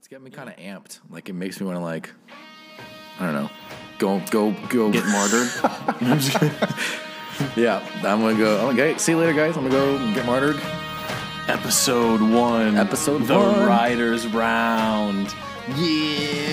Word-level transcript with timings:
It's 0.00 0.08
getting 0.08 0.24
me 0.24 0.30
kind 0.30 0.48
of 0.48 0.56
amped. 0.56 0.98
Like 1.10 1.28
it 1.28 1.34
makes 1.34 1.60
me 1.60 1.66
want 1.66 1.76
to 1.76 1.82
like, 1.82 2.08
I 3.18 3.26
don't 3.26 3.34
know, 3.34 3.50
go 3.98 4.18
go 4.30 4.56
go 4.70 4.90
Get 4.90 5.04
martyred. 5.04 5.50
Yeah, 7.54 7.86
I'm 7.96 8.22
gonna 8.22 8.34
go. 8.38 8.58
I'm 8.60 8.74
gonna 8.74 8.92
go. 8.92 8.96
See 8.96 9.12
you 9.12 9.18
later, 9.18 9.34
guys. 9.34 9.58
I'm 9.58 9.68
gonna 9.68 9.74
go 9.74 10.14
get 10.14 10.24
martyred. 10.24 10.58
Episode 11.48 12.22
one. 12.22 12.78
Episode 12.78 13.24
the 13.26 13.38
one. 13.38 13.66
Writers 13.66 14.26
Round. 14.26 15.26
Yeah. 15.76 16.48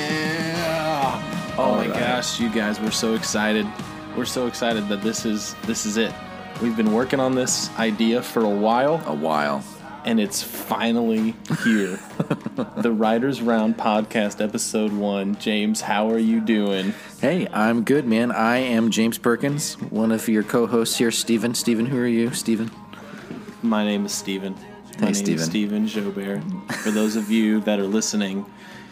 Oh 1.57 1.63
All 1.63 1.75
my 1.77 1.87
right. 1.87 1.97
gosh, 1.99 2.41
you 2.41 2.49
guys, 2.49 2.81
we're 2.81 2.91
so 2.91 3.13
excited. 3.15 3.65
We're 4.17 4.25
so 4.25 4.47
excited 4.47 4.89
that 4.89 5.01
this 5.01 5.25
is 5.25 5.55
this 5.63 5.85
is 5.85 5.95
it. 5.95 6.13
We've 6.61 6.75
been 6.75 6.91
working 6.91 7.21
on 7.21 7.33
this 7.33 7.69
idea 7.77 8.21
for 8.21 8.43
a 8.43 8.49
while, 8.49 9.01
A 9.05 9.15
while. 9.15 9.63
And 10.07 10.21
it's 10.21 10.41
finally 10.41 11.35
here. 11.65 11.99
the 12.77 12.93
Writers 12.93 13.41
Round 13.41 13.75
podcast, 13.75 14.41
episode 14.41 14.93
one. 14.93 15.37
James, 15.37 15.81
how 15.81 16.09
are 16.09 16.17
you 16.17 16.39
doing? 16.39 16.93
Hey, 17.19 17.45
I'm 17.51 17.83
good, 17.83 18.07
man. 18.07 18.31
I 18.31 18.59
am 18.59 18.89
James 18.89 19.17
Perkins, 19.17 19.73
one 19.73 20.13
of 20.13 20.25
your 20.29 20.43
co-hosts 20.43 20.97
here, 20.97 21.11
Steven. 21.11 21.53
Steven, 21.53 21.85
who 21.85 21.99
are 21.99 22.07
you, 22.07 22.31
Steven? 22.31 22.71
My 23.61 23.83
name 23.83 24.05
is 24.05 24.13
Steven. 24.13 24.55
My 25.01 25.07
name 25.07 25.13
Steven. 25.13 25.41
is 25.41 25.45
Steven 25.45 25.87
Joubert. 25.87 26.41
For 26.83 26.91
those 26.91 27.17
of 27.17 27.29
you 27.29 27.59
that 27.63 27.77
are 27.77 27.83
listening, 27.83 28.45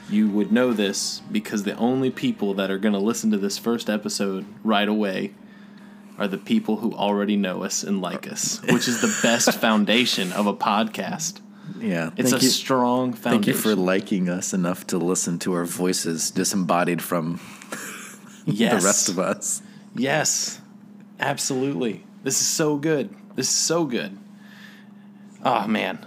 you 0.09 0.27
would 0.27 0.51
know 0.51 0.73
this 0.73 1.21
because 1.31 1.63
the 1.63 1.77
only 1.77 2.11
people 2.11 2.53
that 2.55 2.69
are 2.69 2.77
going 2.77 2.91
to 2.93 2.99
listen 2.99 3.31
to 3.31 3.37
this 3.37 3.57
first 3.57 3.89
episode 3.89 4.45
right 4.65 4.89
away 4.89 5.33
are 6.17 6.27
the 6.27 6.37
people 6.37 6.77
who 6.77 6.93
already 6.93 7.35
know 7.35 7.63
us 7.63 7.83
and 7.83 8.01
like 8.01 8.31
us, 8.31 8.61
which 8.69 8.87
is 8.87 9.01
the 9.01 9.13
best 9.21 9.51
foundation 9.59 10.31
of 10.31 10.47
a 10.47 10.53
podcast. 10.53 11.41
Yeah, 11.79 12.11
It's 12.15 12.31
a 12.31 12.37
you. 12.37 12.47
strong 12.47 13.13
foundation. 13.13 13.43
Thank 13.43 13.47
you 13.47 13.53
for 13.53 13.75
liking 13.75 14.29
us 14.29 14.53
enough 14.53 14.87
to 14.87 14.97
listen 14.97 15.39
to 15.39 15.53
our 15.53 15.65
voices 15.65 16.31
disembodied 16.31 17.01
from 17.01 17.39
yes. 18.45 18.81
the 18.81 18.85
rest 18.87 19.09
of 19.09 19.19
us. 19.19 19.61
Yes, 19.95 20.61
absolutely. 21.19 22.03
This 22.23 22.39
is 22.39 22.47
so 22.47 22.77
good. 22.77 23.13
This 23.35 23.49
is 23.49 23.55
so 23.55 23.85
good. 23.85 24.17
Oh 25.43 25.67
man. 25.67 26.05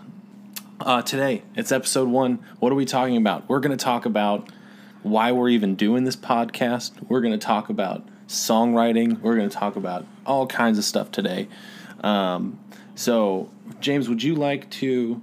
Uh, 0.81 1.03
today 1.03 1.43
it's 1.57 1.73
episode 1.73 2.09
one. 2.09 2.39
What 2.61 2.73
are 2.73 2.77
we 2.77 2.85
talking 2.85 3.17
about? 3.17 3.49
We're 3.49 3.61
going 3.61 3.77
to 3.77 3.83
talk 3.85 4.07
about 4.07 4.49
why 5.03 5.33
we're 5.33 5.49
even 5.49 5.75
doing 5.75 6.05
this 6.05 6.17
podcast. 6.17 6.93
We're 7.09 7.21
going 7.21 7.33
to 7.39 7.45
talk 7.47 7.69
about 7.69 8.07
songwriting. 8.29 9.21
We're 9.21 9.37
going 9.37 9.49
to 9.49 9.57
talk 9.57 9.77
about 9.77 10.07
all 10.25 10.47
kinds 10.47 10.79
of 10.79 10.85
stuff 10.85 11.11
today. 11.11 11.49
Um, 12.01 12.61
so, 12.95 13.51
James, 13.81 14.09
would 14.09 14.23
you 14.23 14.35
like 14.35 14.71
to 14.71 15.21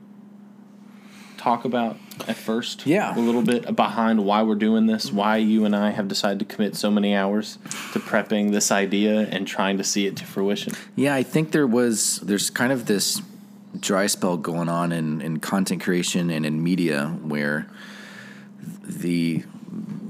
talk 1.37 1.65
about 1.65 1.97
at 2.27 2.35
first? 2.35 2.85
Yeah. 2.85 3.15
a 3.15 3.19
little 3.19 3.43
bit 3.43 3.75
behind 3.75 4.25
why 4.25 4.41
we're 4.41 4.55
doing 4.55 4.87
this, 4.87 5.11
why 5.11 5.37
you 5.37 5.65
and 5.65 5.75
I 5.75 5.91
have 5.91 6.07
decided 6.07 6.39
to 6.39 6.45
commit 6.45 6.75
so 6.75 6.89
many 6.89 7.15
hours 7.15 7.59
to 7.93 7.99
prepping 7.99 8.51
this 8.51 8.71
idea 8.71 9.27
and 9.29 9.47
trying 9.47 9.77
to 9.77 9.83
see 9.83 10.07
it 10.07 10.15
to 10.17 10.25
fruition. 10.25 10.73
Yeah, 10.95 11.13
I 11.13 11.23
think 11.23 11.51
there 11.51 11.67
was 11.67 12.19
there's 12.21 12.49
kind 12.49 12.71
of 12.71 12.87
this 12.87 13.21
dry 13.79 14.07
spell 14.07 14.37
going 14.37 14.69
on 14.69 14.91
in, 14.91 15.21
in 15.21 15.39
content 15.39 15.83
creation 15.83 16.29
and 16.29 16.45
in 16.45 16.63
media 16.63 17.07
where 17.23 17.67
the 18.59 19.43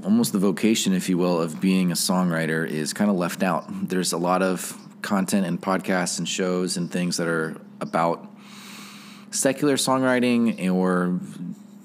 almost 0.04 0.32
the 0.32 0.38
vocation, 0.38 0.92
if 0.92 1.08
you 1.08 1.18
will, 1.18 1.40
of 1.40 1.60
being 1.60 1.90
a 1.90 1.94
songwriter 1.94 2.66
is 2.68 2.92
kind 2.92 3.10
of 3.10 3.16
left 3.16 3.42
out. 3.42 3.64
There's 3.88 4.12
a 4.12 4.18
lot 4.18 4.42
of 4.42 4.76
content 5.02 5.46
and 5.46 5.60
podcasts 5.60 6.18
and 6.18 6.28
shows 6.28 6.76
and 6.76 6.90
things 6.90 7.16
that 7.16 7.26
are 7.26 7.60
about 7.80 8.30
secular 9.30 9.76
songwriting 9.76 10.70
or 10.72 11.20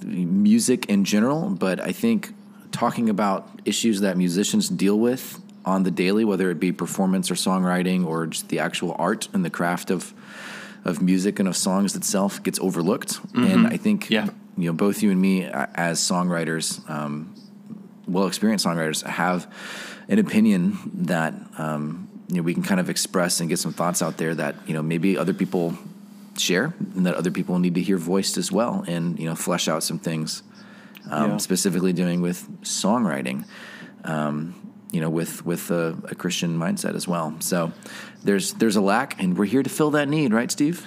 music 0.04 0.86
in 0.86 1.04
general, 1.04 1.50
but 1.50 1.80
I 1.80 1.92
think 1.92 2.34
talking 2.72 3.10
about 3.10 3.50
issues 3.66 4.02
that 4.02 4.18
musicians 4.18 4.70
deal 4.70 4.98
with 4.98 5.40
on 5.66 5.84
the 5.84 5.92
daily, 5.92 6.26
whether 6.26 6.50
it 6.50 6.60
be 6.60 6.72
performance 6.72 7.30
or 7.30 7.36
songwriting 7.36 8.06
or 8.06 8.28
just 8.28 8.50
the 8.50 8.60
actual 8.60 8.96
art 8.98 9.28
and 9.34 9.44
the 9.46 9.50
craft 9.50 9.92
of 9.92 10.14
of 10.84 11.00
music 11.00 11.38
and 11.38 11.48
of 11.48 11.56
songs 11.56 11.96
itself, 11.96 12.42
gets 12.42 12.60
overlooked. 12.60 13.20
And 13.36 13.46
mm-hmm. 13.46 13.66
I 13.68 13.78
think 13.78 14.10
Yeah. 14.10 14.30
You 14.62 14.68
know 14.70 14.74
both 14.74 15.02
you 15.04 15.12
and 15.12 15.20
me 15.22 15.46
as 15.46 16.00
songwriters, 16.00 16.88
um, 16.90 17.34
well 18.08 18.28
experienced 18.28 18.66
songwriters, 18.66 19.04
have 19.06 19.48
an 20.08 20.20
opinion 20.20 20.78
that 21.06 21.34
um, 21.58 22.08
you 22.28 22.36
know 22.38 22.42
we 22.44 22.54
can 22.54 22.64
kind 22.64 22.80
of 22.80 22.90
express 22.90 23.40
and 23.40 23.50
get 23.50 23.60
some 23.60 23.74
thoughts 23.74 24.02
out 24.02 24.18
there 24.18 24.36
that 24.36 24.56
you 24.68 24.74
know 24.74 24.82
maybe 24.84 25.18
other 25.18 25.34
people 25.34 25.78
share 26.38 26.74
and 26.96 27.06
that 27.06 27.16
other 27.16 27.32
people 27.32 27.60
need 27.60 27.76
to 27.76 27.82
hear 27.82 27.98
voiced 27.98 28.38
as 28.38 28.52
well 28.52 28.84
and 28.88 29.20
you 29.20 29.26
know 29.26 29.36
flesh 29.36 29.68
out 29.68 29.84
some 29.84 30.00
things 30.00 30.44
um, 31.10 31.32
Yeah. 31.32 31.38
specifically 31.38 31.92
doing 31.94 32.22
with 32.22 32.48
songwriting 32.64 33.44
um, 34.06 34.56
you 34.92 35.02
know 35.02 35.10
with 35.10 35.46
with 35.46 35.70
a, 35.72 35.98
a 36.10 36.16
christian 36.16 36.58
mindset 36.58 36.96
as 36.96 37.06
well 37.08 37.36
so 37.40 37.72
there's 38.24 38.54
there's 38.54 38.78
a 38.78 38.82
lack 38.82 39.22
and 39.22 39.38
we're 39.38 39.46
here 39.46 39.62
to 39.64 39.70
fill 39.70 39.92
that 39.92 40.08
need 40.08 40.32
right 40.34 40.52
steve 40.52 40.86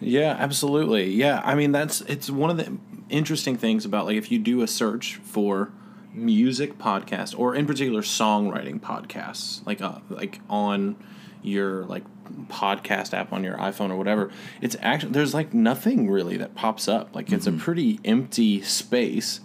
Yeah, 0.00 0.36
absolutely. 0.38 1.10
Yeah, 1.10 1.42
I 1.44 1.54
mean 1.54 1.72
that's 1.72 2.00
it's 2.02 2.30
one 2.30 2.50
of 2.50 2.56
the 2.56 2.68
interesting 3.08 3.56
things 3.56 3.84
about 3.84 4.06
like 4.06 4.16
if 4.16 4.30
you 4.30 4.38
do 4.38 4.62
a 4.62 4.66
search 4.66 5.16
for 5.16 5.72
music 6.12 6.78
podcast 6.78 7.38
or 7.38 7.54
in 7.54 7.66
particular 7.66 8.02
songwriting 8.02 8.80
podcasts, 8.80 9.64
like 9.66 9.80
uh, 9.80 9.98
like 10.08 10.40
on 10.48 10.96
your 11.42 11.84
like 11.84 12.04
podcast 12.48 13.14
app 13.14 13.32
on 13.32 13.44
your 13.44 13.56
iPhone 13.56 13.90
or 13.90 13.96
whatever, 13.96 14.30
it's 14.60 14.76
actually 14.80 15.12
there's 15.12 15.34
like 15.34 15.54
nothing 15.54 16.10
really 16.10 16.36
that 16.36 16.54
pops 16.54 16.88
up. 16.88 17.14
Like 17.14 17.32
it's 17.32 17.46
a 17.46 17.52
pretty 17.52 18.00
empty 18.04 18.62
space. 18.62 19.40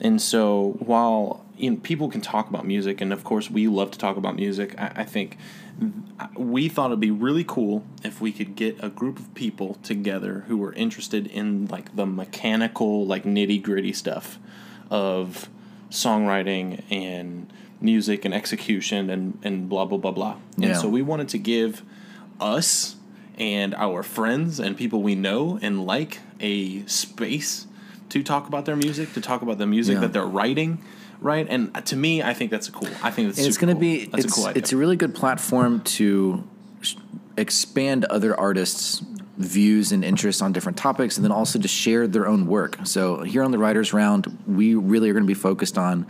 And 0.00 0.20
so 0.22 0.76
while 0.78 1.44
you 1.56 1.72
know, 1.72 1.76
people 1.78 2.08
can 2.08 2.20
talk 2.20 2.48
about 2.48 2.64
music, 2.66 3.00
and 3.00 3.12
of 3.12 3.24
course 3.24 3.50
we 3.50 3.66
love 3.66 3.90
to 3.92 3.98
talk 3.98 4.16
about 4.16 4.36
music, 4.36 4.74
I, 4.78 4.92
I 4.96 5.04
think 5.04 5.36
Mm-hmm. 5.80 6.50
we 6.50 6.68
thought 6.68 6.86
it'd 6.90 6.98
be 7.00 7.10
really 7.12 7.44
cool 7.44 7.84
if 8.02 8.20
we 8.20 8.32
could 8.32 8.56
get 8.56 8.76
a 8.82 8.88
group 8.88 9.18
of 9.20 9.32
people 9.34 9.74
together 9.84 10.44
who 10.48 10.56
were 10.56 10.72
interested 10.72 11.26
in 11.28 11.66
like 11.66 11.94
the 11.94 12.04
mechanical, 12.04 13.06
like 13.06 13.22
nitty 13.24 13.62
gritty 13.62 13.92
stuff 13.92 14.38
of 14.90 15.48
songwriting 15.90 16.82
and 16.90 17.52
music 17.80 18.24
and 18.24 18.34
execution 18.34 19.08
and, 19.10 19.38
and 19.42 19.68
blah 19.68 19.84
blah 19.84 19.98
blah 19.98 20.10
blah. 20.10 20.36
And 20.56 20.64
Yeah. 20.64 20.72
so 20.74 20.88
we 20.88 21.02
wanted 21.02 21.28
to 21.30 21.38
give 21.38 21.82
us 22.40 22.96
and 23.36 23.74
our 23.76 24.02
friends 24.02 24.58
and 24.58 24.76
people 24.76 25.00
we 25.00 25.14
know 25.14 25.58
and 25.62 25.86
like 25.86 26.18
a 26.40 26.84
space 26.86 27.66
to 28.08 28.22
talk 28.22 28.48
about 28.48 28.64
their 28.64 28.74
music, 28.76 29.12
to 29.12 29.20
talk 29.20 29.42
about 29.42 29.58
the 29.58 29.66
music 29.66 29.94
Yeah. 29.94 30.00
that 30.00 30.12
they're 30.12 30.26
writing, 30.26 30.78
right? 31.20 31.46
And 31.48 31.74
to 31.86 31.96
me, 31.96 32.22
I 32.22 32.34
think 32.34 32.50
that's 32.50 32.68
a 32.68 32.72
cool. 32.72 32.88
I 33.02 33.10
think 33.10 33.28
that's 33.28 33.46
it's 33.46 33.58
going 33.58 33.68
to 33.68 33.74
cool. 33.74 33.80
be 33.80 34.04
that's 34.06 34.24
it's, 34.24 34.32
a 34.32 34.36
cool 34.36 34.46
idea. 34.46 34.58
it's 34.60 34.72
a 34.72 34.76
really 34.76 34.96
good 34.96 35.14
platform 35.14 35.80
to 35.82 36.44
sh- 36.80 36.96
expand 37.36 38.04
other 38.06 38.38
artists 38.38 39.02
views 39.36 39.92
and 39.92 40.04
interests 40.04 40.42
on 40.42 40.52
different 40.52 40.76
topics 40.76 41.16
and 41.16 41.24
then 41.24 41.30
also 41.30 41.60
to 41.60 41.68
share 41.68 42.08
their 42.08 42.26
own 42.26 42.48
work 42.48 42.76
so 42.82 43.22
here 43.22 43.44
on 43.44 43.52
the 43.52 43.58
writers 43.58 43.92
round 43.92 44.36
we 44.48 44.74
really 44.74 45.08
are 45.08 45.12
going 45.12 45.22
to 45.22 45.28
be 45.28 45.32
focused 45.32 45.78
on 45.78 46.04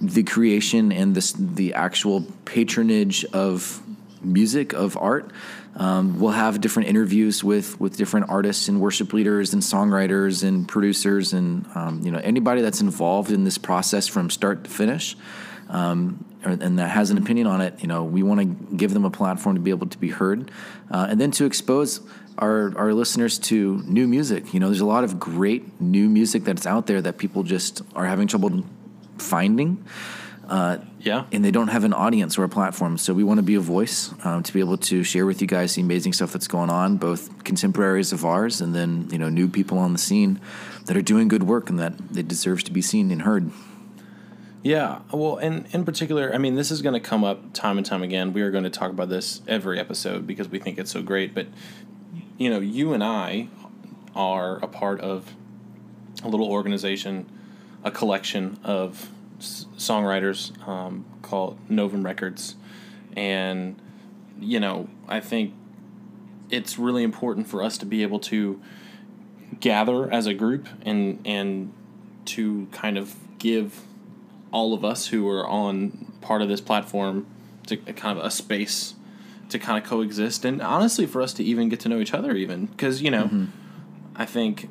the 0.00 0.22
creation 0.22 0.92
and 0.92 1.16
this 1.16 1.32
the 1.32 1.74
actual 1.74 2.24
patronage 2.44 3.24
of 3.32 3.82
music 4.22 4.72
of 4.72 4.96
art 4.98 5.32
um, 5.78 6.18
we'll 6.18 6.32
have 6.32 6.60
different 6.60 6.88
interviews 6.88 7.42
with 7.42 7.80
with 7.80 7.96
different 7.96 8.28
artists 8.28 8.68
and 8.68 8.80
worship 8.80 9.12
leaders 9.12 9.54
and 9.54 9.62
songwriters 9.62 10.42
and 10.46 10.68
producers 10.68 11.32
and 11.32 11.66
um, 11.74 12.02
you 12.04 12.10
know 12.10 12.18
anybody 12.18 12.60
that's 12.60 12.80
involved 12.80 13.30
in 13.30 13.44
this 13.44 13.56
process 13.56 14.06
from 14.06 14.28
start 14.28 14.64
to 14.64 14.70
finish 14.70 15.16
um, 15.70 16.24
and 16.42 16.78
that 16.78 16.88
has 16.88 17.10
an 17.10 17.18
opinion 17.18 17.46
on 17.46 17.60
it 17.60 17.80
you 17.80 17.88
know 17.88 18.04
we 18.04 18.22
want 18.22 18.40
to 18.40 18.76
give 18.76 18.92
them 18.92 19.04
a 19.04 19.10
platform 19.10 19.54
to 19.54 19.60
be 19.60 19.70
able 19.70 19.86
to 19.86 19.98
be 19.98 20.10
heard 20.10 20.50
uh, 20.90 21.06
and 21.08 21.20
then 21.20 21.30
to 21.30 21.46
expose 21.46 22.00
our, 22.38 22.72
our 22.78 22.94
listeners 22.94 23.38
to 23.38 23.82
new 23.84 24.06
music. 24.06 24.54
You 24.54 24.60
know 24.60 24.68
there's 24.68 24.80
a 24.80 24.86
lot 24.86 25.04
of 25.04 25.18
great 25.18 25.80
new 25.80 26.08
music 26.08 26.44
that's 26.44 26.66
out 26.66 26.86
there 26.86 27.02
that 27.02 27.18
people 27.18 27.42
just 27.42 27.82
are 27.94 28.06
having 28.06 28.28
trouble 28.28 28.64
finding 29.18 29.84
yeah. 30.48 31.24
and 31.30 31.44
they 31.44 31.50
don't 31.50 31.68
have 31.68 31.84
an 31.84 31.92
audience 31.92 32.38
or 32.38 32.44
a 32.44 32.48
platform. 32.48 32.96
So 32.98 33.12
we 33.12 33.22
want 33.22 33.38
to 33.38 33.42
be 33.42 33.54
a 33.54 33.60
voice 33.60 34.14
um, 34.24 34.42
to 34.42 34.52
be 34.52 34.60
able 34.60 34.78
to 34.78 35.02
share 35.02 35.26
with 35.26 35.40
you 35.40 35.46
guys 35.46 35.74
the 35.74 35.82
amazing 35.82 36.12
stuff 36.12 36.32
that's 36.32 36.48
going 36.48 36.70
on, 36.70 36.96
both 36.96 37.44
contemporaries 37.44 38.12
of 38.12 38.24
ours 38.24 38.60
and 38.60 38.74
then 38.74 39.08
you 39.10 39.18
know 39.18 39.28
new 39.28 39.48
people 39.48 39.78
on 39.78 39.92
the 39.92 39.98
scene 39.98 40.40
that 40.86 40.96
are 40.96 41.02
doing 41.02 41.28
good 41.28 41.42
work 41.42 41.68
and 41.68 41.78
that 41.78 41.94
it 42.16 42.28
deserves 42.28 42.64
to 42.64 42.72
be 42.72 42.82
seen 42.82 43.10
and 43.10 43.22
heard. 43.22 43.50
Yeah, 44.62 45.00
well, 45.12 45.36
and 45.36 45.66
in 45.72 45.84
particular, 45.84 46.34
I 46.34 46.38
mean, 46.38 46.56
this 46.56 46.70
is 46.70 46.82
going 46.82 46.94
to 46.94 47.00
come 47.00 47.22
up 47.22 47.52
time 47.52 47.78
and 47.78 47.86
time 47.86 48.02
again. 48.02 48.32
We 48.32 48.42
are 48.42 48.50
going 48.50 48.64
to 48.64 48.70
talk 48.70 48.90
about 48.90 49.08
this 49.08 49.40
every 49.46 49.78
episode 49.78 50.26
because 50.26 50.48
we 50.48 50.58
think 50.58 50.78
it's 50.78 50.90
so 50.90 51.00
great. 51.00 51.34
But 51.34 51.46
you 52.38 52.50
know, 52.50 52.58
you 52.58 52.92
and 52.92 53.04
I 53.04 53.48
are 54.16 54.56
a 54.58 54.66
part 54.66 55.00
of 55.00 55.32
a 56.24 56.28
little 56.28 56.50
organization, 56.50 57.26
a 57.84 57.90
collection 57.90 58.58
of 58.64 59.10
s- 59.38 59.66
songwriters 59.76 60.66
um, 60.66 61.04
called 61.22 61.58
Novum 61.68 62.04
Records, 62.04 62.56
and 63.16 63.80
you 64.40 64.60
know, 64.60 64.88
I 65.08 65.20
think 65.20 65.54
it's 66.50 66.78
really 66.78 67.02
important 67.02 67.46
for 67.46 67.62
us 67.62 67.78
to 67.78 67.86
be 67.86 68.02
able 68.02 68.20
to 68.20 68.60
gather 69.60 70.10
as 70.12 70.26
a 70.26 70.34
group 70.34 70.68
and 70.82 71.20
and 71.24 71.72
to 72.24 72.68
kind 72.72 72.98
of 72.98 73.16
give 73.38 73.82
all 74.52 74.74
of 74.74 74.84
us 74.84 75.08
who 75.08 75.28
are 75.28 75.46
on 75.46 76.12
part 76.20 76.42
of 76.42 76.48
this 76.48 76.60
platform 76.60 77.26
to 77.66 77.76
kind 77.76 78.18
of 78.18 78.24
a 78.24 78.30
space 78.30 78.94
to 79.48 79.58
kind 79.58 79.82
of 79.82 79.88
coexist 79.88 80.44
and 80.44 80.60
honestly 80.60 81.06
for 81.06 81.22
us 81.22 81.32
to 81.32 81.42
even 81.42 81.68
get 81.68 81.80
to 81.80 81.88
know 81.88 81.98
each 81.98 82.12
other 82.12 82.34
even 82.34 82.66
because 82.66 83.00
you 83.00 83.10
know 83.10 83.24
mm-hmm. 83.24 83.44
i 84.14 84.24
think 84.24 84.68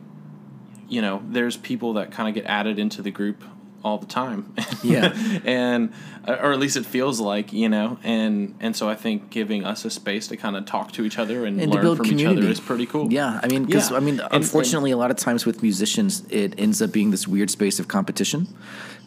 you 0.87 1.01
know 1.01 1.23
there's 1.27 1.57
people 1.57 1.93
that 1.93 2.11
kind 2.11 2.29
of 2.29 2.35
get 2.35 2.45
added 2.45 2.77
into 2.77 3.01
the 3.01 3.11
group 3.11 3.43
all 3.87 3.97
the 3.97 4.05
time. 4.05 4.53
Yeah. 4.83 5.11
and 5.43 5.91
uh, 6.27 6.37
or 6.41 6.51
at 6.53 6.59
least 6.59 6.77
it 6.77 6.85
feels 6.85 7.19
like, 7.19 7.51
you 7.51 7.67
know, 7.67 7.97
and 8.03 8.55
and 8.59 8.75
so 8.75 8.87
I 8.87 8.95
think 8.95 9.29
giving 9.31 9.65
us 9.65 9.85
a 9.85 9.89
space 9.89 10.27
to 10.27 10.37
kind 10.37 10.55
of 10.55 10.65
talk 10.65 10.91
to 10.93 11.03
each 11.03 11.17
other 11.17 11.45
and, 11.45 11.59
and 11.59 11.71
learn 11.71 11.95
from 11.95 12.05
community. 12.05 12.37
each 12.37 12.43
other 12.43 12.51
is 12.51 12.59
pretty 12.59 12.85
cool. 12.85 13.11
Yeah, 13.11 13.39
I 13.41 13.47
mean, 13.47 13.65
because 13.65 13.89
yeah. 13.89 13.97
I 13.97 13.99
mean, 14.01 14.19
and, 14.19 14.33
unfortunately, 14.33 14.91
and, 14.91 14.97
a 14.97 14.99
lot 14.99 15.09
of 15.09 15.17
times 15.17 15.45
with 15.45 15.61
musicians, 15.61 16.23
it 16.29 16.59
ends 16.59 16.81
up 16.81 16.91
being 16.91 17.11
this 17.11 17.27
weird 17.27 17.49
space 17.49 17.79
of 17.79 17.87
competition 17.87 18.47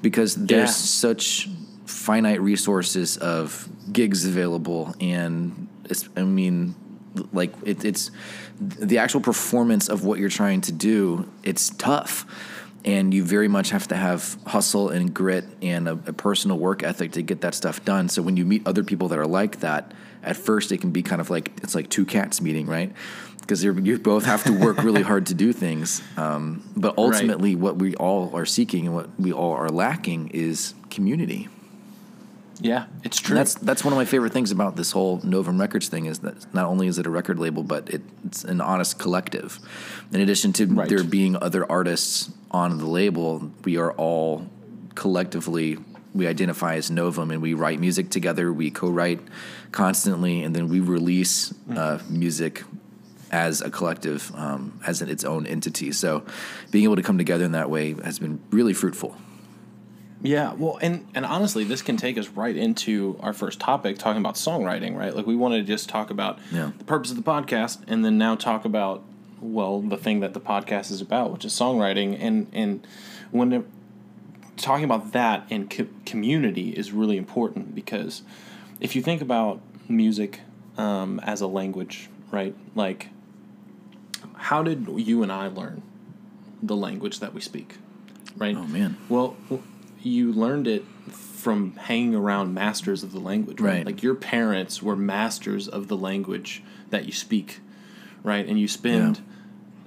because 0.03 0.35
there's 0.35 0.71
yeah. 0.71 1.07
such 1.07 1.49
finite 1.87 2.41
resources 2.41 3.17
of 3.19 3.69
gigs 3.93 4.27
available, 4.27 4.95
and 5.01 5.69
it's 5.85 6.09
I 6.17 6.23
mean, 6.23 6.75
like 7.33 7.53
it, 7.65 7.85
it's 7.85 8.11
the 8.61 8.99
actual 8.99 9.21
performance 9.21 9.89
of 9.89 10.05
what 10.05 10.19
you're 10.19 10.29
trying 10.29 10.63
to 10.63 10.73
do. 10.73 11.31
It's 11.43 11.71
tough 11.71 12.27
and 12.85 13.13
you 13.13 13.25
very 13.25 13.49
much 13.49 13.71
have 13.71 13.89
to 13.89 13.97
have 13.97 14.39
hustle 14.47 14.89
and 14.89 15.13
grit 15.13 15.45
and 15.61 15.89
a, 15.89 15.93
a, 15.93 16.13
personal 16.13 16.59
work 16.59 16.83
ethic 16.83 17.13
to 17.13 17.23
get 17.23 17.43
that 17.43 17.55
stuff 17.55 17.85
done. 17.85 18.09
So 18.09 18.23
when 18.23 18.37
you 18.37 18.45
meet 18.45 18.67
other 18.67 18.83
people 18.83 19.09
that 19.09 19.19
are 19.19 19.27
like 19.27 19.61
that, 19.61 19.93
at 20.23 20.37
first 20.37 20.73
it 20.73 20.79
can 20.79 20.91
be 20.91 21.03
kind 21.03 21.21
of 21.21 21.31
like 21.31 21.53
it's 21.63 21.75
like 21.75 21.91
two 21.91 22.07
cats 22.07 22.41
meeting, 22.41 22.67
right? 22.67 22.93
Because 23.41 23.63
you 23.65 23.99
both 23.99 24.25
have 24.25 24.45
to 24.45 24.53
work 24.53 24.83
really 24.83 25.03
hard 25.03 25.27
to 25.27 25.35
do 25.35 25.53
things. 25.53 26.03
Um, 26.17 26.63
but 26.77 26.97
ultimately, 26.97 27.55
right. 27.55 27.63
what 27.63 27.77
we 27.77 27.97
all 27.97 28.35
are 28.35 28.47
seeking 28.47 28.87
and 28.87 28.95
what 28.95 29.09
we 29.19 29.33
all 29.33 29.53
are 29.53 29.69
lacking 29.69 30.29
is 30.29 30.75
community. 30.89 31.49
Yeah, 32.61 32.87
it's 33.03 33.19
true. 33.19 33.37
And 33.37 33.41
that's 33.41 33.55
that's 33.55 33.85
one 33.85 33.93
of 33.93 33.97
my 33.97 34.05
favorite 34.05 34.33
things 34.33 34.51
about 34.51 34.77
this 34.77 34.93
whole 34.93 35.21
Novum 35.25 35.59
Records 35.59 35.89
thing 35.89 36.07
is 36.07 36.21
that 36.21 36.53
not 36.55 36.67
only 36.67 36.87
is 36.87 36.99
it 36.99 37.07
a 37.07 37.11
record 37.11 37.39
label, 37.39 37.63
but 37.63 37.89
it, 37.89 38.03
it's 38.27 38.45
an 38.45 38.61
honest 38.61 38.99
collective. 38.99 39.59
In 40.13 40.21
addition 40.21 40.53
to 40.55 40.67
right. 40.67 40.89
there 40.89 41.03
being 41.03 41.37
other 41.37 41.71
artists 41.71 42.31
on 42.51 42.79
the 42.79 42.87
label, 42.87 43.51
we 43.65 43.77
are 43.77 43.93
all 43.93 44.47
collectively 44.95 45.79
we 46.15 46.27
identify 46.27 46.75
as 46.75 46.91
Novum, 46.91 47.31
and 47.31 47.41
we 47.41 47.55
write 47.55 47.79
music 47.79 48.11
together. 48.11 48.53
We 48.53 48.71
co-write 48.71 49.21
constantly, 49.73 50.43
and 50.43 50.55
then 50.55 50.69
we 50.69 50.81
release 50.81 51.53
mm. 51.69 51.77
uh, 51.77 52.03
music 52.09 52.65
as 53.31 53.61
a 53.61 53.71
collective, 53.71 54.33
um, 54.35 54.81
as 54.85 55.03
its 55.03 55.25
own 55.25 55.47
entity. 55.47 55.93
So, 55.93 56.25
being 56.71 56.85
able 56.85 56.97
to 56.97 57.03
come 57.03 57.17
together 57.17 57.45
in 57.45 57.53
that 57.53 57.71
way 57.71 57.95
has 58.03 58.19
been 58.19 58.41
really 58.51 58.75
fruitful. 58.75 59.17
Yeah, 60.23 60.53
well, 60.55 60.79
and 60.83 61.07
and 61.15 61.25
honestly, 61.25 61.65
this 61.65 61.81
can 61.81 61.97
take 61.97 62.19
us 62.19 62.29
right 62.29 62.57
into 62.57 63.19
our 63.21 63.33
first 63.33 63.61
topic, 63.61 63.97
talking 63.99 64.21
about 64.21 64.35
songwriting, 64.35 64.97
right? 64.97 65.15
Like 65.15 65.27
we 65.27 65.37
want 65.37 65.55
to 65.55 65.63
just 65.63 65.89
talk 65.89 66.11
about 66.11 66.39
yeah. 66.51 66.73
the 66.77 66.85
purpose 66.85 67.11
of 67.11 67.17
the 67.17 67.23
podcast, 67.23 67.79
and 67.87 68.05
then 68.05 68.19
now 68.19 68.35
talk 68.35 68.65
about 68.65 69.05
well, 69.41 69.81
the 69.81 69.97
thing 69.97 70.21
that 70.21 70.35
the 70.35 70.41
podcast 70.41 70.91
is 70.91 71.01
about, 71.01 71.33
which 71.33 71.45
is 71.45 71.53
songwriting, 71.53 72.17
and 72.21 72.47
and 72.53 72.87
when 73.31 73.65
talking 74.57 74.85
about 74.85 75.13
that 75.13 75.47
and 75.51 75.71
co- 75.71 75.89
community 76.05 76.71
is 76.71 76.93
really 76.93 77.17
important 77.17 77.75
because 77.75 78.23
if 78.79 78.95
you 78.95 79.01
think 79.01 79.23
about 79.23 79.61
music 79.89 80.41
um, 80.77 81.19
as 81.21 81.41
a 81.41 81.47
language, 81.47 82.11
right? 82.31 82.55
Like, 82.75 83.09
how 84.35 84.63
did 84.63 84.87
you 84.89 85.23
and 85.23 85.33
I 85.33 85.47
learn 85.47 85.83
the 86.63 86.77
language 86.77 87.21
that 87.21 87.33
we 87.33 87.41
speak? 87.41 87.77
Right. 88.37 88.57
Oh 88.57 88.67
man. 88.67 88.97
Well 89.09 89.37
you 90.03 90.33
learned 90.33 90.67
it 90.67 90.85
from 91.11 91.77
hanging 91.77 92.15
around 92.15 92.55
masters 92.55 93.03
of 93.03 93.13
the 93.13 93.19
language, 93.19 93.61
right? 93.61 93.79
right? 93.79 93.87
Like 93.87 94.03
your 94.03 94.15
parents 94.15 94.83
were 94.83 94.97
masters 94.97 95.69
of 95.69 95.89
the 95.89 95.97
language 95.97 96.63
that 96.91 97.07
you 97.07 97.13
speak, 97.13 97.61
right? 98.23 98.47
And 98.47 98.59
you 98.59 98.69
spend 98.69 99.17
yeah. 99.17 99.23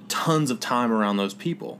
tons 0.07 0.51
of 0.51 0.59
time 0.59 0.91
around 0.91 1.17
those 1.17 1.33
people. 1.33 1.79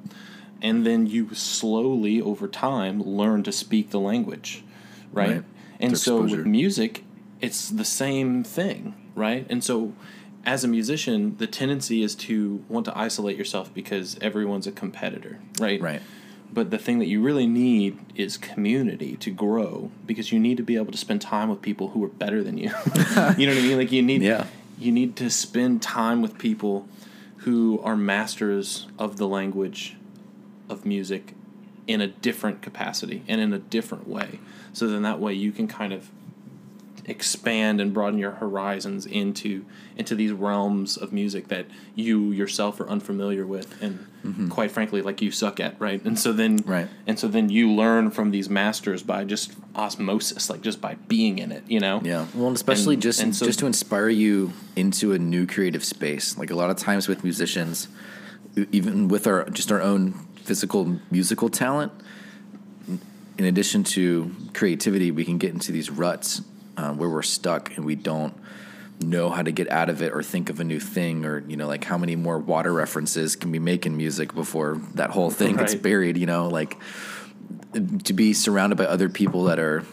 And 0.62 0.86
then 0.86 1.08
you 1.08 1.34
slowly 1.34 2.22
over 2.22 2.48
time 2.48 3.02
learn 3.02 3.44
to 3.44 3.52
speak 3.52 3.90
the 3.90 4.00
language, 4.00 4.64
right? 5.12 5.30
right. 5.30 5.44
And 5.80 5.98
so 5.98 6.22
with 6.22 6.46
music, 6.46 7.04
it's 7.42 7.70
the 7.70 7.84
same 7.84 8.44
thing, 8.44 8.96
right? 9.14 9.46
And 9.50 9.62
so 9.62 9.94
as 10.46 10.64
a 10.64 10.68
musician, 10.70 11.36
the 11.38 11.48
tendency 11.48 12.02
is 12.02 12.16
to 12.16 12.64
want 12.70 12.86
to 12.86 12.98
isolate 12.98 13.38
yourself 13.38 13.74
because 13.74 14.18
everyone's 14.22 14.66
a 14.66 14.72
competitor, 14.72 15.40
right? 15.60 15.82
Right 15.82 16.02
but 16.54 16.70
the 16.70 16.78
thing 16.78 17.00
that 17.00 17.08
you 17.08 17.22
really 17.22 17.48
need 17.48 17.98
is 18.16 18.38
community 18.38 19.18
to 19.18 19.32
grow 19.32 19.92
because 20.06 20.32
you 20.32 20.40
need 20.40 20.58
to 20.58 20.64
be 20.64 20.76
able 20.76 20.92
to 20.92 20.98
spend 20.98 21.22
time 21.22 21.50
with 21.50 21.62
people 21.62 21.90
who 21.90 22.04
are 22.04 22.10
better 22.10 22.44
than 22.44 22.58
you. 22.58 22.70
you 22.96 23.48
know 23.48 23.54
what 23.54 23.58
I 23.58 23.62
mean? 23.62 23.78
Like 23.78 23.92
you 23.92 24.02
need 24.02 24.22
yeah. 24.22 24.46
You 24.84 24.92
need 24.92 25.16
to 25.18 25.30
spend 25.30 25.82
time 25.82 26.22
with 26.22 26.38
people 26.38 26.88
who 27.38 27.80
are 27.84 27.96
masters 27.96 28.88
of 28.98 29.18
the 29.18 29.28
language 29.28 29.98
of 30.70 30.86
music 30.86 31.34
in 31.88 32.02
a 32.02 32.08
different 32.08 32.62
capacity 32.62 33.24
and 33.28 33.42
in 33.42 33.52
a 33.54 33.60
different 33.60 34.08
way. 34.08 34.40
So 34.72 34.88
then 34.88 35.02
that 35.04 35.20
way 35.20 35.34
you 35.34 35.52
can 35.52 35.68
kind 35.68 35.94
of 35.94 36.10
expand 37.06 37.82
and 37.82 37.94
broaden 37.94 38.18
your 38.18 38.32
horizons 38.32 39.06
into 39.06 39.66
into 39.98 40.16
these 40.16 40.32
realms 40.32 40.96
of 40.96 41.12
music 41.12 41.50
that 41.50 41.66
you 41.96 42.32
yourself 42.32 42.80
are 42.80 42.88
unfamiliar 42.88 43.46
with 43.46 43.82
and 43.82 44.08
mm-hmm. 44.24 44.48
quite 44.48 44.72
frankly 44.72 45.02
like 45.02 45.22
you 45.22 45.30
suck 45.30 45.60
at 45.60 45.80
right? 45.80 46.04
And 46.06 46.18
so 46.18 46.32
then 46.32 46.58
right. 46.66 46.88
and 47.06 47.20
so 47.20 47.28
then 47.28 47.50
you 47.50 47.72
learn 47.72 48.10
from 48.10 48.32
these 48.32 48.50
masters 48.50 49.04
by 49.04 49.26
just 49.26 49.54
osmosis 49.76 50.50
like 50.50 50.62
just 50.62 50.80
by 50.80 50.96
being 50.96 51.40
in 51.40 51.52
it 51.52 51.64
you 51.68 51.80
know? 51.80 52.02
Yeah. 52.04 52.26
Well 52.34 52.48
and 52.48 52.56
especially 52.56 52.96
and, 52.96 53.04
just 53.04 53.22
and 53.22 53.36
so, 53.36 53.46
just 53.46 53.60
to 53.60 53.66
inspire 53.66 54.10
you 54.10 54.54
into 54.76 55.12
a 55.14 55.20
new 55.20 55.46
creative 55.46 55.84
space. 55.84 56.38
Like 56.38 56.52
a 56.52 56.56
lot 56.56 56.70
of 56.70 56.78
times 56.78 57.08
with 57.08 57.24
musicians 57.24 57.90
even 58.72 59.10
with 59.10 59.28
our 59.28 59.50
just 59.50 59.72
our 59.72 59.82
own 59.82 60.14
physical 60.36 61.00
musical 61.12 61.50
talent 61.50 61.92
in 63.38 63.46
addition 63.46 63.84
to 63.84 64.34
creativity 64.54 65.12
we 65.12 65.26
can 65.26 65.38
get 65.38 65.52
into 65.54 65.72
these 65.72 65.90
ruts 65.90 66.42
uh, 66.78 66.94
where 66.94 67.10
we're 67.10 67.22
stuck 67.22 67.76
and 67.76 67.86
we 67.86 67.96
don't 67.96 68.34
know 69.00 69.30
how 69.30 69.42
to 69.42 69.52
get 69.52 69.70
out 69.70 69.90
of 69.90 70.02
it 70.02 70.14
or 70.14 70.24
think 70.24 70.50
of 70.50 70.60
a 70.60 70.64
new 70.64 70.80
thing 70.80 71.26
or 71.26 71.40
you 71.48 71.58
know 71.58 71.68
like 71.68 71.84
how 71.84 71.98
many 71.98 72.16
more 72.16 72.38
water 72.38 72.72
references 72.72 73.36
can 73.36 73.52
we 73.52 73.60
make 73.60 73.86
in 73.86 73.98
music 73.98 74.34
before 74.34 74.80
that 74.94 75.10
whole 75.10 75.30
thing 75.30 75.56
right. 75.56 75.68
gets 75.68 75.76
buried 75.76 76.18
you 76.18 76.26
know 76.26 76.48
like 76.48 76.78
to 78.04 78.14
be 78.14 78.34
surrounded 78.34 78.78
by 78.78 78.86
other 78.86 79.10
people 79.10 79.46
that 79.46 79.60
are 79.60 79.84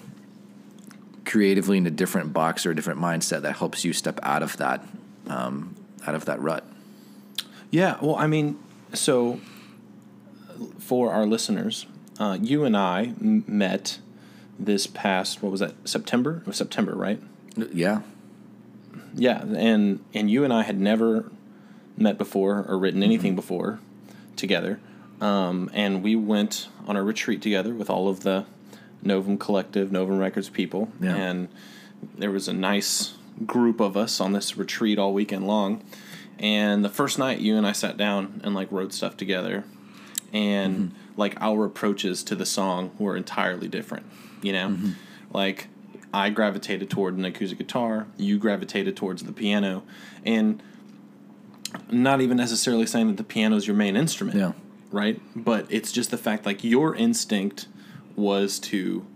creatively 1.25 1.79
in 1.79 1.87
a 1.87 1.91
different 1.91 2.33
box 2.33 2.67
or 2.67 2.71
a 2.71 2.77
different 2.77 3.01
mindset 3.01 3.43
that 3.43 3.57
helps 3.57 3.85
you 3.85 3.93
step 3.93 4.19
out 4.23 4.43
of 4.43 4.57
that 4.59 4.87
um, 5.27 5.75
out 6.07 6.15
of 6.15 6.25
that 6.27 6.41
rut 6.41 6.65
yeah 7.71 7.97
well 8.01 8.17
i 8.17 8.27
mean 8.27 8.59
so 8.93 9.41
for 10.79 11.13
our 11.13 11.27
listeners 11.27 11.87
uh, 12.19 12.37
you 12.41 12.65
and 12.65 12.77
i 12.77 13.15
m- 13.21 13.45
met 13.47 13.99
this 14.61 14.87
past 14.87 15.43
what 15.43 15.51
was 15.51 15.61
that 15.61 15.75
September? 15.85 16.39
It 16.43 16.47
was 16.47 16.57
September, 16.57 16.95
right? 16.95 17.21
Yeah. 17.57 18.03
Yeah, 19.15 19.43
and 19.43 20.05
and 20.15 20.31
you 20.31 20.45
and 20.45 20.53
I 20.53 20.63
had 20.63 20.79
never 20.79 21.31
met 21.97 22.19
before 22.19 22.65
or 22.69 22.79
written 22.79 23.03
anything 23.03 23.33
mm-hmm. 23.33 23.37
before 23.37 23.81
together, 24.37 24.79
um, 25.21 25.69
and 25.73 26.03
we 26.03 26.15
went 26.15 26.69
on 26.87 26.97
a 26.97 27.03
retreat 27.03 27.43
together 27.43 27.75
with 27.75 27.91
all 27.91 28.09
of 28.09 28.21
the 28.21 28.47
Novum 29.03 29.37
Collective, 29.37 29.91
Novum 29.91 30.19
Records 30.19 30.49
people, 30.49 30.93
yeah. 31.01 31.17
and 31.17 31.49
there 32.17 32.31
was 32.31 32.47
a 32.47 32.53
nice 32.53 33.15
group 33.47 33.81
of 33.81 33.97
us 33.97 34.21
on 34.21 34.33
this 34.33 34.57
retreat 34.57 34.99
all 34.99 35.13
weekend 35.13 35.47
long. 35.47 35.83
And 36.39 36.85
the 36.85 36.89
first 36.89 37.19
night, 37.19 37.41
you 37.41 37.57
and 37.57 37.67
I 37.67 37.73
sat 37.73 37.97
down 37.97 38.41
and 38.45 38.55
like 38.55 38.71
wrote 38.71 38.93
stuff 38.93 39.17
together, 39.17 39.65
and 40.33 40.77
mm-hmm. 40.77 41.21
like 41.21 41.37
our 41.41 41.65
approaches 41.65 42.23
to 42.25 42.37
the 42.37 42.47
song 42.47 42.93
were 42.99 43.17
entirely 43.17 43.67
different 43.67 44.07
you 44.43 44.53
know? 44.53 44.69
Mm-hmm. 44.71 44.91
Like, 45.33 45.69
I 46.13 46.31
gravitated 46.31 46.91
toward 46.91 47.17
an 47.17 47.25
acoustic 47.25 47.59
guitar, 47.59 48.07
you 48.17 48.39
gravitated 48.39 48.97
towards 48.97 49.23
the 49.23 49.33
piano, 49.33 49.83
and 50.25 50.63
not 51.91 52.21
even 52.21 52.37
necessarily 52.37 52.87
saying 52.87 53.09
that 53.09 53.17
the 53.17 53.25
piano 53.25 53.57
is 53.57 53.67
your 53.67 53.77
main 53.77 53.97
instrument. 53.97 54.37
Yeah. 54.37 54.53
Right? 54.91 55.21
But 55.37 55.67
it's 55.69 55.93
just 55.93 56.11
the 56.11 56.19
fact 56.19 56.45
like 56.45 56.65
your 56.65 56.97
instinct 56.97 57.69
was 58.17 58.59
to 58.59 59.07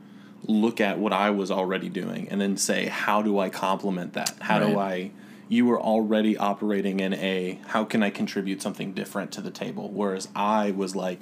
look 0.47 0.81
at 0.81 0.99
what 0.99 1.12
I 1.12 1.31
was 1.31 1.50
already 1.50 1.88
doing 1.88 2.28
and 2.28 2.40
then 2.40 2.57
say, 2.57 2.87
how 2.87 3.23
do 3.23 3.38
I 3.38 3.49
complement 3.49 4.12
that? 4.12 4.37
How 4.40 4.61
right. 4.61 4.71
do 4.71 4.78
I 4.78 5.11
you 5.49 5.66
were 5.66 5.81
already 5.81 6.37
operating 6.37 7.00
in 7.00 7.12
a 7.14 7.61
how 7.66 7.85
can 7.85 8.02
I 8.02 8.11
contribute 8.11 8.62
something 8.62 8.93
different 8.93 9.33
to 9.33 9.40
the 9.40 9.50
table? 9.50 9.90
Whereas 9.90 10.28
I 10.35 10.71
was 10.71 10.97
like, 10.97 11.21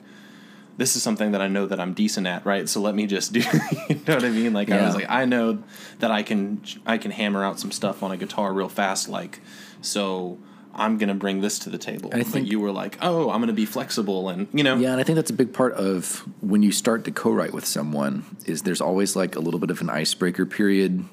this 0.77 0.97
is 0.97 1.03
something 1.03 1.33
that 1.33 1.43
I 1.43 1.49
know 1.49 1.67
that 1.67 1.79
I'm 1.81 1.93
decent 1.93 2.27
at, 2.27 2.47
right? 2.47 2.69
So 2.69 2.81
let 2.81 2.95
me 2.95 3.07
just 3.07 3.33
do. 3.33 3.41
you 3.89 4.01
know 4.07 4.15
what 4.15 4.25
I 4.25 4.31
mean? 4.31 4.53
Like 4.53 4.69
yeah. 4.69 4.83
I 4.83 4.87
was 4.87 4.95
like, 4.95 5.09
I 5.09 5.25
know 5.25 5.63
that 5.99 6.11
I 6.11 6.23
can 6.23 6.63
I 6.87 6.99
can 6.99 7.11
hammer 7.11 7.45
out 7.45 7.61
some 7.61 7.71
stuff 7.71 8.03
on 8.03 8.11
a 8.11 8.17
guitar 8.17 8.53
real 8.53 8.69
fast, 8.69 9.09
like 9.09 9.41
so. 9.81 10.39
I'm 10.75 10.97
going 10.97 11.11
to 11.11 11.15
bring 11.15 11.43
this 11.43 11.59
to 11.59 11.69
the 11.69 11.77
table. 11.77 12.09
I 12.15 12.23
but 12.23 12.29
think- 12.29 12.51
you 12.51 12.59
were 12.59 12.73
like, 12.73 12.97
oh, 13.03 13.29
I'm 13.29 13.41
going 13.41 13.49
to 13.49 13.53
be 13.53 13.67
flexible, 13.67 14.31
and 14.31 14.49
you 14.55 14.65
know, 14.65 14.79
Yeah, 14.79 14.93
and 14.93 15.01
I 15.03 15.05
think 15.05 15.17
that's 15.17 15.29
a 15.29 15.35
big 15.35 15.53
part 15.53 15.75
of 15.75 16.21
when 16.41 16.63
you 16.63 16.73
start 16.73 17.05
to 17.05 17.11
co-write 17.11 17.53
with 17.53 17.67
someone 17.67 18.25
is 18.47 18.63
there's 18.63 18.81
always 18.81 19.15
like 19.15 19.37
a 19.37 19.41
little 19.41 19.61
bit 19.61 19.71
of 19.71 19.83
an 19.83 19.91
icebreaker 19.91 20.47
period 20.47 21.05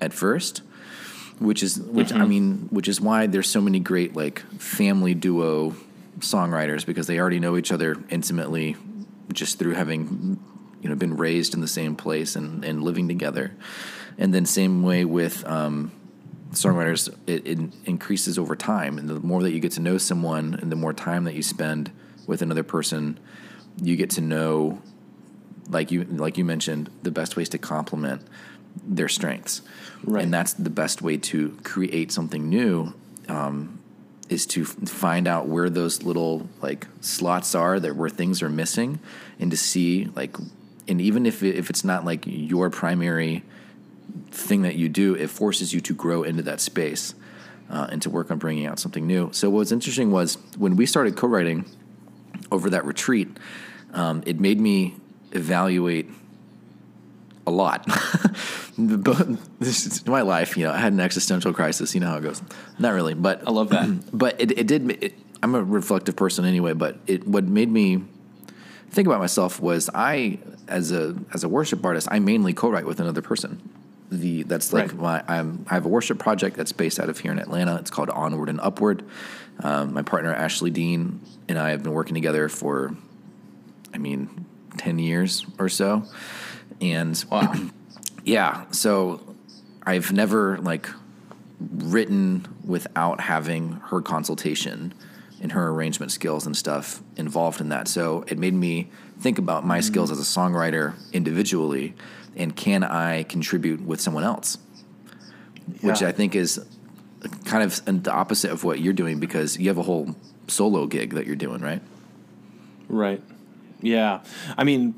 at 0.00 0.12
first, 0.12 0.62
which 1.38 1.62
is 1.62 1.78
which 1.78 2.12
I 2.12 2.16
mm-hmm. 2.16 2.28
mean, 2.28 2.68
which 2.72 2.88
is 2.88 3.00
why 3.00 3.28
there's 3.28 3.48
so 3.48 3.60
many 3.60 3.78
great 3.78 4.16
like 4.16 4.40
family 4.58 5.14
duo 5.14 5.76
songwriters 6.18 6.84
because 6.84 7.06
they 7.06 7.20
already 7.20 7.38
know 7.38 7.56
each 7.56 7.70
other 7.70 7.96
intimately 8.10 8.76
just 9.32 9.58
through 9.58 9.74
having 9.74 10.38
you 10.80 10.88
know 10.88 10.94
been 10.94 11.16
raised 11.16 11.54
in 11.54 11.60
the 11.60 11.68
same 11.68 11.96
place 11.96 12.36
and, 12.36 12.64
and 12.64 12.82
living 12.82 13.08
together. 13.08 13.52
And 14.16 14.32
then 14.32 14.46
same 14.46 14.82
way 14.82 15.04
with 15.04 15.44
um, 15.46 15.90
songwriters, 16.52 17.12
it, 17.26 17.46
it 17.46 17.58
increases 17.84 18.38
over 18.38 18.54
time. 18.56 18.98
And 18.98 19.08
the 19.08 19.20
more 19.20 19.42
that 19.42 19.50
you 19.50 19.60
get 19.60 19.72
to 19.72 19.80
know 19.80 19.98
someone 19.98 20.54
and 20.54 20.70
the 20.70 20.76
more 20.76 20.92
time 20.92 21.24
that 21.24 21.34
you 21.34 21.42
spend 21.42 21.90
with 22.26 22.42
another 22.42 22.62
person, 22.62 23.18
you 23.82 23.96
get 23.96 24.10
to 24.10 24.20
know, 24.20 24.80
like 25.68 25.90
you 25.90 26.04
like 26.04 26.38
you 26.38 26.44
mentioned, 26.44 26.90
the 27.02 27.10
best 27.10 27.36
ways 27.36 27.48
to 27.50 27.58
complement 27.58 28.22
their 28.86 29.08
strengths. 29.08 29.62
Right. 30.04 30.22
And 30.22 30.32
that's 30.32 30.52
the 30.52 30.70
best 30.70 31.02
way 31.02 31.16
to 31.16 31.56
create 31.64 32.12
something 32.12 32.48
new. 32.48 32.94
Um, 33.28 33.80
is 34.28 34.46
to 34.46 34.64
find 34.64 35.28
out 35.28 35.46
where 35.46 35.68
those 35.68 36.02
little 36.02 36.48
like 36.62 36.86
slots 37.00 37.54
are 37.54 37.78
that 37.80 37.94
where 37.96 38.08
things 38.08 38.42
are 38.42 38.48
missing, 38.48 38.98
and 39.38 39.50
to 39.50 39.56
see 39.56 40.06
like, 40.14 40.36
and 40.88 41.00
even 41.00 41.26
if 41.26 41.42
it, 41.42 41.56
if 41.56 41.70
it's 41.70 41.84
not 41.84 42.04
like 42.04 42.24
your 42.26 42.70
primary 42.70 43.42
thing 44.30 44.62
that 44.62 44.76
you 44.76 44.88
do, 44.88 45.14
it 45.14 45.28
forces 45.30 45.72
you 45.72 45.80
to 45.80 45.94
grow 45.94 46.22
into 46.22 46.42
that 46.42 46.60
space 46.60 47.14
uh, 47.70 47.88
and 47.90 48.02
to 48.02 48.10
work 48.10 48.30
on 48.30 48.38
bringing 48.38 48.66
out 48.66 48.78
something 48.78 49.06
new. 49.06 49.30
So 49.32 49.50
what 49.50 49.58
was 49.58 49.72
interesting 49.72 50.10
was 50.10 50.38
when 50.56 50.76
we 50.76 50.86
started 50.86 51.16
co-writing 51.16 51.64
over 52.50 52.70
that 52.70 52.84
retreat, 52.84 53.28
um, 53.92 54.22
it 54.26 54.40
made 54.40 54.60
me 54.60 54.94
evaluate 55.32 56.08
a 57.46 57.50
lot. 57.50 57.86
But 58.76 59.28
this 59.60 59.86
is 59.86 60.04
my 60.04 60.22
life, 60.22 60.56
you 60.56 60.64
know. 60.64 60.72
I 60.72 60.78
had 60.78 60.92
an 60.92 60.98
existential 60.98 61.52
crisis. 61.52 61.94
You 61.94 62.00
know 62.00 62.08
how 62.08 62.16
it 62.16 62.22
goes. 62.22 62.42
Not 62.80 62.92
really, 62.92 63.14
but 63.14 63.46
I 63.46 63.52
love 63.52 63.68
that. 63.68 63.88
but 64.12 64.34
it, 64.40 64.58
it 64.58 64.66
did. 64.66 64.90
It, 65.00 65.14
I'm 65.44 65.54
a 65.54 65.62
reflective 65.62 66.16
person 66.16 66.44
anyway. 66.44 66.72
But 66.72 66.98
it 67.06 67.24
what 67.24 67.44
made 67.44 67.70
me 67.70 68.02
think 68.90 69.06
about 69.06 69.20
myself 69.20 69.60
was 69.60 69.88
I 69.94 70.40
as 70.66 70.90
a 70.90 71.14
as 71.32 71.44
a 71.44 71.48
worship 71.48 71.84
artist, 71.84 72.08
I 72.10 72.18
mainly 72.18 72.52
co-write 72.52 72.84
with 72.84 72.98
another 72.98 73.22
person. 73.22 73.60
The 74.10 74.42
that's 74.42 74.72
like 74.72 74.86
Right. 74.92 74.96
my 75.00 75.24
I'm 75.28 75.64
I 75.70 75.74
have 75.74 75.86
a 75.86 75.88
worship 75.88 76.18
project 76.18 76.56
that's 76.56 76.72
based 76.72 76.98
out 76.98 77.08
of 77.08 77.18
here 77.20 77.30
in 77.30 77.38
Atlanta. 77.38 77.76
It's 77.76 77.90
called 77.90 78.10
Onward 78.10 78.48
and 78.48 78.60
Upward. 78.60 79.04
Um, 79.60 79.92
my 79.94 80.02
partner 80.02 80.34
Ashley 80.34 80.70
Dean 80.70 81.20
and 81.48 81.60
I 81.60 81.70
have 81.70 81.84
been 81.84 81.92
working 81.92 82.14
together 82.14 82.48
for, 82.48 82.96
I 83.94 83.98
mean, 83.98 84.46
ten 84.78 84.98
years 84.98 85.46
or 85.60 85.68
so, 85.68 86.02
and 86.80 87.24
Wow. 87.30 87.54
yeah, 88.24 88.64
so 88.70 89.20
I've 89.84 90.12
never 90.12 90.58
like 90.58 90.88
written 91.60 92.46
without 92.64 93.20
having 93.20 93.80
her 93.86 94.00
consultation 94.00 94.92
and 95.40 95.52
her 95.52 95.68
arrangement 95.68 96.10
skills 96.10 96.46
and 96.46 96.56
stuff 96.56 97.02
involved 97.16 97.60
in 97.60 97.68
that. 97.68 97.88
So 97.88 98.24
it 98.26 98.38
made 98.38 98.54
me 98.54 98.90
think 99.18 99.38
about 99.38 99.64
my 99.64 99.78
mm-hmm. 99.78 99.86
skills 99.86 100.10
as 100.10 100.18
a 100.18 100.22
songwriter 100.22 100.94
individually 101.12 101.94
and 102.36 102.54
can 102.54 102.82
I 102.82 103.22
contribute 103.24 103.82
with 103.82 104.00
someone 104.00 104.24
else? 104.24 104.58
Which 105.80 106.02
I 106.02 106.12
think 106.12 106.34
is 106.34 106.64
kind 107.44 107.62
of 107.62 108.02
the 108.02 108.12
opposite 108.12 108.50
of 108.50 108.64
what 108.64 108.80
you're 108.80 108.92
doing 108.92 109.20
because 109.20 109.58
you 109.58 109.68
have 109.68 109.78
a 109.78 109.82
whole 109.82 110.14
solo 110.48 110.86
gig 110.86 111.14
that 111.14 111.26
you're 111.26 111.36
doing, 111.36 111.60
right? 111.60 111.80
Right. 112.88 113.22
Yeah. 113.80 114.20
I 114.58 114.64
mean, 114.64 114.94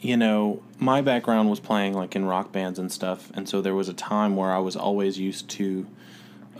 you 0.00 0.16
know, 0.16 0.62
my 0.82 1.00
background 1.00 1.48
was 1.48 1.60
playing 1.60 1.94
like 1.94 2.16
in 2.16 2.24
rock 2.24 2.52
bands 2.52 2.78
and 2.78 2.90
stuff, 2.90 3.30
and 3.34 3.48
so 3.48 3.62
there 3.62 3.74
was 3.74 3.88
a 3.88 3.94
time 3.94 4.36
where 4.36 4.50
I 4.50 4.58
was 4.58 4.76
always 4.76 5.18
used 5.18 5.48
to 5.50 5.86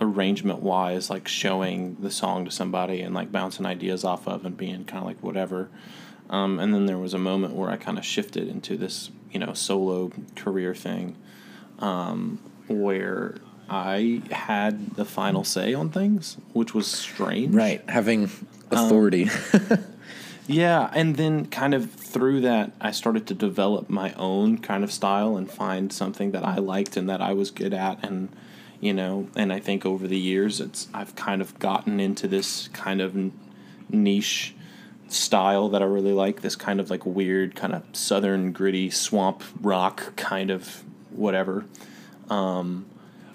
arrangement 0.00 0.60
wise 0.60 1.10
like 1.10 1.28
showing 1.28 1.96
the 2.00 2.10
song 2.10 2.44
to 2.44 2.50
somebody 2.50 3.02
and 3.02 3.14
like 3.14 3.30
bouncing 3.30 3.66
ideas 3.66 4.04
off 4.04 4.26
of 4.26 4.44
and 4.44 4.56
being 4.56 4.84
kind 4.84 5.02
of 5.02 5.06
like 5.06 5.22
whatever. 5.22 5.68
Um, 6.30 6.58
and 6.58 6.72
then 6.72 6.86
there 6.86 6.98
was 6.98 7.14
a 7.14 7.18
moment 7.18 7.54
where 7.54 7.68
I 7.68 7.76
kind 7.76 7.98
of 7.98 8.04
shifted 8.04 8.48
into 8.48 8.76
this, 8.76 9.10
you 9.30 9.38
know, 9.38 9.52
solo 9.52 10.10
career 10.34 10.74
thing 10.74 11.16
um, 11.78 12.38
where 12.68 13.36
I 13.68 14.22
had 14.30 14.94
the 14.94 15.04
final 15.04 15.44
say 15.44 15.74
on 15.74 15.90
things, 15.90 16.36
which 16.52 16.74
was 16.74 16.86
strange. 16.86 17.54
Right. 17.54 17.82
Having 17.88 18.30
authority. 18.70 19.28
Yeah, 20.46 20.90
and 20.92 21.16
then 21.16 21.46
kind 21.46 21.74
of 21.74 21.90
through 22.12 22.42
that, 22.42 22.72
I 22.80 22.90
started 22.90 23.26
to 23.28 23.34
develop 23.34 23.88
my 23.88 24.12
own 24.14 24.58
kind 24.58 24.84
of 24.84 24.92
style 24.92 25.36
and 25.36 25.50
find 25.50 25.92
something 25.92 26.32
that 26.32 26.44
I 26.44 26.56
liked 26.56 26.96
and 26.96 27.08
that 27.08 27.20
I 27.20 27.32
was 27.32 27.50
good 27.50 27.72
at, 27.72 28.04
and 28.04 28.28
you 28.80 28.92
know, 28.92 29.28
and 29.36 29.52
I 29.52 29.60
think 29.60 29.86
over 29.86 30.06
the 30.06 30.18
years, 30.18 30.60
it's 30.60 30.88
I've 30.92 31.14
kind 31.14 31.40
of 31.40 31.58
gotten 31.58 32.00
into 32.00 32.26
this 32.28 32.68
kind 32.68 33.00
of 33.00 33.16
niche 33.88 34.54
style 35.08 35.68
that 35.70 35.82
I 35.82 35.84
really 35.84 36.12
like. 36.12 36.42
This 36.42 36.56
kind 36.56 36.80
of 36.80 36.90
like 36.90 37.06
weird, 37.06 37.54
kind 37.54 37.74
of 37.74 37.84
southern 37.92 38.52
gritty 38.52 38.90
swamp 38.90 39.42
rock 39.60 40.16
kind 40.16 40.50
of 40.50 40.82
whatever. 41.10 41.64
Um, 42.28 42.86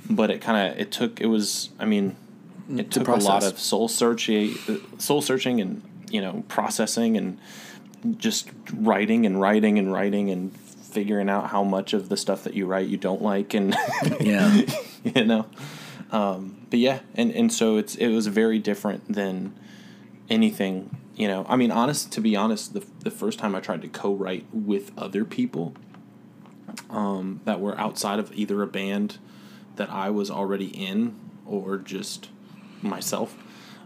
but 0.10 0.32
it 0.32 0.42
kind 0.42 0.72
of 0.72 0.80
it 0.80 0.92
took 0.92 1.22
it 1.22 1.28
was 1.28 1.70
I 1.80 1.86
mean 1.86 2.16
it 2.70 2.92
took 2.92 3.08
a 3.08 3.16
lot 3.16 3.44
of 3.44 3.58
soul 3.60 3.88
searching, 3.88 4.56
soul 4.98 5.22
searching, 5.22 5.62
and 5.62 5.82
you 6.10 6.22
know 6.22 6.44
processing 6.48 7.18
and 7.18 7.40
just 8.18 8.50
writing 8.74 9.26
and 9.26 9.40
writing 9.40 9.78
and 9.80 9.92
writing 9.92 10.30
and 10.30 10.56
figuring 10.58 11.30
out 11.30 11.50
how 11.50 11.64
much 11.64 11.94
of 11.94 12.10
the 12.10 12.18
stuff 12.18 12.44
that 12.44 12.54
you 12.54 12.66
write 12.66 12.88
you 12.88 12.98
don't 12.98 13.22
like 13.22 13.54
and 13.54 13.76
yeah. 14.20 14.62
you 15.04 15.26
know 15.26 15.46
um, 16.12 16.66
but 16.70 16.80
yeah 16.80 17.00
and 17.16 17.32
and 17.32 17.52
so 17.52 17.78
it's 17.78 17.96
it 17.96 18.08
was 18.10 18.28
very 18.28 18.60
different 18.60 19.14
than 19.14 19.54
anything 20.30 20.96
you 21.16 21.28
know 21.28 21.46
i 21.50 21.56
mean 21.56 21.72
honest 21.72 22.12
to 22.12 22.22
be 22.22 22.36
honest 22.36 22.74
the, 22.74 22.86
the 23.00 23.12
first 23.12 23.40
time 23.40 23.56
i 23.56 23.60
tried 23.60 23.82
to 23.82 23.88
co-write 23.88 24.46
with 24.52 24.92
other 24.98 25.26
people 25.26 25.74
um, 26.90 27.42
that 27.46 27.60
were 27.60 27.78
outside 27.80 28.20
of 28.20 28.32
either 28.34 28.62
a 28.62 28.68
band 28.68 29.18
that 29.76 29.90
i 29.90 30.10
was 30.10 30.32
already 30.32 30.68
in 30.68 31.16
or 31.46 31.78
just 31.78 32.30
myself 32.82 33.38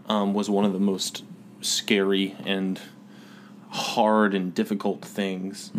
um, 0.08 0.34
was 0.34 0.50
one 0.50 0.64
of 0.64 0.72
the 0.72 0.80
most 0.80 1.24
scary 1.60 2.36
and 2.44 2.80
hard 3.72 4.34
and 4.34 4.54
difficult 4.54 5.02
things 5.04 5.70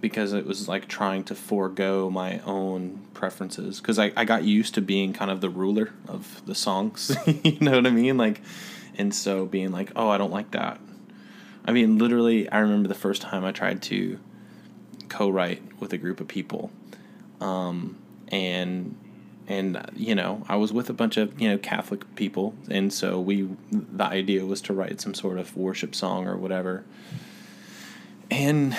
because 0.00 0.32
it 0.32 0.46
was 0.46 0.66
like 0.68 0.88
trying 0.88 1.22
to 1.24 1.34
forego 1.34 2.10
my 2.10 2.40
own 2.40 3.00
preferences. 3.14 3.80
Because 3.80 3.98
I, 3.98 4.12
I 4.16 4.24
got 4.24 4.42
used 4.44 4.74
to 4.74 4.80
being 4.80 5.12
kind 5.12 5.30
of 5.30 5.40
the 5.40 5.48
ruler 5.50 5.92
of 6.08 6.42
the 6.46 6.54
songs 6.54 7.16
you 7.44 7.58
know 7.60 7.72
what 7.72 7.86
i 7.86 7.90
mean? 7.90 8.16
Like 8.16 8.40
and 8.98 9.14
so 9.14 9.46
being 9.46 9.70
like 9.70 9.92
oh 9.96 10.08
i 10.08 10.18
don't 10.18 10.32
like 10.32 10.50
that. 10.52 10.80
I 11.64 11.72
mean 11.72 11.98
literally 11.98 12.48
i 12.50 12.58
remember 12.58 12.88
the 12.88 12.94
first 12.94 13.22
time 13.22 13.44
i 13.44 13.52
tried 13.52 13.82
to 13.82 14.18
co-write 15.08 15.62
with 15.80 15.92
a 15.92 15.98
group 15.98 16.20
of 16.20 16.28
people 16.28 16.70
um, 17.40 17.96
and 18.28 18.94
and 19.50 19.76
uh, 19.76 19.82
you 19.96 20.14
know 20.14 20.44
i 20.48 20.54
was 20.54 20.72
with 20.72 20.88
a 20.88 20.92
bunch 20.92 21.16
of 21.16 21.38
you 21.40 21.48
know 21.48 21.58
catholic 21.58 22.14
people. 22.14 22.54
And 22.70 22.92
so 22.92 23.20
we 23.20 23.48
the 23.70 24.04
idea 24.04 24.46
was 24.46 24.60
to 24.62 24.72
write 24.72 25.00
some 25.00 25.12
sort 25.12 25.38
of 25.38 25.56
worship 25.56 25.94
song 25.94 26.26
or 26.26 26.36
whatever. 26.36 26.84
And 28.30 28.76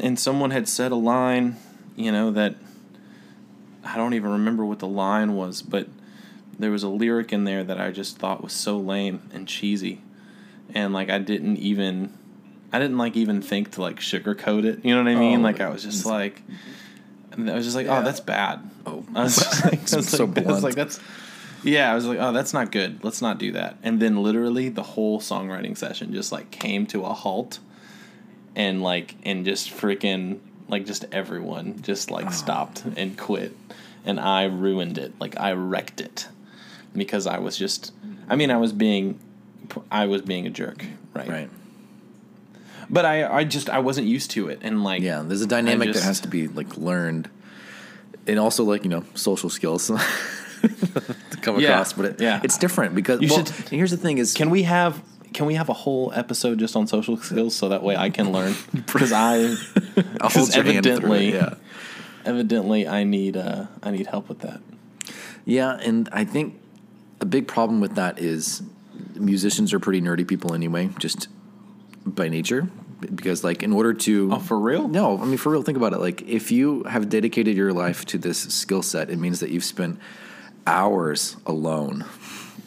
and 0.00 0.18
someone 0.18 0.52
had 0.52 0.68
said 0.68 0.92
a 0.92 0.96
line 0.96 1.56
you 1.96 2.12
know 2.12 2.30
that 2.30 2.54
i 3.84 3.96
don't 3.96 4.14
even 4.14 4.30
remember 4.30 4.64
what 4.64 4.78
the 4.78 4.88
line 4.88 5.34
was 5.34 5.62
but 5.62 5.88
there 6.58 6.70
was 6.70 6.82
a 6.82 6.88
lyric 6.88 7.32
in 7.32 7.44
there 7.44 7.62
that 7.64 7.80
i 7.80 7.90
just 7.90 8.16
thought 8.18 8.42
was 8.42 8.52
so 8.52 8.78
lame 8.78 9.28
and 9.32 9.48
cheesy. 9.48 10.00
And 10.72 10.94
like 10.94 11.10
i 11.10 11.18
didn't 11.18 11.56
even 11.56 12.16
i 12.72 12.78
didn't 12.78 12.98
like 12.98 13.16
even 13.16 13.42
think 13.42 13.72
to 13.72 13.82
like 13.82 13.98
sugarcoat 13.98 14.64
it. 14.64 14.84
You 14.84 14.94
know 14.94 15.02
what 15.02 15.10
i 15.10 15.16
mean? 15.16 15.40
Oh, 15.40 15.42
like 15.42 15.60
i 15.60 15.68
was 15.68 15.82
just 15.82 16.06
like 16.06 16.42
and 17.36 17.50
i 17.50 17.54
was 17.54 17.64
just 17.64 17.76
like 17.76 17.86
oh, 17.86 17.92
Yeah. 17.92 17.98
oh 18.00 18.02
that's 18.02 18.20
bad 18.20 18.60
Oh. 18.86 19.04
I 19.14 19.22
was, 19.24 19.36
just 19.36 19.64
like, 19.64 19.92
I 19.92 19.96
was 19.96 20.08
So 20.08 20.24
like, 20.26 20.38
I 20.38 20.40
was 20.40 20.46
blunt. 20.46 20.62
like, 20.64 20.74
that's 20.74 21.00
yeah. 21.62 21.90
I 21.90 21.94
was 21.94 22.04
like, 22.04 22.18
oh, 22.20 22.32
that's 22.32 22.52
not 22.52 22.70
good. 22.70 23.02
Let's 23.02 23.22
not 23.22 23.38
do 23.38 23.52
that. 23.52 23.78
And 23.82 23.98
then 23.98 24.22
literally 24.22 24.68
the 24.68 24.82
whole 24.82 25.20
songwriting 25.20 25.76
session 25.76 26.12
just 26.12 26.30
like 26.32 26.50
came 26.50 26.84
to 26.88 27.02
a 27.04 27.14
halt, 27.14 27.60
and 28.54 28.82
like 28.82 29.14
and 29.22 29.44
just 29.46 29.70
freaking 29.70 30.40
like 30.68 30.84
just 30.84 31.06
everyone 31.12 31.80
just 31.80 32.10
like 32.10 32.26
oh. 32.26 32.30
stopped 32.30 32.84
and 32.96 33.16
quit, 33.16 33.56
and 34.04 34.20
I 34.20 34.44
ruined 34.44 34.98
it. 34.98 35.14
Like 35.18 35.40
I 35.40 35.52
wrecked 35.52 36.00
it 36.02 36.28
because 36.94 37.26
I 37.26 37.38
was 37.38 37.56
just. 37.56 37.92
I 38.28 38.36
mean, 38.36 38.50
I 38.50 38.56
was 38.56 38.72
being, 38.72 39.18
I 39.90 40.06
was 40.06 40.22
being 40.22 40.46
a 40.46 40.50
jerk, 40.50 40.84
right? 41.14 41.28
Right. 41.28 41.50
But 42.90 43.04
I, 43.04 43.26
I 43.38 43.44
just, 43.44 43.68
I 43.70 43.78
wasn't 43.78 44.06
used 44.06 44.30
to 44.32 44.48
it, 44.48 44.60
and 44.62 44.84
like, 44.84 45.02
Yeah, 45.02 45.22
there's 45.22 45.42
a 45.42 45.46
dynamic 45.46 45.88
just- 45.88 46.00
that 46.00 46.06
has 46.06 46.20
to 46.20 46.28
be 46.28 46.48
like 46.48 46.76
learned, 46.76 47.28
and 48.26 48.38
also 48.38 48.64
like 48.64 48.84
you 48.84 48.90
know 48.90 49.04
social 49.14 49.50
skills. 49.50 49.90
to 50.64 51.36
come 51.42 51.60
Yeah, 51.60 51.72
across, 51.72 51.92
but 51.92 52.04
it, 52.06 52.20
yeah. 52.20 52.40
it's 52.42 52.56
different 52.56 52.94
because 52.94 53.20
You 53.20 53.28
well, 53.28 53.44
should- 53.44 53.68
here's 53.68 53.90
the 53.90 53.96
thing: 53.98 54.18
is 54.18 54.32
Can 54.34 54.50
we 54.50 54.62
have 54.62 55.02
can 55.34 55.46
we 55.46 55.54
have 55.54 55.68
a 55.68 55.72
whole 55.74 56.12
episode 56.14 56.58
just 56.60 56.76
on 56.76 56.86
social 56.86 57.16
skills 57.16 57.54
so 57.56 57.68
that 57.68 57.82
way 57.82 57.96
I 57.96 58.08
can 58.08 58.30
learn 58.32 58.54
because 58.74 59.12
I 59.12 59.56
I'll 60.20 60.30
hold 60.30 60.54
your 60.54 60.64
hand 60.64 60.84
through 60.84 60.92
evidently 60.92 61.28
it, 61.30 61.34
yeah. 61.34 61.54
evidently 62.24 62.86
I 62.88 63.02
need 63.04 63.36
uh, 63.36 63.66
I 63.82 63.90
need 63.90 64.06
help 64.06 64.28
with 64.28 64.38
that. 64.40 64.60
Yeah, 65.44 65.76
and 65.82 66.08
I 66.12 66.24
think 66.24 66.58
a 67.20 67.26
big 67.26 67.46
problem 67.48 67.80
with 67.80 67.94
that 67.96 68.18
is 68.18 68.62
musicians 69.16 69.72
are 69.74 69.80
pretty 69.80 70.00
nerdy 70.00 70.26
people 70.26 70.54
anyway, 70.54 70.88
just 70.98 71.28
by 72.04 72.28
nature. 72.28 72.68
Because 73.00 73.44
like 73.44 73.62
in 73.62 73.72
order 73.72 73.92
to 73.92 74.32
Oh, 74.32 74.38
for 74.38 74.58
real? 74.58 74.88
No, 74.88 75.18
I 75.18 75.24
mean 75.24 75.36
for 75.36 75.52
real. 75.52 75.62
Think 75.62 75.76
about 75.76 75.92
it. 75.92 76.00
Like 76.00 76.22
if 76.22 76.50
you 76.50 76.84
have 76.84 77.08
dedicated 77.08 77.56
your 77.56 77.72
life 77.72 78.04
to 78.06 78.18
this 78.18 78.38
skill 78.38 78.82
set, 78.82 79.10
it 79.10 79.18
means 79.18 79.40
that 79.40 79.50
you've 79.50 79.64
spent 79.64 79.98
hours 80.66 81.36
alone 81.44 82.04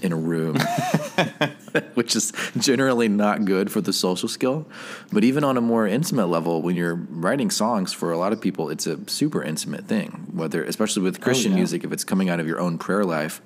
in 0.01 0.11
a 0.11 0.15
room, 0.15 0.55
which 1.95 2.15
is 2.15 2.31
generally 2.57 3.07
not 3.07 3.45
good 3.45 3.71
for 3.71 3.81
the 3.81 3.93
social 3.93 4.29
skill. 4.29 4.67
But 5.11 5.23
even 5.23 5.43
on 5.43 5.57
a 5.57 5.61
more 5.61 5.87
intimate 5.87 6.27
level, 6.27 6.61
when 6.61 6.75
you're 6.75 6.95
writing 6.95 7.49
songs 7.49 7.93
for 7.93 8.11
a 8.11 8.17
lot 8.17 8.31
of 8.31 8.39
people, 8.39 8.69
it's 8.69 8.85
a 8.85 8.99
super 9.09 9.43
intimate 9.43 9.85
thing. 9.85 10.27
Whether, 10.33 10.63
especially 10.63 11.03
with 11.03 11.19
Christian 11.21 11.53
oh, 11.53 11.55
yeah. 11.55 11.61
music, 11.61 11.83
if 11.83 11.91
it's 11.91 12.03
coming 12.03 12.29
out 12.29 12.39
of 12.39 12.47
your 12.47 12.59
own 12.59 12.77
prayer 12.77 13.05
life, 13.05 13.41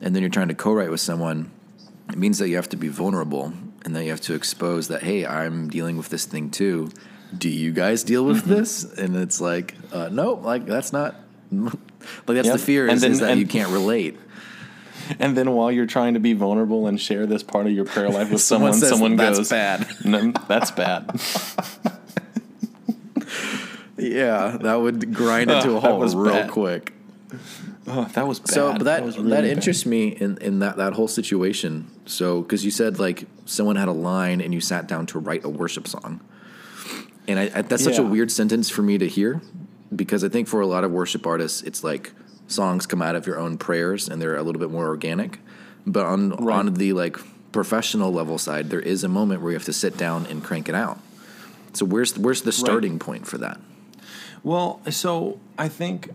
and 0.00 0.14
then 0.14 0.22
you're 0.22 0.30
trying 0.30 0.48
to 0.48 0.54
co-write 0.54 0.90
with 0.90 1.00
someone, 1.00 1.50
it 2.10 2.18
means 2.18 2.38
that 2.38 2.48
you 2.48 2.56
have 2.56 2.68
to 2.70 2.76
be 2.76 2.88
vulnerable 2.88 3.52
and 3.84 3.94
then 3.94 4.04
you 4.04 4.10
have 4.10 4.20
to 4.22 4.34
expose 4.34 4.88
that 4.88 5.02
hey, 5.02 5.24
I'm 5.26 5.68
dealing 5.68 5.96
with 5.96 6.08
this 6.08 6.24
thing 6.24 6.50
too. 6.50 6.90
Do 7.36 7.48
you 7.48 7.72
guys 7.72 8.02
deal 8.04 8.24
with 8.24 8.38
Mm-hmm. 8.42 8.50
this? 8.54 8.84
And 8.84 9.14
it's 9.16 9.40
like, 9.40 9.74
uh, 9.92 10.08
no, 10.10 10.34
like 10.34 10.66
that's 10.66 10.92
not. 10.92 11.14
Like 12.26 12.36
that's 12.36 12.46
Yep. 12.46 12.56
the 12.56 12.62
fear 12.62 12.84
And 12.86 12.92
is, 12.94 13.00
then- 13.02 13.10
is 13.12 13.20
that 13.20 13.30
and- 13.32 13.40
you 13.40 13.46
can't 13.46 13.70
relate. 13.70 14.18
And 15.18 15.34
then 15.36 15.52
while 15.52 15.72
you're 15.72 15.86
trying 15.86 16.14
to 16.14 16.20
be 16.20 16.34
vulnerable 16.34 16.86
and 16.86 17.00
share 17.00 17.24
this 17.26 17.42
part 17.42 17.66
of 17.66 17.72
your 17.72 17.86
prayer 17.86 18.10
life 18.10 18.30
with 18.30 18.40
Someone 18.50 18.74
someone, 18.74 18.90
someone 18.90 19.16
"That's 19.16 19.38
goes, 19.38 19.48
bad." 19.48 19.86
"No, 20.04 20.32
that's 20.48 20.70
bad." 20.70 21.18
Yeah, 23.96 24.58
that 24.60 24.74
would 24.76 25.12
grind 25.14 25.50
into 25.50 25.72
a 25.76 25.80
hole 25.80 26.00
real 26.00 26.32
bad. 26.32 26.50
quick. 26.50 26.92
Oh, 27.90 28.04
that 28.12 28.26
was 28.26 28.38
bad. 28.40 28.50
So, 28.50 28.72
but 28.72 28.84
that 28.84 29.04
that, 29.04 29.16
really 29.16 29.30
bad. 29.30 29.44
interests 29.44 29.86
me 29.86 30.08
in, 30.08 30.36
in 30.38 30.58
that, 30.60 30.76
that 30.76 30.92
whole 30.92 31.08
situation. 31.08 31.90
So, 32.06 32.42
because 32.42 32.64
you 32.64 32.70
said 32.70 32.98
like 32.98 33.26
someone 33.46 33.76
had 33.76 33.88
a 33.88 33.92
line 33.92 34.40
and 34.40 34.52
you 34.52 34.60
sat 34.60 34.86
down 34.86 35.06
to 35.06 35.18
write 35.18 35.44
a 35.44 35.48
worship 35.48 35.88
song, 35.88 36.20
and 37.26 37.38
I, 37.38 37.50
I, 37.54 37.62
that's 37.62 37.84
such 37.84 37.98
a 37.98 38.02
weird 38.02 38.30
sentence 38.30 38.68
for 38.70 38.82
me 38.82 38.98
to 38.98 39.08
hear, 39.08 39.40
because 39.94 40.22
I 40.24 40.28
think 40.28 40.48
for 40.48 40.60
a 40.60 40.66
lot 40.66 40.84
of 40.84 40.90
worship 40.90 41.26
artists, 41.26 41.62
it's 41.62 41.82
like 41.82 42.12
songs 42.46 42.86
come 42.86 43.02
out 43.02 43.14
of 43.14 43.26
your 43.26 43.38
own 43.38 43.58
prayers 43.58 44.08
and 44.08 44.20
they're 44.22 44.36
a 44.36 44.42
little 44.42 44.60
bit 44.60 44.70
more 44.70 44.86
organic. 44.86 45.38
But 45.86 46.06
on 46.06 46.30
Right. 46.30 46.58
on 46.58 46.74
the 46.74 46.92
like 46.92 47.18
professional 47.52 48.12
level 48.12 48.38
side, 48.38 48.70
there 48.70 48.80
is 48.80 49.04
a 49.04 49.08
moment 49.08 49.40
where 49.42 49.52
you 49.52 49.56
have 49.56 49.64
to 49.66 49.72
sit 49.72 49.96
down 49.96 50.26
and 50.26 50.42
crank 50.44 50.68
it 50.68 50.74
out. 50.74 50.98
So 51.72 51.84
where's 51.86 52.16
where's 52.18 52.42
the 52.42 52.52
starting 52.52 52.98
point 52.98 53.26
for 53.26 53.38
that? 53.38 53.60
Well, 54.42 54.80
so 54.90 55.38
I 55.58 55.68
think, 55.68 56.10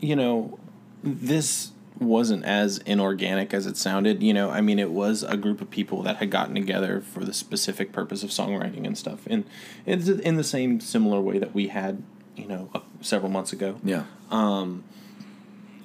you 0.00 0.14
know, 0.14 0.58
this 1.06 1.70
wasn't 1.98 2.44
as 2.44 2.78
inorganic 2.78 3.54
as 3.54 3.66
it 3.66 3.76
sounded. 3.76 4.22
You 4.22 4.34
know, 4.34 4.50
I 4.50 4.60
mean, 4.60 4.78
it 4.78 4.90
was 4.90 5.22
a 5.22 5.36
group 5.36 5.60
of 5.60 5.70
people 5.70 6.02
that 6.02 6.16
had 6.16 6.30
gotten 6.30 6.54
together 6.54 7.00
for 7.00 7.24
the 7.24 7.32
specific 7.32 7.92
purpose 7.92 8.22
of 8.22 8.30
songwriting 8.30 8.86
and 8.86 8.98
stuff. 8.98 9.26
And 9.26 9.44
it's 9.86 10.08
in 10.08 10.36
the 10.36 10.44
same 10.44 10.80
similar 10.80 11.20
way 11.20 11.38
that 11.38 11.54
we 11.54 11.68
had, 11.68 12.02
you 12.36 12.46
know, 12.46 12.70
several 13.00 13.30
months 13.30 13.52
ago. 13.52 13.76
Yeah. 13.82 14.04
Um, 14.30 14.84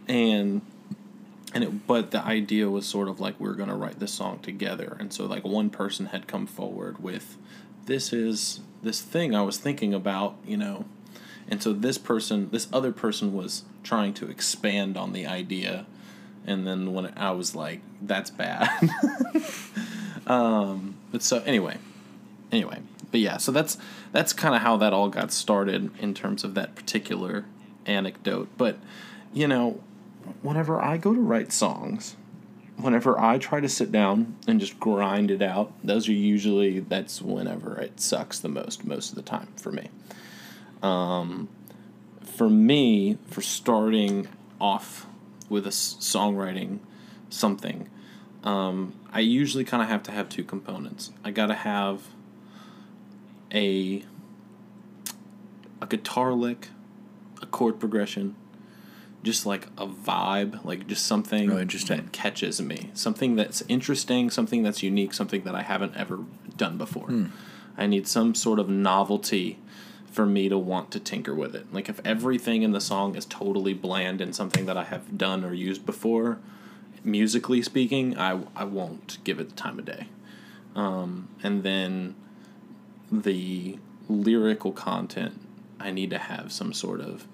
and 0.07 0.61
and 1.53 1.63
it, 1.63 1.87
but 1.87 2.11
the 2.11 2.23
idea 2.23 2.69
was 2.69 2.85
sort 2.85 3.07
of 3.07 3.19
like 3.19 3.39
we 3.39 3.53
going 3.53 3.69
to 3.69 3.75
write 3.75 3.99
this 3.99 4.13
song 4.13 4.39
together 4.39 4.95
and 4.99 5.13
so 5.13 5.25
like 5.25 5.43
one 5.43 5.69
person 5.69 6.07
had 6.07 6.27
come 6.27 6.47
forward 6.47 7.01
with 7.03 7.37
this 7.85 8.13
is 8.13 8.61
this 8.83 9.01
thing 9.01 9.35
i 9.35 9.41
was 9.41 9.57
thinking 9.57 9.93
about 9.93 10.35
you 10.45 10.57
know 10.57 10.85
and 11.47 11.61
so 11.61 11.73
this 11.73 11.97
person 11.97 12.49
this 12.51 12.67
other 12.71 12.91
person 12.91 13.33
was 13.33 13.63
trying 13.83 14.13
to 14.15 14.29
expand 14.29 14.98
on 14.98 15.13
the 15.13 15.25
idea. 15.25 15.85
And 16.46 16.65
then 16.65 16.94
when 16.94 17.13
i 17.17 17.31
was 17.31 17.55
like 17.55 17.81
that's 18.01 18.29
bad. 18.29 18.70
Um 20.27 20.96
but 21.11 21.24
so 21.24 21.39
anyway 21.46 21.77
anyway 22.51 22.79
but 23.09 23.20
yeah 23.20 23.37
so 23.37 23.51
that's 23.51 23.75
that's 24.11 24.33
kind 24.33 24.55
of 24.55 24.61
how 24.61 24.77
that 24.77 24.94
all 24.94 25.09
got 25.09 25.31
started 25.31 25.89
in 26.00 26.13
terms 26.13 26.44
of 26.44 26.53
that 26.53 26.75
particular 26.75 27.46
anecdote. 27.85 28.48
But 28.57 28.77
you 29.33 29.48
know 29.48 29.81
whenever 30.44 30.79
i 30.79 30.98
go 30.98 31.13
to 31.13 31.20
write 31.20 31.51
songs 31.51 32.15
whenever 32.77 33.20
i 33.20 33.37
try 33.39 33.59
to 33.59 33.67
sit 33.67 33.91
down 33.91 34.35
and 34.48 34.59
just 34.59 34.79
grind 34.79 35.31
it 35.31 35.41
out 35.41 35.74
those 35.83 36.07
are 36.07 36.13
usually 36.13 36.79
that's 36.79 37.22
whenever 37.22 37.79
it 37.79 38.00
sucks 38.00 38.37
the 38.39 38.48
most 38.48 38.85
most 38.85 39.09
of 39.09 39.15
the 39.15 39.22
time 39.22 39.48
for 39.57 39.72
me. 39.72 39.89
Um, 40.81 41.48
for 42.24 42.50
me 42.50 43.18
for 43.27 43.42
starting 43.42 44.27
off 44.60 45.05
with 45.50 45.66
a 45.66 45.70
s- 45.70 45.96
songwriting 46.00 46.79
something 47.29 47.90
um, 48.44 48.94
i 49.12 49.20
usually 49.20 49.64
kind 49.64 49.84
of 49.84 49.90
have 49.90 50.01
to 50.03 50.12
have 50.12 50.27
two 50.29 50.44
components. 50.44 51.12
I 51.24 51.31
gotta 51.31 51.53
have 51.53 52.01
a 53.53 54.03
a 55.81 55.88
guitar 55.88 56.34
lick 56.34 56.70
a 57.42 57.46
chord 57.46 57.79
progression 57.79 58.36
just 59.24 59.46
like 59.46 59.68
a 59.77 59.86
vibe 59.88 60.64
like 60.66 60.88
just 60.88 61.05
something 61.05 61.51
Oh, 61.51 61.57
that 61.57 62.12
catches 62.12 62.60
me. 62.62 62.90
Something 62.94 63.36
that's 63.36 63.62
interesting 63.68 64.29
something 64.29 64.64
that's 64.64 64.81
unique 64.84 65.14
something 65.14 65.44
that 65.44 65.53
i 65.55 65.62
haven't 65.62 65.96
ever 65.96 66.20
done 66.57 66.77
before. 66.77 67.07
Hmm. 67.07 67.25
i 67.77 67.86
need 67.88 68.07
some 68.07 68.34
sort 68.36 68.60
of 68.60 68.70
novelty 68.70 69.60
for 70.11 70.25
me 70.25 70.50
to 70.50 70.57
want 70.57 70.91
to 70.91 71.00
tinker 71.00 71.33
with 71.33 71.55
it. 71.55 71.74
Like 71.74 71.87
if 71.89 72.00
everything 72.03 72.63
in 72.63 72.71
the 72.71 72.81
song 72.81 73.15
is 73.15 73.25
totally 73.25 73.74
bland 73.74 74.21
and 74.21 74.35
something 74.35 74.65
that 74.65 74.77
i 74.77 74.83
have 74.83 75.17
done 75.17 75.43
or 75.43 75.53
used 75.53 75.85
before 75.85 76.37
musically 77.03 77.61
speaking 77.61 78.17
i, 78.17 78.39
I 78.55 78.65
won't 78.65 79.17
give 79.24 79.39
it 79.39 79.50
the 79.50 79.55
time 79.55 79.79
of 79.79 79.85
day. 79.85 80.07
Um, 80.75 81.29
and 81.41 81.63
then 81.63 82.15
the 83.11 83.77
lyrical 84.07 84.71
content 84.71 85.39
i 85.79 85.91
need 85.91 86.09
to 86.09 86.17
have 86.17 86.51
some 86.51 86.74
sort 86.74 87.00
of 87.00 87.25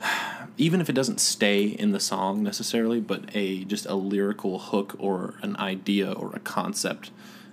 even 0.56 0.80
if 0.80 0.88
it 0.88 0.94
doesn't 0.94 1.20
stay 1.20 1.64
in 1.64 1.92
the 1.92 2.00
song 2.00 2.42
necessarily 2.42 3.00
but 3.00 3.24
a 3.34 3.64
just 3.64 3.84
a 3.86 3.94
lyrical 3.94 4.58
hook 4.58 4.96
or 4.98 5.34
an 5.42 5.56
idea 5.58 6.10
or 6.10 6.34
a 6.34 6.40
concept 6.40 7.10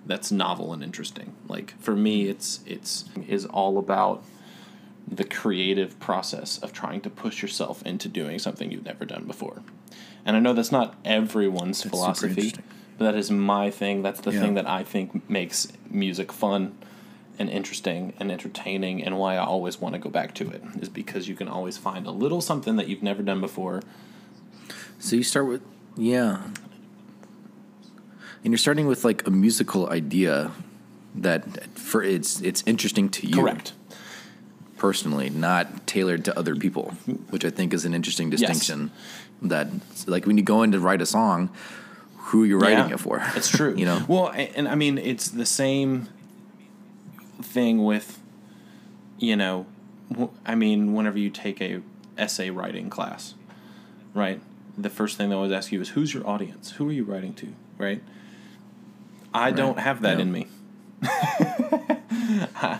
that's 0.07 0.31
novel 0.31 0.73
and 0.73 0.83
interesting. 0.83 1.33
Like 1.47 1.73
for 1.79 1.95
me 1.95 2.27
it's 2.27 2.59
it's 2.65 3.05
is 3.27 3.45
all 3.45 3.77
about 3.77 4.23
the 5.07 5.23
creative 5.23 5.97
process 5.99 6.57
of 6.59 6.73
trying 6.73 7.01
to 7.01 7.09
push 7.09 7.41
yourself 7.41 7.81
into 7.85 8.09
doing 8.09 8.39
something 8.39 8.71
you've 8.71 8.85
never 8.85 9.05
done 9.05 9.25
before. 9.25 9.61
And 10.25 10.35
i 10.35 10.39
know 10.39 10.53
that's 10.53 10.71
not 10.71 10.95
everyone's 11.05 11.77
super 11.79 11.91
philosophy 11.95 12.53
but 12.97 13.05
that 13.05 13.15
is 13.15 13.29
my 13.29 13.69
thing. 13.69 14.01
That's 14.01 14.21
the 14.21 14.31
Yeah. 14.31 14.41
thing 14.41 14.53
that 14.55 14.67
i 14.67 14.83
think 14.83 15.29
makes 15.29 15.67
music 15.89 16.31
fun 16.31 16.75
and 17.39 17.49
interesting 17.49 18.13
and 18.19 18.31
entertaining 18.31 19.03
and 19.03 19.17
why 19.19 19.35
I 19.35 19.45
always 19.45 19.79
want 19.79 19.93
to 19.93 19.99
go 19.99 20.09
back 20.09 20.33
to 20.35 20.49
it 20.49 20.63
is 20.81 20.89
because 20.89 21.27
you 21.29 21.35
can 21.35 21.47
always 21.47 21.77
find 21.77 22.07
a 22.07 22.11
little 22.11 22.41
something 22.41 22.77
that 22.77 22.87
you've 22.87 23.03
never 23.03 23.21
done 23.21 23.39
before. 23.41 23.83
So 24.99 25.15
you 25.15 25.23
start 25.23 25.47
with 25.47 25.61
yeah, 25.95 26.47
and 28.43 28.53
you're 28.53 28.57
starting 28.57 28.87
with 28.87 29.03
like 29.03 29.25
a 29.27 29.31
musical 29.31 29.89
idea 29.89 30.51
that 31.15 31.67
for 31.77 32.03
it's 32.03 32.41
it's 32.41 32.63
interesting 32.65 33.09
to 33.09 33.27
you 33.27 33.57
personally, 34.77 35.29
not 35.29 35.87
tailored 35.87 36.23
to 36.25 36.37
other 36.37 36.55
people, 36.55 36.91
which 37.29 37.43
I 37.43 37.49
think 37.49 37.73
is 37.73 37.85
an 37.85 37.93
interesting 37.93 38.29
distinction. 38.29 38.91
That 39.41 39.67
like 40.07 40.25
when 40.25 40.37
you 40.37 40.43
go 40.43 40.63
in 40.63 40.71
to 40.71 40.79
write 40.79 41.01
a 41.01 41.05
song, 41.05 41.49
who 42.15 42.43
you're 42.43 42.59
writing 42.59 42.89
Yeah, 42.89 42.95
it 42.95 42.99
for? 42.99 43.21
It's 43.35 43.49
true. 43.49 43.75
you 43.77 43.85
know. 43.85 44.03
Well, 44.07 44.29
and 44.29 44.67
I 44.67 44.75
mean, 44.75 44.97
it's 44.97 45.29
the 45.29 45.45
same 45.45 46.07
thing 47.41 47.83
with, 47.83 48.19
you 49.17 49.35
know, 49.35 49.65
I 50.45 50.55
mean, 50.55 50.93
whenever 50.93 51.19
you 51.19 51.29
take 51.29 51.61
a 51.61 51.81
essay 52.17 52.49
writing 52.49 52.89
class, 52.89 53.35
right? 54.13 54.41
The 54.77 54.89
first 54.89 55.17
thing 55.17 55.29
they 55.29 55.35
always 55.35 55.51
ask 55.51 55.71
you 55.71 55.81
is, 55.81 55.89
"Who's 55.89 56.13
your 56.13 56.27
audience? 56.27 56.71
Who 56.71 56.89
are 56.89 56.93
you 56.93 57.03
writing 57.03 57.33
to?" 57.35 57.53
Right? 57.77 58.01
I 59.37 59.51
don't 59.51 59.79
have 59.79 60.01
that 60.01 60.17
Yeah. 60.17 60.23
in 60.23 60.31
me. 60.31 60.47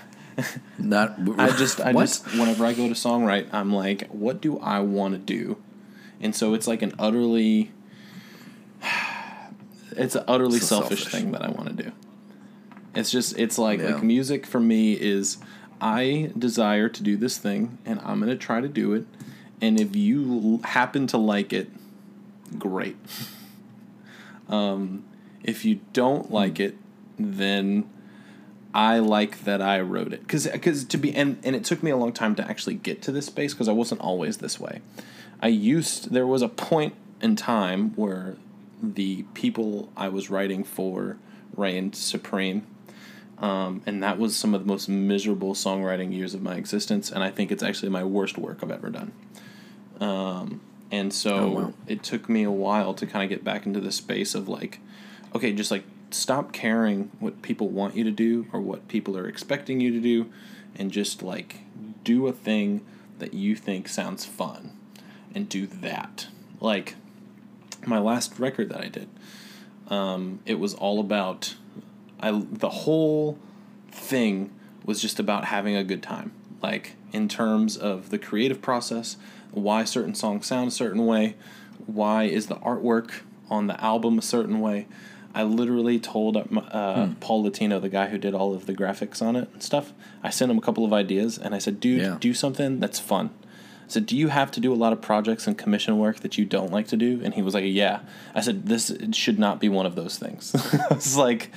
Not 0.77 1.17
I 1.39 1.49
just, 1.51 1.79
I 1.81 1.91
what? 1.93 2.03
just, 2.03 2.25
whenever 2.33 2.65
I 2.65 2.73
go 2.73 2.87
to 2.87 2.93
songwrite, 2.93 3.47
I'm 3.53 3.73
like, 3.73 4.07
what 4.09 4.39
do 4.41 4.59
I 4.59 4.79
want 4.79 5.13
to 5.15 5.17
do? 5.19 5.57
And 6.21 6.35
so 6.35 6.53
it's 6.53 6.67
like 6.67 6.81
an 6.81 6.93
utterly, 6.99 7.71
it's 9.91 10.15
an 10.15 10.23
utterly 10.27 10.59
So 10.59 10.79
selfish, 10.81 11.03
selfish. 11.03 11.21
thing 11.21 11.31
that 11.31 11.43
I 11.43 11.49
want 11.49 11.75
to 11.75 11.83
do. 11.83 11.91
It's 12.93 13.09
just, 13.11 13.37
it's 13.37 13.57
like, 13.57 13.79
Yeah. 13.79 13.95
like 13.95 14.03
music 14.03 14.45
for 14.45 14.59
me 14.59 14.93
is, 14.93 15.37
I 15.81 16.31
desire 16.37 16.89
to 16.89 17.03
do 17.03 17.17
this 17.17 17.37
thing, 17.37 17.77
and 17.85 17.99
I'm 18.03 18.19
gonna 18.19 18.35
try 18.35 18.61
to 18.61 18.67
do 18.67 18.93
it. 18.93 19.05
And 19.61 19.79
if 19.79 19.95
you 19.95 20.59
happen 20.63 21.07
to 21.07 21.17
like 21.17 21.51
it, 21.53 21.69
great. 22.59 22.95
um, 24.49 25.03
if 25.47 25.65
you 25.65 25.79
don't 25.93 26.29
like 26.31 26.59
it, 26.59 26.75
then 27.17 27.89
I 28.73 28.99
like 28.99 29.45
that 29.45 29.61
I 29.61 29.79
wrote 29.79 30.13
it 30.13 30.21
because 30.21 30.45
because 30.47 30.83
to 30.85 30.97
be 30.97 31.15
and 31.15 31.39
and 31.43 31.55
it 31.55 31.63
took 31.63 31.81
me 31.81 31.89
a 31.89 31.97
long 31.97 32.11
time 32.13 32.35
to 32.35 32.47
actually 32.47 32.75
get 32.75 33.01
to 33.03 33.11
this 33.11 33.25
space 33.25 33.53
because 33.55 33.67
I 33.67 33.71
wasn't 33.71 34.01
always 34.01 34.37
this 34.37 34.59
way. 34.59 34.81
I 35.41 35.47
used 35.47 36.11
there 36.11 36.27
was 36.27 36.43
a 36.43 36.49
point 36.49 36.93
in 37.21 37.35
time 37.35 37.95
where 37.95 38.35
the 38.83 39.23
people 39.33 39.89
I 39.97 40.09
was 40.09 40.29
writing 40.29 40.63
for 40.63 41.17
reigned 41.55 41.95
supreme. 41.95 42.67
Um, 43.39 43.83
and 43.85 44.01
that 44.01 44.17
was 44.17 44.35
some 44.35 44.55
of 44.55 44.61
the 44.61 44.67
most 44.67 44.89
miserable 44.89 45.53
songwriting 45.53 46.11
years 46.11 46.33
of 46.33 46.41
my 46.41 46.55
existence, 46.55 47.11
and 47.11 47.23
I 47.23 47.29
think 47.29 47.51
it's 47.51 47.61
actually 47.61 47.89
my 47.89 48.03
worst 48.03 48.35
work 48.35 48.63
I've 48.63 48.71
ever 48.71 48.89
done. 48.89 49.11
Um, 49.99 50.61
and 50.91 51.13
so 51.13 51.35
Oh, 51.35 51.47
wow. 51.49 51.73
it 51.85 52.01
took 52.01 52.29
me 52.29 52.41
a 52.43 52.51
while 52.51 52.95
to 52.95 53.05
kind 53.05 53.23
of 53.23 53.29
get 53.29 53.43
back 53.43 53.67
into 53.67 53.79
the 53.79 53.91
space 53.91 54.33
of 54.33 54.47
like, 54.49 54.79
okay, 55.35 55.53
just 55.53 55.71
like 55.71 55.83
stop 56.09 56.53
caring 56.53 57.11
what 57.19 57.41
people 57.41 57.69
want 57.69 57.95
you 57.95 58.03
to 58.03 58.11
do 58.11 58.47
or 58.53 58.61
what 58.61 58.87
people 58.87 59.17
are 59.17 59.27
expecting 59.27 59.79
you 59.79 59.91
to 59.91 59.99
do, 59.99 60.31
and 60.75 60.91
just 60.91 61.21
like 61.21 61.61
do 62.03 62.27
a 62.27 62.31
thing 62.31 62.85
that 63.19 63.33
you 63.33 63.55
think 63.55 63.87
sounds 63.87 64.25
fun, 64.25 64.77
and 65.33 65.49
do 65.49 65.67
that. 65.67 66.27
Like 66.59 66.95
my 67.85 67.99
last 67.99 68.39
record 68.39 68.69
that 68.69 68.81
I 68.81 68.87
did, 68.87 69.09
um, 69.89 70.39
it 70.45 70.59
was 70.59 70.73
all 70.73 70.99
about 70.99 71.55
I 72.19 72.31
the 72.31 72.69
whole 72.69 73.37
thing 73.91 74.51
was 74.85 75.01
just 75.01 75.19
about 75.19 75.45
having 75.45 75.75
a 75.75 75.83
good 75.83 76.01
time. 76.01 76.31
Like 76.61 76.95
in 77.11 77.27
terms 77.27 77.77
of 77.77 78.09
the 78.09 78.17
creative 78.17 78.61
process, 78.61 79.17
why 79.51 79.83
certain 79.83 80.15
songs 80.15 80.47
sound 80.47 80.69
a 80.69 80.71
certain 80.71 81.05
way, 81.05 81.35
why 81.85 82.23
is 82.23 82.47
the 82.47 82.55
artwork 82.55 83.21
on 83.49 83.67
the 83.67 83.81
album 83.83 84.17
a 84.17 84.21
certain 84.21 84.59
way. 84.59 84.87
I 85.39 85.43
literally 85.43 85.99
told 85.99 86.35
uh, 86.37 87.07
Paul 87.19 87.43
Latino, 87.43 87.79
the 87.79 87.89
guy 87.89 88.07
who 88.07 88.17
did 88.17 88.33
all 88.33 88.53
of 88.55 88.65
the 88.65 88.73
graphics 88.73 89.21
on 89.21 89.35
it 89.35 89.47
and 89.53 89.61
stuff. 89.61 89.93
I 90.23 90.29
sent 90.31 90.49
him 90.51 90.57
a 90.57 90.61
couple 90.61 90.83
of 90.83 90.91
ideas, 90.93 91.37
and 91.37 91.53
I 91.53 91.59
said, 91.59 91.79
"Dude, 91.79 92.01
Yeah. 92.01 92.17
do 92.19 92.33
something 92.33 92.79
that's 92.79 92.99
fun." 92.99 93.29
I 93.43 93.89
said, 93.89 94.05
"Do 94.07 94.17
you 94.17 94.29
have 94.29 94.49
to 94.51 94.59
do 94.59 94.73
a 94.73 94.79
lot 94.83 94.93
of 94.93 94.99
projects 95.01 95.45
and 95.47 95.55
commission 95.57 95.97
work 95.99 96.17
that 96.21 96.37
you 96.39 96.45
don't 96.45 96.71
like 96.71 96.87
to 96.87 96.97
do?" 96.97 97.21
And 97.23 97.33
he 97.35 97.41
was 97.43 97.53
like, 97.53 97.65
"Yeah." 97.67 97.99
I 98.33 98.41
said, 98.41 98.65
"This 98.65 98.91
should 99.13 99.37
not 99.39 99.59
be 99.59 99.69
one 99.69 99.85
of 99.85 99.95
those 99.95 100.17
things." 100.17 100.55
I 100.89 100.93
was 100.93 101.15
like, 101.15 101.51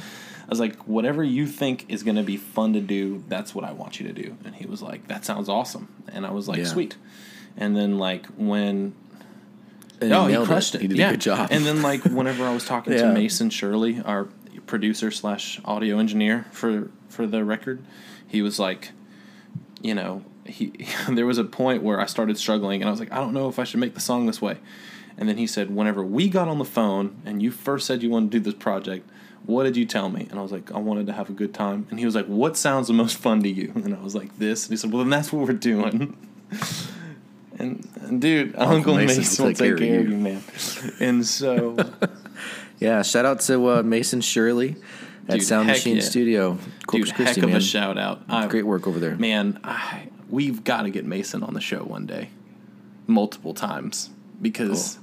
"I 0.46 0.50
was 0.50 0.60
like, 0.60 0.76
whatever 0.86 1.24
you 1.24 1.46
think 1.46 1.86
is 1.88 2.02
going 2.02 2.16
to 2.16 2.22
be 2.22 2.36
fun 2.36 2.74
to 2.74 2.80
do, 2.80 3.24
that's 3.28 3.54
what 3.54 3.64
I 3.64 3.72
want 3.72 3.98
you 3.98 4.06
to 4.08 4.12
do." 4.12 4.36
And 4.44 4.54
he 4.54 4.66
was 4.66 4.82
like, 4.82 5.08
"That 5.08 5.24
sounds 5.24 5.48
awesome." 5.48 5.88
And 6.12 6.26
I 6.26 6.32
was 6.32 6.48
like, 6.48 6.58
Yeah. 6.58 6.64
"Sweet." 6.76 6.96
And 7.56 7.74
then 7.76 7.98
like 7.98 8.26
when 8.36 8.92
And 10.00 10.12
oh, 10.12 10.26
he 10.26 10.34
it. 10.34 10.46
crushed 10.46 10.74
it. 10.74 10.80
He 10.80 10.88
did 10.88 10.96
yeah. 10.98 11.08
a 11.08 11.10
good 11.12 11.20
job. 11.20 11.48
And 11.50 11.64
then 11.66 11.82
like 11.82 12.02
whenever 12.04 12.44
I 12.44 12.52
was 12.54 12.64
talking 12.64 12.92
Yeah. 12.94 13.02
to 13.02 13.12
Mason 13.12 13.50
Shirley, 13.50 14.00
our 14.04 14.28
producer 14.66 15.10
slash 15.10 15.60
audio 15.64 15.98
engineer 15.98 16.46
for 16.52 16.90
for 17.08 17.26
the 17.26 17.44
record, 17.44 17.84
he 18.26 18.40
was 18.42 18.58
like, 18.58 18.92
you 19.82 19.94
know, 19.94 20.24
he 20.46 20.72
there 21.08 21.26
was 21.26 21.38
a 21.38 21.44
point 21.44 21.82
where 21.82 22.00
I 22.00 22.06
started 22.06 22.38
struggling, 22.38 22.80
and 22.82 22.88
I 22.88 22.90
was 22.90 23.00
like, 23.00 23.12
I 23.12 23.16
don't 23.16 23.32
know 23.34 23.48
if 23.48 23.58
I 23.58 23.64
should 23.64 23.80
make 23.80 23.94
the 23.94 24.00
song 24.00 24.26
this 24.26 24.40
way. 24.40 24.58
And 25.18 25.28
then 25.28 25.36
he 25.36 25.46
said, 25.46 25.74
whenever 25.74 26.02
we 26.02 26.30
got 26.30 26.48
on 26.48 26.58
the 26.58 26.64
phone 26.64 27.20
and 27.26 27.42
you 27.42 27.50
first 27.50 27.86
said 27.86 28.02
you 28.02 28.08
wanted 28.08 28.32
to 28.32 28.38
do 28.38 28.44
this 28.44 28.54
project, 28.54 29.06
what 29.44 29.64
did 29.64 29.76
you 29.76 29.84
tell 29.84 30.08
me? 30.08 30.26
And 30.30 30.38
I 30.38 30.42
was 30.42 30.50
like, 30.52 30.72
I 30.72 30.78
wanted 30.78 31.06
to 31.08 31.12
have 31.12 31.28
a 31.28 31.32
good 31.34 31.52
time. 31.52 31.86
And 31.90 31.98
he 31.98 32.06
was 32.06 32.14
like, 32.14 32.26
What 32.26 32.56
sounds 32.56 32.86
the 32.86 32.94
most 32.94 33.16
fun 33.18 33.42
to 33.42 33.48
you? 33.48 33.72
And 33.74 33.94
I 33.94 34.00
was 34.00 34.14
like, 34.14 34.38
This. 34.38 34.64
And 34.64 34.70
he 34.72 34.76
said, 34.76 34.92
Well, 34.92 35.02
then 35.02 35.10
that's 35.10 35.30
what 35.32 35.46
we're 35.46 35.52
doing. 35.54 36.16
And, 37.60 37.86
and 38.00 38.20
dude, 38.22 38.56
Uncle, 38.56 38.94
Mason 38.94 39.18
Mason, 39.18 39.44
will 39.44 39.50
will 39.50 39.54
take 39.54 39.76
care 39.76 40.00
of 40.00 40.08
you, 40.08 40.16
man. 40.16 40.42
And 40.98 41.26
so, 41.26 41.76
yeah, 42.78 43.02
shout 43.02 43.26
out 43.26 43.40
to 43.40 43.68
uh, 43.68 43.82
Mason 43.82 44.22
Shirley 44.22 44.76
at 45.28 45.34
Dude, 45.34 45.42
Sound 45.42 45.66
Machine 45.68 45.96
yeah. 45.96 46.02
Studio. 46.02 46.54
dude, 46.54 46.86
Corpus 46.86 47.10
heck 47.10 47.16
Christi, 47.16 47.40
of 47.42 47.48
man. 47.48 47.56
a 47.56 47.60
shout 47.60 47.98
out. 47.98 48.22
I, 48.30 48.46
Great 48.46 48.64
work 48.64 48.86
over 48.86 48.98
there. 48.98 49.14
man. 49.14 49.60
I, 49.62 50.08
we've 50.30 50.64
got 50.64 50.84
to 50.84 50.90
get 50.90 51.04
Mason 51.04 51.42
on 51.42 51.52
the 51.52 51.60
show 51.60 51.84
one 51.84 52.06
day, 52.06 52.30
multiple 53.06 53.52
times, 53.52 54.08
because 54.40 54.98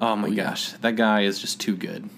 oh 0.00 0.16
my 0.16 0.28
yeah. 0.28 0.44
gosh, 0.44 0.72
that 0.72 0.96
guy 0.96 1.22
is 1.22 1.38
just 1.38 1.60
too 1.60 1.76
good. 1.76 2.08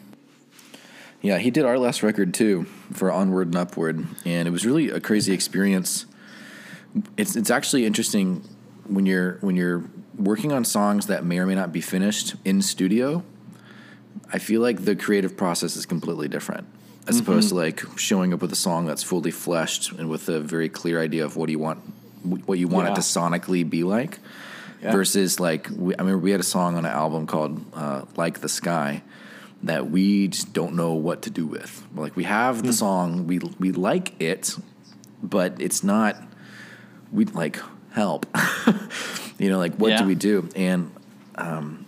Yeah, 1.23 1.38
he 1.38 1.51
did 1.51 1.64
our 1.64 1.79
last 1.79 2.05
record 2.05 2.35
too 2.35 2.66
for 2.92 3.11
Onward 3.11 3.49
and 3.49 3.57
Upward, 3.57 4.07
and 4.25 4.47
it 4.47 4.53
was 4.53 4.64
really 4.64 4.90
a 4.90 5.01
crazy 5.01 5.33
experience. 5.33 6.07
It's 7.16 7.35
it's 7.35 7.51
actually 7.51 7.85
interesting 7.85 8.45
when 8.87 9.07
you're 9.07 9.38
when 9.40 9.57
you're 9.57 9.85
working 10.16 10.53
on 10.53 10.64
songs 10.64 11.07
that 11.07 11.25
may 11.25 11.38
or 11.38 11.47
may 11.47 11.55
not 11.55 11.73
be 11.73 11.81
finished 11.81 12.35
in 12.45 12.62
studio. 12.62 13.23
I 14.33 14.38
feel 14.38 14.61
like 14.61 14.85
the 14.85 14.97
creative 14.97 15.37
process 15.37 15.77
is 15.77 15.85
completely 15.87 16.29
different 16.29 16.66
as 17.07 17.18
opposed 17.18 17.49
to 17.51 17.55
like 17.55 17.83
showing 17.99 18.33
up 18.33 18.40
with 18.40 18.53
a 18.53 18.57
song 18.57 18.87
that's 18.87 19.03
fully 19.03 19.31
fleshed 19.31 19.92
and 19.92 20.09
with 20.09 20.29
a 20.29 20.38
very 20.40 20.68
clear 20.68 21.01
idea 21.03 21.25
of 21.25 21.37
what 21.37 21.49
you 21.49 21.59
want 21.59 21.81
what 22.47 22.59
you 22.59 22.68
want 22.68 22.87
Yeah. 22.87 22.92
it 22.92 22.95
to 22.97 23.01
sonically 23.01 23.68
be 23.68 23.83
like 23.85 24.18
Yeah. 24.83 24.92
versus 24.92 25.40
like 25.40 25.68
we, 25.75 25.95
I 25.97 25.99
remember 25.99 26.18
we 26.18 26.31
had 26.31 26.40
a 26.40 26.45
song 26.45 26.77
on 26.77 26.85
an 26.85 26.92
album 26.92 27.27
called 27.27 27.61
uh, 27.75 28.03
"Like 28.16 28.40
the 28.40 28.49
Sky" 28.49 29.03
that 29.64 29.90
we 29.90 30.29
just 30.29 30.53
don't 30.53 30.75
know 30.75 30.92
what 30.95 31.23
to 31.23 31.31
do 31.31 31.47
with. 31.47 31.85
Like 31.95 32.16
we 32.16 32.25
have 32.25 32.62
the 32.62 32.73
song, 32.73 33.27
we 33.27 33.38
we 33.59 33.73
like 33.73 34.21
it, 34.21 34.57
but 35.23 35.61
it's 35.61 35.83
not. 35.83 36.16
We 37.12 37.25
like 37.27 37.59
help. 37.92 38.26
you 39.38 39.48
know, 39.48 39.59
like 39.59 39.74
what 39.76 39.90
Yeah. 39.90 39.98
do 39.98 40.07
we 40.07 40.14
do? 40.14 40.48
And 40.57 40.90
um, 41.37 41.85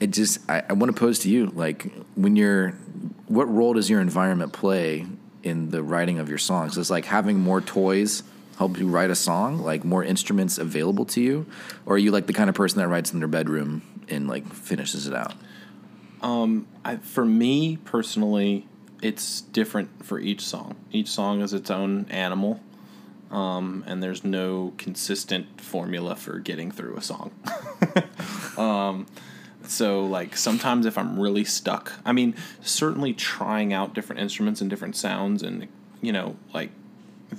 it 0.00 0.10
just 0.10 0.38
I, 0.48 0.62
I 0.68 0.72
want 0.74 0.94
to 0.94 0.98
pose 0.98 1.20
to 1.20 1.30
you 1.30 1.46
like 1.46 1.90
when 2.14 2.36
you're 2.36 2.70
what 3.28 3.52
role 3.52 3.74
does 3.74 3.88
your 3.88 4.00
environment 4.00 4.52
play 4.52 5.06
in 5.42 5.70
the 5.70 5.82
writing 5.82 6.18
of 6.18 6.28
your 6.28 6.38
songs? 6.38 6.76
Is 6.76 6.90
like 6.90 7.04
having 7.04 7.38
more 7.40 7.60
toys 7.60 8.22
help 8.58 8.76
you 8.78 8.88
write 8.88 9.10
a 9.10 9.14
song, 9.14 9.58
like 9.58 9.84
more 9.84 10.04
instruments 10.04 10.58
available 10.58 11.04
to 11.06 11.20
you, 11.20 11.46
or 11.86 11.94
are 11.94 11.98
you 11.98 12.10
like 12.10 12.26
the 12.26 12.32
kind 12.32 12.50
of 12.50 12.54
person 12.54 12.78
that 12.78 12.88
writes 12.88 13.12
in 13.12 13.18
their 13.18 13.28
bedroom 13.28 13.82
and 14.08 14.28
like 14.28 14.46
finishes 14.52 15.06
it 15.06 15.14
out? 15.14 15.32
I, 16.84 16.96
for 16.96 17.24
me 17.24 17.76
personally, 17.84 18.66
it's 19.02 19.40
different 19.42 20.04
for 20.04 20.18
each 20.18 20.42
song. 20.42 20.76
Each 20.92 21.08
song 21.08 21.40
is 21.40 21.52
its 21.52 21.70
own 21.70 22.06
animal, 22.10 22.60
um, 23.30 23.84
and 23.86 24.02
there's 24.02 24.24
no 24.24 24.72
consistent 24.78 25.60
formula 25.60 26.16
for 26.16 26.38
getting 26.38 26.70
through 26.70 26.96
a 26.96 27.02
song. 27.02 27.30
um, 28.56 29.06
so, 29.66 30.04
like, 30.04 30.36
sometimes 30.36 30.86
if 30.86 30.96
I'm 30.98 31.18
really 31.18 31.44
stuck, 31.44 31.92
I 32.04 32.12
mean, 32.12 32.34
certainly 32.60 33.12
trying 33.12 33.72
out 33.72 33.94
different 33.94 34.20
instruments 34.20 34.60
and 34.60 34.68
different 34.68 34.96
sounds, 34.96 35.42
and, 35.42 35.68
you 36.00 36.12
know, 36.12 36.36
like, 36.52 36.70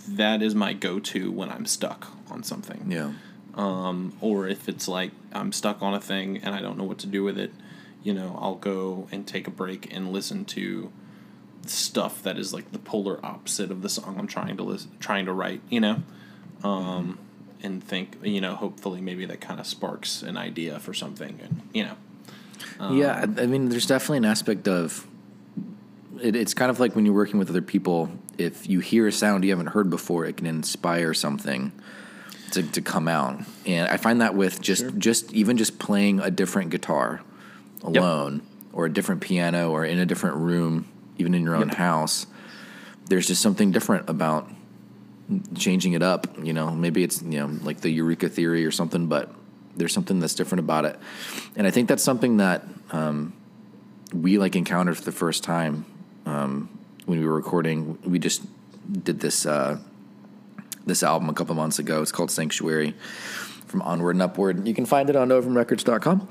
that 0.08 0.42
is 0.42 0.56
my 0.56 0.74
go 0.74 1.00
to 1.00 1.32
when 1.32 1.50
I'm 1.50 1.66
stuck 1.66 2.08
on 2.30 2.44
something 2.44 2.86
Yeah. 2.90 3.12
um, 3.56 4.14
or 4.22 4.48
if 4.48 4.70
it's 4.70 4.88
like 4.88 5.12
I'm 5.34 5.52
stuck 5.52 5.82
on 5.82 5.94
a 5.94 6.00
thing 6.00 6.38
and 6.38 6.56
I 6.56 6.62
don't 6.62 6.78
know 6.78 6.86
what 6.86 6.98
to 7.00 7.08
do 7.08 7.26
with 7.26 7.38
it, 7.38 7.52
you 8.02 8.14
know, 8.14 8.38
I'll 8.42 8.56
go 8.56 9.10
and 9.12 9.28
take 9.28 9.48
a 9.48 9.52
break 9.52 9.94
and 9.94 10.14
listen 10.14 10.46
to 10.46 10.94
stuff 11.66 12.24
that 12.24 12.38
is 12.38 12.54
like 12.54 12.72
the 12.72 12.80
polar 12.80 13.24
opposite 13.26 13.72
of 13.72 13.82
the 13.82 13.90
song 13.90 14.16
I'm 14.18 14.28
trying 14.28 14.58
to 14.58 14.64
listen, 14.64 14.92
trying 15.00 15.26
to 15.26 15.34
write, 15.34 15.62
you 15.70 15.80
know, 15.80 16.04
um, 16.64 17.20
and 17.64 17.84
think, 17.84 18.18
you 18.24 18.42
know, 18.42 18.56
hopefully 18.56 19.02
maybe 19.02 19.26
that 19.26 19.42
kind 19.42 19.60
of 19.60 19.68
sparks 19.68 20.24
an 20.24 20.38
idea 20.38 20.80
for 20.80 20.94
something, 20.94 21.40
and 21.44 21.62
you 21.74 21.84
know, 21.84 21.96
yeah, 22.92 23.26
I 23.38 23.44
I 23.44 23.46
mean, 23.46 23.70
there's 23.70 23.86
definitely 23.86 24.18
an 24.18 24.26
aspect 24.26 24.68
of 24.68 25.08
it, 26.22 26.36
it's 26.36 26.54
kind 26.54 26.70
of 26.70 26.80
like 26.80 26.96
when 26.96 27.06
you're 27.06 27.16
working 27.16 27.40
with 27.40 27.50
other 27.50 27.62
people. 27.62 28.12
If 28.38 28.68
you 28.68 28.80
hear 28.80 29.08
a 29.08 29.12
sound 29.12 29.44
you 29.44 29.52
haven't 29.52 29.68
heard 29.68 29.90
before, 29.90 30.26
it 30.26 30.38
can 30.38 30.48
inspire 30.48 31.14
something 31.14 31.72
to, 32.52 32.64
to 32.64 32.82
come 32.82 33.08
out. 33.08 33.42
And 33.66 33.88
I 33.88 33.98
find 33.98 34.22
that 34.22 34.36
with 34.36 34.62
just 34.62 34.98
just 34.98 35.32
even 35.34 35.58
just 35.58 35.80
playing 35.80 36.20
a 36.20 36.32
different 36.32 36.72
guitar 36.72 37.22
alone, 37.84 38.42
or 38.74 38.86
a 38.86 38.94
different 38.94 39.22
piano, 39.22 39.72
or 39.72 39.86
in 39.86 40.00
a 40.00 40.06
different 40.06 40.38
room, 40.38 40.88
even 41.22 41.34
in 41.34 41.44
your 41.44 41.56
own 41.56 41.70
Yep. 41.70 41.78
house. 41.78 42.28
There's 43.08 43.28
just 43.28 43.42
something 43.42 43.72
different 43.72 44.10
about 44.10 44.50
changing 45.56 45.94
it 45.94 46.04
up. 46.04 46.28
You 46.44 46.54
know, 46.54 46.72
maybe 46.72 47.04
it's 47.04 47.22
you 47.22 47.40
know 47.40 47.48
like 47.64 47.82
the 47.82 47.90
Eureka 47.90 48.28
theory 48.30 48.66
or 48.66 48.72
something, 48.72 49.08
but 49.08 49.34
there's 49.78 49.94
something 49.94 50.20
that's 50.20 50.36
different 50.36 50.60
about 50.60 50.86
it. 50.86 51.00
And 51.56 51.66
I 51.66 51.72
think 51.72 51.88
that's 51.88 52.04
something 52.04 52.38
that 52.38 52.64
um, 52.92 53.34
we 54.14 54.38
like 54.38 54.56
encountered 54.56 54.98
for 54.98 55.04
the 55.04 55.12
first 55.12 55.44
time 55.44 55.86
um, 56.26 56.70
when 57.06 57.20
we 57.20 57.26
were 57.26 57.36
recording. 57.36 57.98
We 58.04 58.20
just 58.20 58.42
did 58.92 59.20
this 59.20 59.46
uh, 59.46 59.78
this 60.86 61.04
album 61.04 61.30
a 61.30 61.34
couple 61.34 61.56
months 61.56 61.80
ago. 61.80 62.02
It's 62.02 62.12
called 62.12 62.32
Sanctuary 62.32 62.96
from 63.68 63.82
Onward 63.84 64.16
and 64.16 64.22
Upward. 64.24 64.68
You 64.68 64.74
can 64.74 64.86
find 64.86 65.10
it 65.10 65.16
on 65.16 65.30
novumrecords.com. 65.30 66.28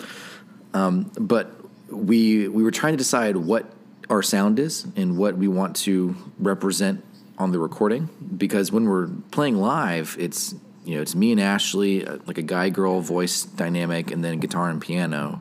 Um, 0.75 1.11
but 1.19 1.51
we 1.89 2.49
we 2.49 2.63
were 2.63 2.71
trying 2.71 2.93
to 2.93 2.99
decide 2.99 3.37
what 3.37 3.65
our 4.11 4.23
sound 4.23 4.59
is 4.59 4.87
and 4.97 5.17
what 5.17 5.39
we 5.39 5.49
want 5.49 5.77
to 5.77 6.17
represent 6.39 7.05
on 7.39 7.53
the 7.53 7.59
recording 7.59 8.09
because 8.37 8.71
when 8.71 8.85
we're 8.87 9.09
playing 9.31 9.57
live, 9.57 10.17
it's 10.19 10.55
you 10.85 10.97
know 10.97 11.03
it's 11.03 11.15
me 11.15 11.33
and 11.33 11.41
Ashley 11.41 12.07
uh, 12.07 12.19
like 12.27 12.37
a 12.37 12.43
guy 12.43 12.69
girl 12.69 13.01
voice 13.01 13.45
dynamic 13.45 14.11
and 14.11 14.23
then 14.25 14.39
guitar 14.41 14.69
and 14.69 14.81
piano. 14.81 15.41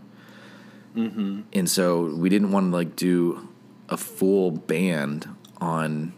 mm-hmm. 0.95 1.41
and 1.51 1.69
so 1.69 2.05
we 2.05 2.29
didn't 2.29 2.51
want 2.51 2.71
to 2.71 2.77
like 2.77 2.95
do 2.95 3.49
a 3.89 3.97
full 3.97 4.51
band 4.51 5.27
on 5.59 6.13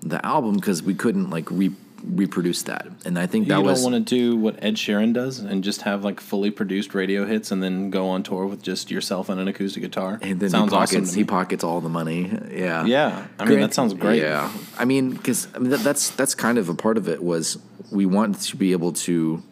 the 0.00 0.24
album 0.24 0.56
because 0.56 0.82
we 0.82 0.94
couldn't 0.94 1.30
like 1.30 1.50
re- 1.50 1.74
reproduce 2.04 2.62
that. 2.64 2.86
And 3.04 3.18
I 3.18 3.26
think 3.26 3.48
that 3.48 3.58
you 3.58 3.64
was 3.64 3.82
don't 3.82 3.92
want 3.92 4.06
to 4.06 4.14
do 4.14 4.36
what 4.36 4.62
Ed 4.62 4.74
Sheeran 4.74 5.12
does 5.12 5.38
and 5.38 5.62
just 5.62 5.82
have 5.82 6.04
like 6.04 6.20
fully 6.20 6.50
produced 6.50 6.94
radio 6.94 7.24
hits 7.24 7.50
and 7.50 7.62
then 7.62 7.90
go 7.90 8.08
on 8.08 8.22
tour 8.22 8.46
with 8.46 8.62
just 8.62 8.90
yourself 8.90 9.28
and 9.28 9.40
an 9.40 9.48
acoustic 9.48 9.82
guitar. 9.82 10.18
and 10.20 10.40
then 10.40 10.50
sounds 10.50 10.72
he 10.72 10.76
pockets 10.76 11.08
awesome. 11.08 11.18
he 11.18 11.24
pockets 11.24 11.64
all 11.64 11.80
the 11.80 11.88
money. 11.88 12.30
Yeah, 12.50 12.84
yeah, 12.84 13.26
I 13.38 13.44
mean 13.44 13.54
Grant- 13.54 13.70
that 13.70 13.74
sounds 13.74 13.94
great. 13.94 14.22
Yeah, 14.22 14.52
I 14.78 14.84
mean, 14.84 15.12
because 15.12 15.48
I 15.54 15.58
mean 15.58 15.70
that, 15.70 15.80
that's 15.80 16.10
that's 16.10 16.34
kind 16.34 16.58
of 16.58 16.68
a 16.68 16.74
part 16.74 16.96
of 16.96 17.08
it 17.08 17.22
was 17.22 17.58
we 17.90 18.06
want 18.06 18.40
to 18.40 18.56
be 18.56 18.72
able 18.72 18.92
to 18.92 19.42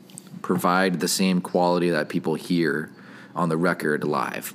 provide 0.43 1.01
the 1.01 1.09
same 1.09 1.41
quality 1.41 1.91
that 1.91 2.09
people 2.09 2.35
hear 2.35 2.91
on 3.35 3.49
the 3.49 3.57
record 3.57 4.05
live. 4.05 4.55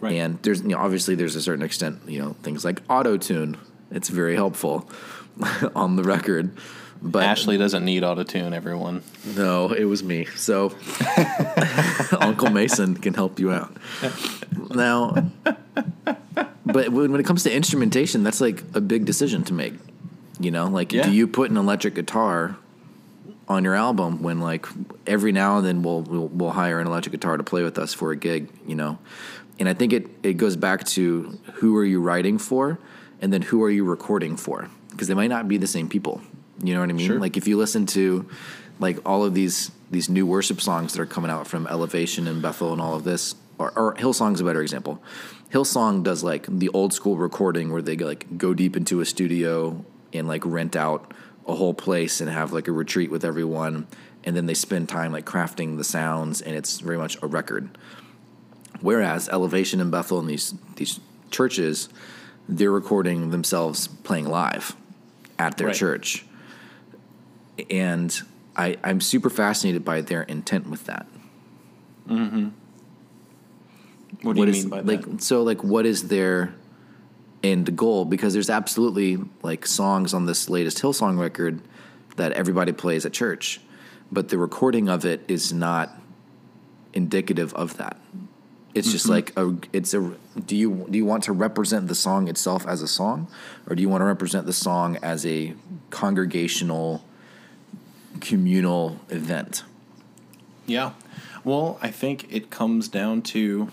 Right. 0.00 0.12
And 0.14 0.40
there's 0.42 0.62
you 0.62 0.68
know, 0.68 0.78
obviously 0.78 1.16
there's 1.16 1.34
a 1.34 1.42
certain 1.42 1.64
extent 1.64 2.00
you 2.06 2.20
know 2.20 2.36
things 2.42 2.64
like 2.64 2.82
auto 2.88 3.16
tune. 3.16 3.56
It's 3.90 4.08
very 4.08 4.36
helpful 4.36 4.88
on 5.74 5.96
the 5.96 6.04
record. 6.04 6.56
But 7.02 7.22
Ashley 7.24 7.56
doesn't 7.56 7.84
need 7.84 8.02
autotune, 8.02 8.52
everyone. 8.52 9.02
no, 9.36 9.72
it 9.72 9.84
was 9.84 10.02
me. 10.02 10.26
So 10.36 10.74
Uncle 12.20 12.50
Mason 12.50 12.94
can 12.96 13.14
help 13.14 13.38
you 13.40 13.52
out. 13.52 13.74
Now, 14.74 15.30
but 16.66 16.90
when 16.90 17.10
when 17.12 17.20
it 17.20 17.24
comes 17.26 17.42
to 17.44 17.52
instrumentation, 17.54 18.22
that's 18.22 18.40
like 18.40 18.62
a 18.74 18.80
big 18.80 19.04
decision 19.04 19.44
to 19.44 19.54
make. 19.54 19.74
You 20.38 20.50
know, 20.50 20.66
like 20.66 20.92
Yeah. 20.92 21.02
do 21.04 21.10
you 21.12 21.26
put 21.26 21.50
an 21.50 21.56
electric 21.56 21.94
guitar 21.94 22.56
on 23.48 23.64
your 23.64 23.74
album 23.74 24.22
when 24.22 24.40
like 24.40 24.66
every 25.06 25.32
now 25.32 25.58
and 25.58 25.66
then 25.66 25.82
we'll, 25.82 26.02
we'll 26.02 26.28
we'll 26.28 26.50
hire 26.50 26.78
an 26.80 26.86
electric 26.86 27.12
guitar 27.12 27.36
to 27.36 27.42
play 27.42 27.62
with 27.62 27.78
us 27.78 27.92
for 27.94 28.12
a 28.12 28.16
gig, 28.16 28.48
you 28.66 28.74
know? 28.74 28.98
And 29.58 29.68
I 29.68 29.74
think 29.74 29.92
it 29.92 30.06
it 30.22 30.34
goes 30.34 30.56
back 30.56 30.84
to 30.88 31.38
who 31.54 31.76
are 31.76 31.84
you 31.84 32.00
writing 32.00 32.38
for 32.38 32.78
and 33.20 33.32
then 33.32 33.42
who 33.42 33.62
are 33.62 33.70
you 33.70 33.84
recording 33.84 34.36
for? 34.36 34.68
Because 34.90 35.08
they 35.08 35.14
might 35.14 35.28
not 35.30 35.48
be 35.48 35.56
the 35.56 35.66
same 35.66 35.88
people. 35.88 36.20
You 36.62 36.74
know 36.74 36.80
what 36.80 36.90
I 36.90 36.92
mean? 36.92 37.06
Sure. 37.06 37.18
Like 37.20 37.36
if 37.36 37.46
you 37.48 37.56
listen 37.56 37.86
to 37.86 38.28
like 38.78 38.98
all 39.06 39.24
of 39.24 39.34
these 39.34 39.70
these 39.90 40.08
new 40.08 40.24
worship 40.26 40.60
songs 40.60 40.92
that 40.92 41.02
are 41.02 41.06
coming 41.06 41.30
out 41.30 41.46
from 41.46 41.66
Elevation 41.66 42.28
and 42.28 42.40
Bethel 42.40 42.72
and 42.72 42.80
all 42.80 42.94
of 42.94 43.02
this, 43.04 43.34
or, 43.58 43.72
or 43.76 43.94
Hillsong's 43.96 44.40
a 44.40 44.44
better 44.44 44.62
example. 44.62 45.02
Hillsong 45.52 46.04
does 46.04 46.22
like 46.22 46.46
the 46.48 46.68
old 46.68 46.92
school 46.92 47.16
recording 47.16 47.72
where 47.72 47.82
they 47.82 47.96
like 47.96 48.38
go 48.38 48.54
deep 48.54 48.76
into 48.76 49.00
a 49.00 49.04
studio 49.04 49.84
and 50.12 50.28
like 50.28 50.42
rent 50.46 50.76
out 50.76 51.12
a 51.48 51.54
whole 51.56 51.74
place 51.74 52.20
and 52.20 52.30
have 52.30 52.52
like 52.52 52.68
a 52.68 52.72
retreat 52.72 53.10
with 53.10 53.24
everyone, 53.24 53.88
and 54.22 54.36
then 54.36 54.46
they 54.46 54.54
spend 54.54 54.88
time 54.88 55.10
like 55.12 55.24
crafting 55.24 55.76
the 55.76 55.82
sounds, 55.84 56.40
and 56.40 56.54
it's 56.54 56.78
very 56.80 56.96
much 56.98 57.16
a 57.22 57.26
record. 57.26 57.68
Whereas 58.80 59.28
Elevation 59.28 59.80
and 59.80 59.90
Bethel 59.90 60.20
and 60.20 60.28
these 60.28 60.54
these 60.76 61.00
churches, 61.30 61.88
they're 62.48 62.70
recording 62.70 63.30
themselves 63.30 63.88
playing 63.88 64.26
live 64.28 64.76
at 65.38 65.56
their 65.58 65.68
Right. 65.68 65.76
church, 65.76 66.24
and 67.70 68.16
I, 68.56 68.76
I'm 68.84 69.00
super 69.00 69.30
fascinated 69.30 69.84
by 69.84 70.00
their 70.00 70.22
intent 70.22 70.68
with 70.68 70.84
that. 70.86 71.06
What 72.06 72.18
do 72.18 72.20
you 72.40 72.52
What 74.22 74.48
is- 74.48 74.64
mean 74.64 74.68
by 74.70 74.80
like 74.80 75.02
that? 75.06 75.22
so 75.22 75.42
like 75.42 75.62
what 75.64 75.86
is 75.86 76.08
their 76.08 76.54
end 77.42 77.76
goal? 77.76 78.04
Because 78.04 78.32
there's 78.32 78.50
absolutely 78.50 79.18
like 79.42 79.66
songs 79.66 80.12
on 80.12 80.26
this 80.26 80.48
latest 80.50 80.78
Hillsong 80.78 81.18
record 81.18 81.60
that 82.16 82.32
everybody 82.32 82.72
plays 82.72 83.06
at 83.06 83.12
church, 83.12 83.60
but 84.12 84.28
the 84.28 84.36
recording 84.38 84.88
of 84.88 85.04
it 85.04 85.24
is 85.28 85.52
not 85.52 85.96
indicative 86.92 87.54
of 87.54 87.76
that. 87.78 87.96
It's 88.74 88.90
just 88.92 89.06
Mm-hmm. 89.06 89.12
like 89.12 89.32
a 89.38 89.56
it's 89.76 89.94
a 89.94 90.12
do 90.46 90.56
you 90.56 90.86
do 90.90 90.98
you 90.98 91.04
want 91.04 91.24
to 91.24 91.32
represent 91.32 91.88
the 91.88 91.94
song 91.94 92.28
itself 92.28 92.66
as 92.66 92.82
a 92.82 92.88
song 92.88 93.26
or 93.68 93.74
do 93.74 93.82
you 93.82 93.88
want 93.88 94.00
to 94.02 94.06
represent 94.06 94.46
the 94.46 94.52
song 94.52 94.96
as 95.02 95.24
a 95.26 95.54
congregational 95.90 97.02
communal 98.20 99.00
event? 99.08 99.62
Yeah. 100.66 100.92
Well, 101.44 101.78
I 101.80 101.90
think 101.90 102.26
it 102.32 102.50
comes 102.50 102.88
down 102.88 103.22
to, 103.22 103.68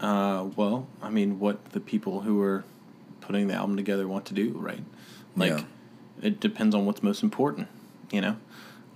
uh, 0.00 0.46
well, 0.56 0.86
I 1.02 1.10
mean, 1.10 1.38
what 1.38 1.72
the 1.72 1.80
people 1.80 2.20
who 2.22 2.40
are 2.42 2.64
putting 3.20 3.48
the 3.48 3.54
album 3.54 3.76
together 3.76 4.06
want 4.06 4.26
to 4.26 4.34
do, 4.34 4.50
right? 4.50 4.82
Like, 5.36 5.50
Yeah. 5.52 5.64
it 6.22 6.40
depends 6.40 6.74
on 6.74 6.84
what's 6.84 7.02
most 7.02 7.22
important, 7.22 7.68
you 8.12 8.20
know? 8.20 8.36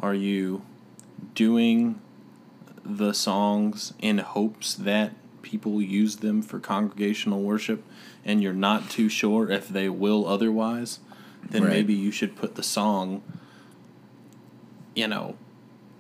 Are 0.01 0.14
you 0.14 0.62
doing 1.35 2.01
the 2.85 3.12
songs 3.12 3.92
in 4.01 4.18
hopes 4.18 4.75
that 4.75 5.12
people 5.42 5.81
use 5.81 6.16
them 6.16 6.42
for 6.42 6.59
congregational 6.61 7.40
worship 7.42 7.83
and 8.25 8.42
you're 8.42 8.53
not 8.53 8.90
too 8.90 9.09
sure 9.09 9.51
if 9.51 9.68
they 9.68 9.88
will 9.88 10.27
otherwise? 10.27 11.01
Then 11.49 11.62
Right. 11.64 11.71
maybe 11.73 11.94
you 11.94 12.11
should 12.11 12.37
put 12.37 12.55
the 12.57 12.62
song, 12.62 13.23
you 14.98 15.06
know, 15.06 15.37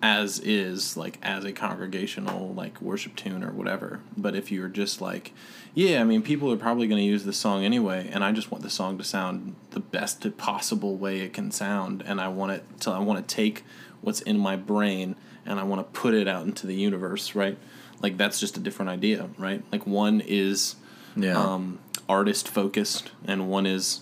as 0.02 0.38
is 0.40 0.96
like 0.96 1.18
as 1.22 1.44
a 1.44 1.52
congregational 1.52 2.52
like 2.54 2.80
worship 2.80 3.14
tune 3.16 3.42
or 3.44 3.50
whatever. 3.52 4.00
But 4.16 4.34
if 4.36 4.50
you're 4.52 4.68
just 4.68 5.00
like 5.00 5.32
yeah 5.74 6.00
i 6.00 6.04
mean 6.04 6.22
people 6.22 6.50
are 6.52 6.56
probably 6.56 6.86
going 6.88 7.00
to 7.00 7.06
use 7.06 7.24
this 7.24 7.36
song 7.36 7.62
anyway 7.64 8.08
and 8.12 8.24
i 8.24 8.32
just 8.32 8.50
want 8.50 8.64
the 8.64 8.70
song 8.70 8.96
to 8.98 9.04
sound 9.04 9.54
the 9.70 9.78
best 9.80 10.26
possible 10.38 10.96
way 10.96 11.20
it 11.20 11.32
can 11.32 11.50
sound 11.50 12.02
and 12.06 12.20
i 12.20 12.26
want 12.26 12.50
it 12.50 12.62
to 12.80 12.90
i 12.90 12.98
want 12.98 13.18
to 13.28 13.34
take 13.34 13.62
what's 14.00 14.20
in 14.22 14.36
my 14.38 14.56
brain 14.56 15.14
and 15.44 15.60
i 15.60 15.62
want 15.62 15.78
to 15.80 16.00
put 16.00 16.14
it 16.14 16.26
out 16.26 16.44
into 16.46 16.66
the 16.66 16.74
universe 16.74 17.34
right? 17.34 17.58
Like 18.02 18.16
that's 18.16 18.40
just 18.40 18.56
a 18.56 18.60
different 18.60 18.88
idea 18.90 19.28
right? 19.38 19.62
Like 19.70 19.86
one 19.86 20.20
is 20.26 20.76
Yeah. 21.14 21.36
um, 21.38 21.78
artist 22.08 22.48
focused 22.48 23.12
and 23.26 23.48
one 23.50 23.66
is 23.66 24.00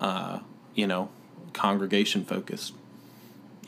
uh, 0.00 0.38
you 0.74 0.86
know 0.86 1.08
congregation 1.52 2.24
focused 2.24 2.74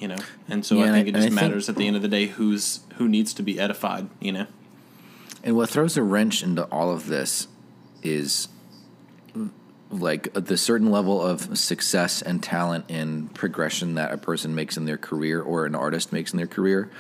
you 0.01 0.09
know 0.09 0.17
and 0.49 0.65
so 0.67 0.77
Yeah, 0.77 0.85
i 0.85 0.91
think 0.91 1.09
it 1.09 1.13
just 1.15 1.27
I 1.27 1.31
think- 1.31 1.41
matters 1.41 1.69
at 1.69 1.77
the 1.77 1.87
end 1.87 1.97
of 1.97 2.03
the 2.03 2.09
day 2.09 2.27
who's 2.27 2.81
who 2.97 3.09
needs 3.09 3.33
to 3.35 3.43
be 3.43 3.59
edified 3.61 4.09
you 4.21 4.33
know 4.33 4.47
And 5.43 5.57
what 5.57 5.71
throws 5.71 5.97
a 5.97 6.03
wrench 6.03 6.43
into 6.43 6.65
all 6.65 6.91
of 6.91 7.07
this 7.07 7.49
is 8.03 8.49
like 9.91 10.33
the 10.35 10.57
certain 10.57 10.91
level 10.91 11.23
of 11.23 11.57
success 11.57 12.21
and 12.23 12.43
talent 12.43 12.85
and 12.89 13.33
progression 13.35 13.95
that 13.95 14.13
a 14.13 14.19
person 14.19 14.55
makes 14.55 14.77
in 14.77 14.87
their 14.87 14.97
career 14.99 15.41
or 15.41 15.67
an 15.67 15.75
artist 15.75 16.13
makes 16.13 16.33
in 16.33 16.37
their 16.39 16.47
career 16.49 16.91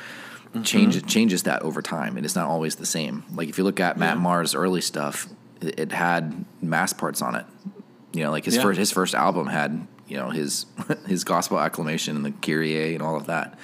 mm-hmm. 0.50 0.62
changes 0.62 1.02
changes 1.02 1.42
that 1.44 1.62
over 1.62 1.82
time 1.82 2.16
and 2.16 2.24
it's 2.24 2.36
not 2.36 2.48
always 2.48 2.76
the 2.76 2.86
same. 2.86 3.24
Like 3.34 3.48
if 3.48 3.58
you 3.58 3.64
look 3.64 3.80
at 3.80 3.98
Matt 3.98 4.16
Yeah. 4.16 4.22
Maher's 4.22 4.54
early 4.54 4.80
stuff, 4.80 5.26
it, 5.60 5.80
it 5.80 5.92
had 5.92 6.44
mass 6.62 6.92
parts 6.92 7.20
on 7.22 7.34
it. 7.34 7.46
You 8.12 8.22
know, 8.22 8.30
like 8.30 8.44
his 8.44 8.56
Yeah. 8.56 8.62
first 8.62 8.78
his 8.78 8.92
first 8.92 9.14
album 9.14 9.48
had 9.48 9.86
you 10.08 10.16
know 10.16 10.30
his 10.30 10.66
his 11.06 11.24
gospel 11.24 11.58
acclamation 11.58 12.16
and 12.16 12.24
the 12.24 12.32
Kyrie 12.32 12.94
and 12.94 13.02
all 13.02 13.16
of 13.16 13.26
that. 13.26 13.58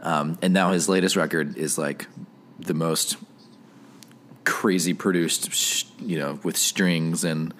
Um, 0.00 0.38
and 0.42 0.52
now 0.52 0.72
his 0.72 0.88
latest 0.88 1.16
record 1.16 1.56
is 1.56 1.78
like 1.78 2.06
the 2.58 2.74
most 2.74 3.16
crazy 4.44 4.94
produced, 4.94 5.88
you 6.00 6.18
know, 6.18 6.38
with 6.42 6.56
strings 6.56 7.24
and 7.24 7.52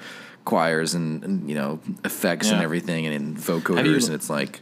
choirs 0.44 0.94
and, 0.94 1.24
and, 1.24 1.48
you 1.48 1.56
know 1.56 1.80
effects 2.04 2.50
and 2.50 2.62
everything 2.62 3.04
and, 3.06 3.14
and 3.14 3.36
Have 3.36 3.48
you- 3.48 3.60
vocoders, 3.60 4.06
and 4.06 4.14
it's 4.14 4.30
like 4.30 4.60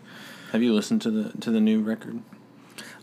have 0.53 0.63
you 0.63 0.73
listened 0.73 1.03
to 1.03 1.11
the 1.11 1.39
to 1.41 1.51
the 1.51 1.61
new 1.61 1.81
record 1.83 2.21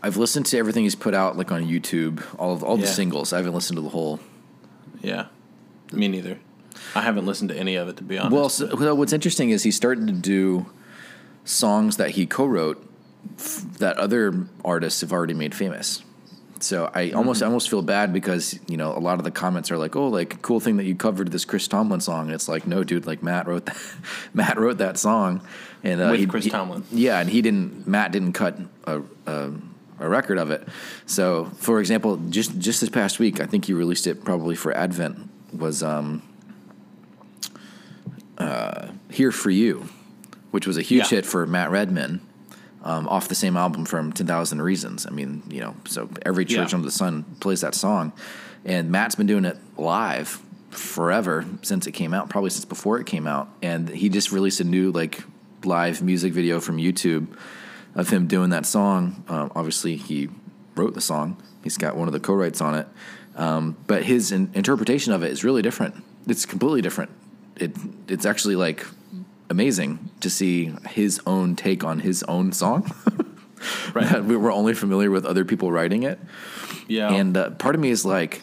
I've 0.02 0.16
listened 0.16 0.46
to 0.46 0.58
everything 0.58 0.82
he's 0.82 0.96
put 0.96 1.14
out, 1.14 1.36
like 1.36 1.52
on 1.52 1.62
YouTube, 1.68 2.24
all 2.36 2.52
of 2.52 2.64
all 2.64 2.76
the 2.76 2.88
singles. 2.88 3.32
I 3.32 3.36
haven't 3.36 3.54
listened 3.54 3.76
to 3.76 3.82
the 3.82 3.90
whole. 3.90 4.18
yeah 5.00 5.26
me 5.92 6.08
neither 6.08 6.40
i 6.94 7.00
haven't 7.02 7.26
listened 7.26 7.48
to 7.50 7.56
any 7.56 7.76
of 7.76 7.88
it 7.88 7.96
to 7.96 8.02
be 8.04 8.18
honest 8.18 8.32
Well, 8.34 8.48
so, 8.48 8.76
well, 8.76 8.96
what's 8.96 9.12
interesting 9.12 9.50
is 9.50 9.62
he 9.62 9.70
started 9.70 10.06
to 10.06 10.12
do 10.12 10.66
songs 11.44 11.96
that 11.96 12.10
he 12.12 12.26
co-wrote 12.26 12.84
f- 13.38 13.62
that 13.78 13.96
other 13.98 14.46
artists 14.64 15.00
have 15.00 15.12
already 15.12 15.34
made 15.34 15.54
famous. 15.54 16.02
So 16.60 16.88
I 16.94 17.10
almost 17.10 17.42
I 17.42 17.46
almost 17.46 17.68
feel 17.68 17.82
bad 17.82 18.12
because 18.12 18.56
you 18.68 18.76
know 18.76 18.96
a 18.96 19.00
lot 19.00 19.18
of 19.18 19.24
the 19.24 19.32
comments 19.32 19.72
are 19.72 19.78
like, 19.78 19.96
oh, 19.96 20.06
like 20.06 20.42
cool 20.42 20.60
thing 20.60 20.76
that 20.76 20.84
you 20.84 20.94
covered 20.94 21.32
this 21.32 21.44
Chris 21.44 21.66
Tomlin 21.66 22.00
song. 22.00 22.26
And 22.26 22.34
it's 22.34 22.48
like, 22.48 22.68
no, 22.68 22.84
dude, 22.84 23.04
like 23.04 23.20
Matt 23.20 23.48
wrote 23.48 23.66
that, 23.66 23.76
Matt 24.34 24.58
wrote 24.60 24.78
that 24.78 24.96
song, 24.96 25.40
and 25.82 26.00
uh, 26.00 26.08
With 26.12 26.20
he- 26.20 26.26
Chris 26.26 26.44
he- 26.44 26.50
Tomlin. 26.50 26.84
Yeah, 26.92 27.18
and 27.18 27.28
he 27.28 27.42
didn't. 27.42 27.88
Matt 27.88 28.12
didn't 28.12 28.34
cut 28.34 28.56
a, 28.84 29.02
a 29.26 29.50
a 29.98 30.08
record 30.08 30.38
of 30.38 30.52
it. 30.52 30.68
So, 31.06 31.46
for 31.56 31.80
example, 31.80 32.16
just 32.30 32.56
just 32.60 32.80
this 32.80 32.90
past 32.90 33.18
week, 33.18 33.40
I 33.40 33.46
think 33.46 33.64
he 33.64 33.72
released 33.72 34.06
it 34.06 34.22
probably 34.24 34.54
for 34.54 34.72
Advent. 34.72 35.18
Was 35.52 35.82
um, 35.82 36.22
uh, 38.38 38.88
"Here 39.10 39.32
for 39.32 39.50
You," 39.50 39.88
which 40.50 40.66
was 40.66 40.76
a 40.76 40.82
huge 40.82 41.04
Yeah. 41.04 41.16
hit 41.16 41.26
for 41.26 41.46
Matt 41.46 41.70
Redman. 41.70 42.20
Um, 42.84 43.06
off 43.06 43.28
the 43.28 43.36
same 43.36 43.56
album 43.56 43.84
from 43.84 44.12
10,000 44.12 44.60
Reasons. 44.60 45.06
I 45.06 45.10
mean, 45.10 45.44
you 45.48 45.60
know, 45.60 45.76
so 45.86 46.08
every 46.26 46.44
church 46.44 46.72
Yeah. 46.72 46.78
under 46.78 46.84
the 46.84 46.90
sun 46.90 47.24
plays 47.38 47.60
that 47.60 47.76
song. 47.76 48.12
And 48.64 48.90
Matt's 48.90 49.14
been 49.14 49.28
doing 49.28 49.44
it 49.44 49.56
live 49.78 50.40
forever 50.70 51.44
since 51.62 51.86
it 51.86 51.92
came 51.92 52.12
out, 52.12 52.28
probably 52.28 52.50
since 52.50 52.64
before 52.64 52.98
it 52.98 53.06
came 53.06 53.28
out. 53.28 53.48
And 53.62 53.88
he 53.88 54.08
just 54.08 54.32
released 54.32 54.58
a 54.58 54.64
new, 54.64 54.90
like, 54.90 55.22
live 55.64 56.02
music 56.02 56.32
video 56.32 56.58
from 56.58 56.78
YouTube 56.78 57.28
of 57.94 58.08
him 58.10 58.26
doing 58.26 58.50
that 58.50 58.66
song. 58.66 59.22
Um, 59.28 59.52
obviously, 59.54 59.94
he 59.94 60.28
wrote 60.74 60.94
the 60.94 61.00
song, 61.00 61.36
he's 61.62 61.78
got 61.78 61.96
one 61.96 62.08
of 62.08 62.12
the 62.12 62.18
co 62.20 62.34
writes 62.34 62.60
on 62.60 62.74
it. 62.74 62.88
Um, 63.36 63.76
but 63.86 64.02
his 64.02 64.32
in- 64.32 64.50
interpretation 64.54 65.12
of 65.12 65.22
it 65.22 65.30
is 65.30 65.44
really 65.44 65.62
different. 65.62 66.02
It's 66.26 66.46
completely 66.46 66.82
different. 66.82 67.10
It 67.62 67.76
it's 68.08 68.26
actually 68.26 68.56
like 68.56 68.86
amazing 69.48 70.10
to 70.20 70.28
see 70.30 70.74
his 70.90 71.20
own 71.26 71.56
take 71.56 71.84
on 71.84 72.00
his 72.00 72.22
own 72.24 72.52
song. 72.52 72.92
Right. 73.94 74.24
we 74.24 74.36
were 74.36 74.50
only 74.50 74.74
familiar 74.74 75.08
with 75.08 75.24
other 75.24 75.44
people 75.44 75.70
writing 75.70 76.02
it. 76.02 76.18
Yeah. 76.88 77.12
And 77.12 77.36
uh, 77.36 77.50
part 77.50 77.76
of 77.76 77.80
me 77.80 77.90
is 77.90 78.04
like, 78.04 78.42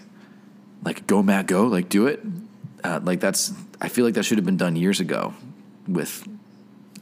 like 0.86 1.08
go 1.08 1.22
Matt, 1.22 1.46
go, 1.46 1.64
like 1.68 1.90
do 1.90 2.08
it. 2.08 2.22
Uh, 2.86 3.02
like 3.04 3.20
that's 3.20 3.52
I 3.82 3.90
feel 3.90 4.06
like 4.06 4.14
that 4.14 4.24
should 4.24 4.38
have 4.38 4.46
been 4.46 4.56
done 4.56 4.78
years 4.78 5.02
ago 5.02 5.34
with 5.88 6.26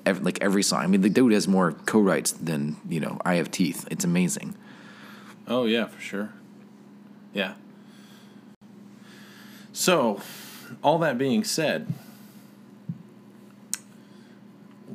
ev- 0.06 0.24
like 0.24 0.42
every 0.42 0.64
song. 0.64 0.82
I 0.84 0.88
mean, 0.88 1.02
the 1.02 1.10
dude 1.10 1.32
has 1.34 1.48
more 1.48 1.74
co-writes 1.74 2.32
than 2.32 2.78
you 2.90 3.00
know. 3.00 3.20
I 3.24 3.36
have 3.36 3.52
teeth. 3.52 3.88
It's 3.92 4.04
amazing. 4.04 4.56
Oh 5.48 5.66
yeah, 5.66 5.86
for 5.86 6.02
sure. 6.02 6.34
Yeah. 7.34 7.54
So, 9.74 10.22
all 10.84 10.98
that 11.00 11.20
being 11.20 11.44
said, 11.44 11.94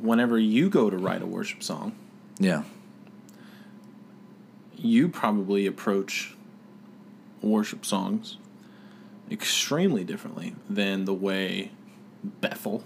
whenever 0.03 0.37
you 0.37 0.69
go 0.69 0.89
to 0.89 0.97
write 0.97 1.21
a 1.21 1.25
worship 1.25 1.63
song, 1.63 1.93
Yeah. 2.37 2.63
you 4.75 5.07
probably 5.07 5.65
approach 5.65 6.35
worship 7.41 7.85
songs 7.85 8.37
extremely 9.31 10.03
differently 10.03 10.55
than 10.69 11.05
the 11.05 11.13
way 11.13 11.71
Bethel 12.41 12.83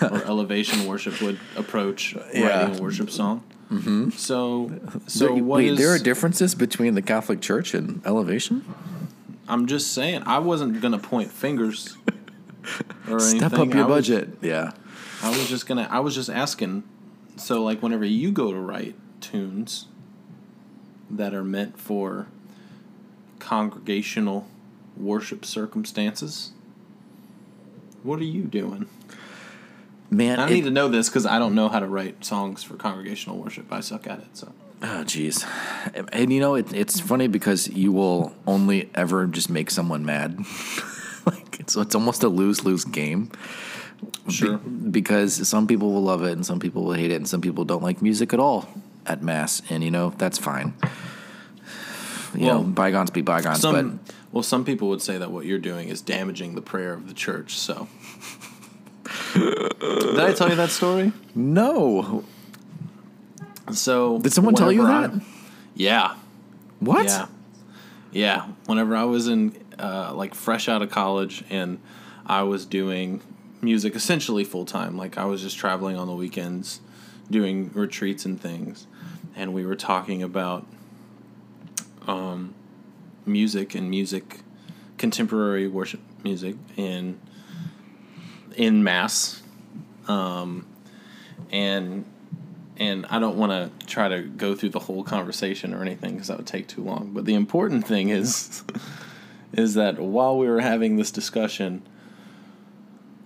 or 0.00 0.22
Elevation 0.26 0.86
Worship 0.86 1.20
would 1.20 1.38
approach 1.56 2.16
Yeah. 2.32 2.46
writing 2.60 2.78
a 2.78 2.82
worship 2.82 3.10
song. 3.10 3.42
Mm-hmm. 3.70 4.10
So, 4.10 4.72
so 5.06 5.26
There- 5.26 5.34
what 5.44 5.58
wait, 5.58 5.72
is- 5.72 5.78
there 5.78 5.92
are 5.92 5.98
differences 5.98 6.54
between 6.54 6.94
the 6.94 7.02
Catholic 7.02 7.40
Church 7.40 7.74
and 7.74 8.00
Elevation. 8.06 8.64
I'm 9.48 9.66
just 9.66 9.92
saying, 9.92 10.22
I 10.26 10.38
wasn't 10.38 10.80
gonna 10.80 10.98
point 10.98 11.30
fingers 11.30 11.96
or 13.10 13.18
Step 13.20 13.20
anything. 13.20 13.38
Step 13.38 13.52
up 13.54 13.74
your 13.74 13.86
was- 13.86 14.08
budget. 14.08 14.38
yeah. 14.40 14.72
I 15.22 15.30
was 15.30 15.48
just 15.48 15.66
gonna. 15.66 15.88
I 15.90 16.00
was 16.00 16.14
just 16.14 16.30
asking. 16.30 16.84
So, 17.36 17.62
like, 17.62 17.82
whenever 17.82 18.04
you 18.04 18.30
go 18.32 18.52
to 18.52 18.58
write 18.58 18.96
tunes 19.20 19.86
that 21.10 21.34
are 21.34 21.44
meant 21.44 21.78
for 21.78 22.26
congregational 23.38 24.46
worship 24.96 25.44
circumstances, 25.44 26.52
what 28.02 28.18
are 28.18 28.24
you 28.24 28.42
doing? 28.44 28.88
Man, 30.10 30.38
I 30.40 30.46
it- 30.46 30.50
need 30.54 30.64
to 30.64 30.70
know 30.70 30.88
this 30.88 31.08
because 31.08 31.26
I 31.26 31.38
don't 31.38 31.54
know 31.54 31.68
how 31.68 31.80
to 31.80 31.86
write 31.86 32.24
songs 32.24 32.62
for 32.62 32.74
congregational 32.76 33.38
worship. 33.38 33.72
I 33.72 33.80
suck 33.80 34.06
at 34.06 34.18
it. 34.20 34.36
So, 34.36 34.52
Oh, 34.80 35.02
jeez. 35.04 35.44
And 36.12 36.32
you 36.32 36.38
know, 36.40 36.54
it, 36.54 36.72
it's 36.72 37.00
funny 37.00 37.26
because 37.26 37.68
you 37.68 37.90
will 37.90 38.32
only 38.46 38.88
ever 38.94 39.26
just 39.26 39.50
make 39.50 39.70
someone 39.70 40.06
mad. 40.06 40.38
like 41.26 41.58
it's 41.60 41.76
it's 41.76 41.94
almost 41.94 42.22
a 42.22 42.28
lose 42.28 42.64
lose 42.64 42.84
game. 42.84 43.30
Be- 44.26 44.32
Sure. 44.32 44.58
because 44.58 45.48
some 45.48 45.66
people 45.66 45.92
will 45.92 46.02
love 46.02 46.22
it 46.22 46.32
and 46.32 46.44
some 46.46 46.60
people 46.60 46.84
will 46.84 46.92
hate 46.92 47.10
it 47.10 47.16
and 47.16 47.26
some 47.28 47.40
people 47.40 47.64
don't 47.64 47.82
like 47.82 48.00
music 48.02 48.32
at 48.32 48.38
all 48.40 48.68
at 49.06 49.22
mass, 49.22 49.62
and 49.70 49.82
you 49.82 49.90
know 49.90 50.12
that's 50.18 50.36
fine. 50.38 50.74
You 52.34 52.40
know, 52.46 52.46
Well, 52.60 52.62
bygones 52.64 53.10
be 53.10 53.22
bygones. 53.22 53.60
some 53.60 54.00
well, 54.32 54.42
some 54.42 54.64
people 54.64 54.88
would 54.90 55.00
say 55.00 55.16
that 55.16 55.30
what 55.30 55.46
you're 55.46 55.58
doing 55.58 55.88
is 55.88 56.02
damaging 56.02 56.54
the 56.54 56.60
prayer 56.60 56.92
of 56.92 57.08
the 57.08 57.14
church. 57.14 57.56
So, 57.58 57.88
did 59.34 60.20
I 60.20 60.32
tell 60.34 60.50
you 60.50 60.56
that 60.56 60.70
story? 60.70 61.12
no, 61.34 62.24
So, 63.72 64.18
did 64.18 64.32
someone 64.32 64.54
tell 64.54 64.70
you 64.72 64.82
that? 64.86 65.10
I- 65.10 65.20
yeah. 65.74 66.14
What? 66.80 67.06
Yeah, 67.06 67.26
yeah. 68.12 68.46
Whenever 68.66 68.94
I 68.96 69.04
was 69.04 69.26
in 69.28 69.56
uh, 69.78 70.12
like 70.14 70.34
fresh 70.34 70.68
out 70.68 70.82
of 70.82 70.90
college 70.90 71.44
and 71.50 71.78
I 72.26 72.42
was 72.42 72.66
doing 72.66 73.20
music 73.60 73.94
essentially 73.94 74.44
full 74.44 74.64
time, 74.64 74.96
like 74.96 75.18
I 75.18 75.24
was 75.24 75.42
just 75.42 75.58
traveling 75.58 75.96
on 75.96 76.06
the 76.06 76.14
weekends, 76.14 76.80
doing 77.30 77.70
retreats 77.74 78.24
and 78.24 78.40
things, 78.40 78.86
and 79.36 79.52
we 79.52 79.64
were 79.64 79.76
talking 79.76 80.22
about 80.22 80.66
um, 82.06 82.54
music 83.26 83.74
and 83.74 83.90
music, 83.90 84.40
contemporary 84.96 85.68
worship 85.68 86.00
music 86.24 86.56
in 86.76 87.18
in 88.56 88.82
mass, 88.82 89.42
um, 90.08 90.66
and 91.52 92.04
and 92.78 93.06
I 93.06 93.18
don't 93.18 93.36
want 93.36 93.52
to 93.52 93.86
try 93.86 94.08
to 94.08 94.22
go 94.22 94.54
through 94.54 94.70
the 94.70 94.78
whole 94.78 95.02
conversation 95.02 95.74
or 95.74 95.82
anything 95.82 96.12
because 96.12 96.28
that 96.28 96.36
would 96.36 96.46
take 96.46 96.68
too 96.68 96.82
long. 96.82 97.10
But 97.12 97.24
the 97.24 97.34
important 97.34 97.86
thing 97.86 98.08
is, 98.10 98.62
is 99.52 99.74
that 99.74 99.98
while 99.98 100.38
we 100.38 100.48
were 100.48 100.60
having 100.60 100.96
this 100.96 101.10
discussion, 101.10 101.82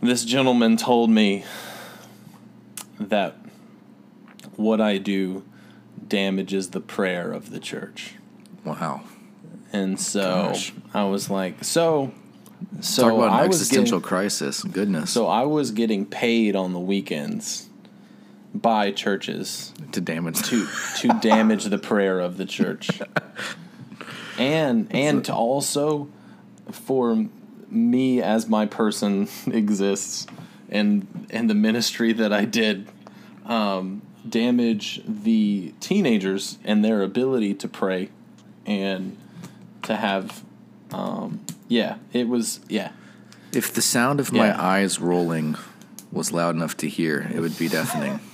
this 0.03 0.25
gentleman 0.25 0.77
told 0.77 1.11
me 1.11 1.45
that 2.99 3.37
what 4.57 4.81
I 4.81 4.99
do 4.99 5.45
damages 6.09 6.71
the 6.71 6.81
prayer 6.81 7.33
of 7.33 7.51
the 7.51 7.59
church, 7.61 8.15
Wow. 8.65 9.03
and 9.73 9.99
so 9.99 10.21
Gosh. 10.51 10.73
I 10.93 11.05
was 11.05 11.31
like, 11.31 11.65
so, 11.65 12.12
so 12.81 13.03
Talk 13.03 13.12
about 13.15 13.29
an 13.29 13.35
I 13.35 13.47
was 13.47 13.57
existential 13.61 13.99
getting, 14.01 14.09
crisis. 14.09 14.62
Goodness. 14.62 15.11
so 15.11 15.27
I 15.27 15.45
was 15.45 15.71
getting 15.71 16.05
paid 16.07 16.55
on 16.57 16.73
the 16.73 16.81
weekends 16.81 17.69
by 18.55 18.91
churches 18.91 19.73
to 19.93 20.01
damage 20.01 20.43
to 20.43 20.67
to 20.99 21.09
damage 21.23 21.65
the 21.65 21.79
prayer 21.79 22.21
of 22.21 22.37
the 22.37 22.45
church 22.45 23.01
and 24.38 24.87
and 24.91 25.25
to 25.25 25.35
also 25.35 26.09
for 26.71 27.27
me 27.72 28.20
as 28.22 28.48
my 28.48 28.66
person 28.66 29.28
exists 29.46 30.26
and 30.68 31.26
and 31.30 31.48
the 31.50 31.54
ministry 31.54 32.12
that 32.12 32.32
I 32.32 32.44
did 32.44 32.88
um, 33.46 34.02
damage 34.28 35.02
the 35.06 35.74
teenagers 35.80 36.58
and 36.64 36.85
their 36.85 37.02
ability 37.02 37.54
to 37.54 37.68
pray 37.68 38.11
and 38.66 39.16
to 39.82 39.96
have 39.96 40.42
um, 40.92 41.40
yeah 41.68 41.96
it 42.12 42.28
was 42.28 42.61
yeah 42.68 42.92
If 43.52 43.72
the 43.74 43.82
sound 43.82 44.20
of 44.20 44.32
my 44.32 44.58
eyes 44.58 44.98
rolling 45.00 45.56
was 46.11 46.32
loud 46.32 46.54
enough 46.54 46.76
to 46.78 46.88
hear, 46.88 47.30
it 47.35 47.40
would 47.40 47.58
be 47.58 47.68
deafening. 47.68 48.20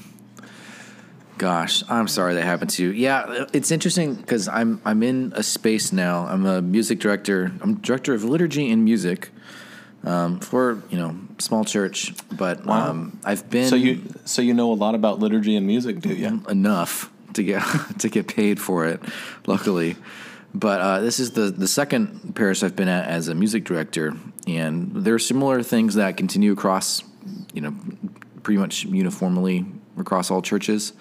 Gosh, 1.39 1.85
I'm 1.89 2.09
sorry 2.09 2.35
that 2.35 2.43
happened 2.43 2.71
to 2.71 2.83
you. 2.83 2.91
Yeah, 2.91 3.45
it's 3.53 3.71
interesting 3.71 4.17
because 4.17 4.49
I'm 4.49 4.81
I'm 4.85 5.03
in 5.05 5.33
a 5.37 5.43
space 5.43 5.93
now. 5.93 6.27
I'm 6.27 6.45
a 6.45 6.61
music 6.61 6.99
director. 6.99 7.53
I'm 7.61 7.77
director 7.77 8.13
of 8.13 8.25
liturgy 8.25 8.71
and 8.73 8.85
music 8.85 9.31
um, 10.05 10.41
for 10.41 10.83
you 10.91 10.99
know 10.99 11.17
small 11.39 11.65
church, 11.65 12.13
but 12.37 12.67
Wow. 12.67 12.91
um, 12.91 13.21
I've 13.25 13.49
been 13.49 13.69
so 13.69 13.77
you 13.77 14.03
so 14.25 14.43
you 14.43 14.53
know 14.53 14.73
a 14.73 14.75
lot 14.75 14.97
about 14.97 15.21
liturgy 15.21 15.55
and 15.55 15.65
music 15.67 16.01
do 16.01 16.13
you 16.13 16.43
enough 16.49 17.11
to 17.35 17.45
get 17.45 17.63
to 18.01 18.09
get 18.09 18.27
paid 18.27 18.61
for 18.61 18.87
it, 18.87 19.01
luckily. 19.47 19.97
But 20.55 20.81
uh, 20.81 21.01
this 21.01 21.21
is 21.21 21.33
the 21.33 21.51
the 21.53 21.69
second 21.69 22.35
parish 22.35 22.65
I've 22.65 22.75
been 22.75 22.89
at 22.89 23.07
as 23.07 23.29
a 23.29 23.35
music 23.35 23.63
director, 23.65 24.15
and 24.49 24.91
there 24.93 25.15
are 25.15 25.19
similar 25.21 25.63
things 25.63 25.95
that 25.95 26.17
continue 26.17 26.53
across, 26.53 27.05
you 27.53 27.61
know, 27.61 27.75
pretty 28.43 28.59
much 28.59 28.85
uniformly 28.85 29.67
across 29.99 30.31
all 30.33 30.43
churches. 30.43 30.95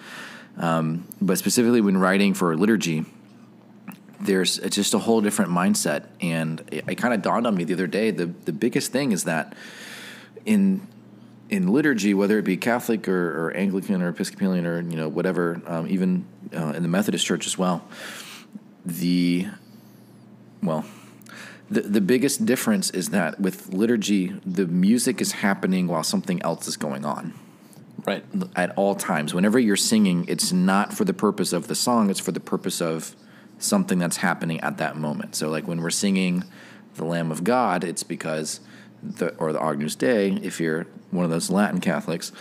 Um, 0.58 1.08
but 1.22 1.38
specifically 1.38 1.82
when 1.82 1.98
writing 1.98 2.34
for 2.34 2.56
liturgy, 2.58 3.06
there's 4.20 4.58
it's 4.60 4.76
just 4.76 4.94
a 4.94 5.00
whole 5.00 5.22
different 5.22 5.52
mindset, 5.52 6.06
and 6.22 6.62
it, 6.72 6.84
it 6.88 6.96
kind 6.96 7.14
of 7.14 7.22
dawned 7.22 7.46
on 7.46 7.56
me 7.56 7.64
the 7.64 7.74
other 7.74 7.88
day. 7.88 8.12
The 8.12 8.26
the 8.26 8.54
biggest 8.54 8.92
thing 8.92 9.12
is 9.12 9.26
that 9.26 9.56
in 10.46 10.88
in 11.50 11.72
liturgy, 11.72 12.14
whether 12.14 12.38
it 12.40 12.44
be 12.44 12.58
Catholic 12.58 13.08
or, 13.08 13.48
or 13.48 13.52
Anglican 13.52 14.02
or 14.02 14.10
Episcopalian 14.10 14.66
or 14.66 14.82
you 14.82 14.98
know 14.98 15.08
whatever, 15.08 15.62
um, 15.68 15.88
even 15.88 16.26
uh, 16.56 16.74
in 16.76 16.82
the 16.82 16.90
Methodist 16.90 17.26
Church 17.26 17.46
as 17.46 17.58
well, 17.58 17.88
the 18.84 19.48
well, 20.64 20.84
the 21.70 21.82
the 21.82 22.02
biggest 22.02 22.46
difference 22.48 22.90
is 22.90 23.10
that 23.10 23.40
with 23.40 23.72
liturgy, 23.72 24.34
the 24.44 24.66
music 24.66 25.22
is 25.22 25.34
happening 25.34 25.88
while 25.88 26.04
something 26.04 26.42
else 26.42 26.68
is 26.68 26.76
going 26.76 27.06
on 27.06 27.34
right 28.08 28.24
at 28.56 28.72
all 28.78 28.96
times. 28.96 29.34
Whenever 29.34 29.60
you're 29.60 29.76
singing, 29.76 30.26
it's 30.28 30.52
not 30.52 30.94
for 30.94 31.04
the 31.04 31.14
purpose 31.14 31.54
of 31.54 31.68
the 31.68 31.76
song; 31.76 32.10
it's 32.10 32.20
for 32.20 32.32
the 32.32 32.40
purpose 32.40 32.82
of 32.82 33.16
something 33.60 34.00
that's 34.00 34.18
happening 34.18 34.60
at 34.62 34.78
that 34.78 34.96
moment. 34.98 35.36
So, 35.36 35.50
like 35.50 35.68
when 35.68 35.82
we're 35.82 35.90
singing 35.90 36.44
the 36.96 37.06
Lamb 37.06 37.32
of 37.32 37.44
God, 37.44 37.84
it's 37.84 38.04
because 38.04 38.62
the 39.04 39.36
or 39.36 39.52
the 39.54 39.62
Agnus 39.62 39.96
Dei, 39.96 40.32
if 40.42 40.60
you're 40.60 40.88
one 41.12 41.26
of 41.26 41.32
those 41.32 41.50
Latin 41.50 41.82
Catholics, 41.82 42.32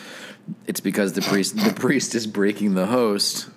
it's 0.67 0.81
because 0.81 1.13
the 1.15 1.23
priest 1.23 1.57
the 1.63 1.75
priest 1.75 2.15
is 2.15 2.27
breaking 2.27 2.75
the 2.75 2.87
host. 2.87 3.51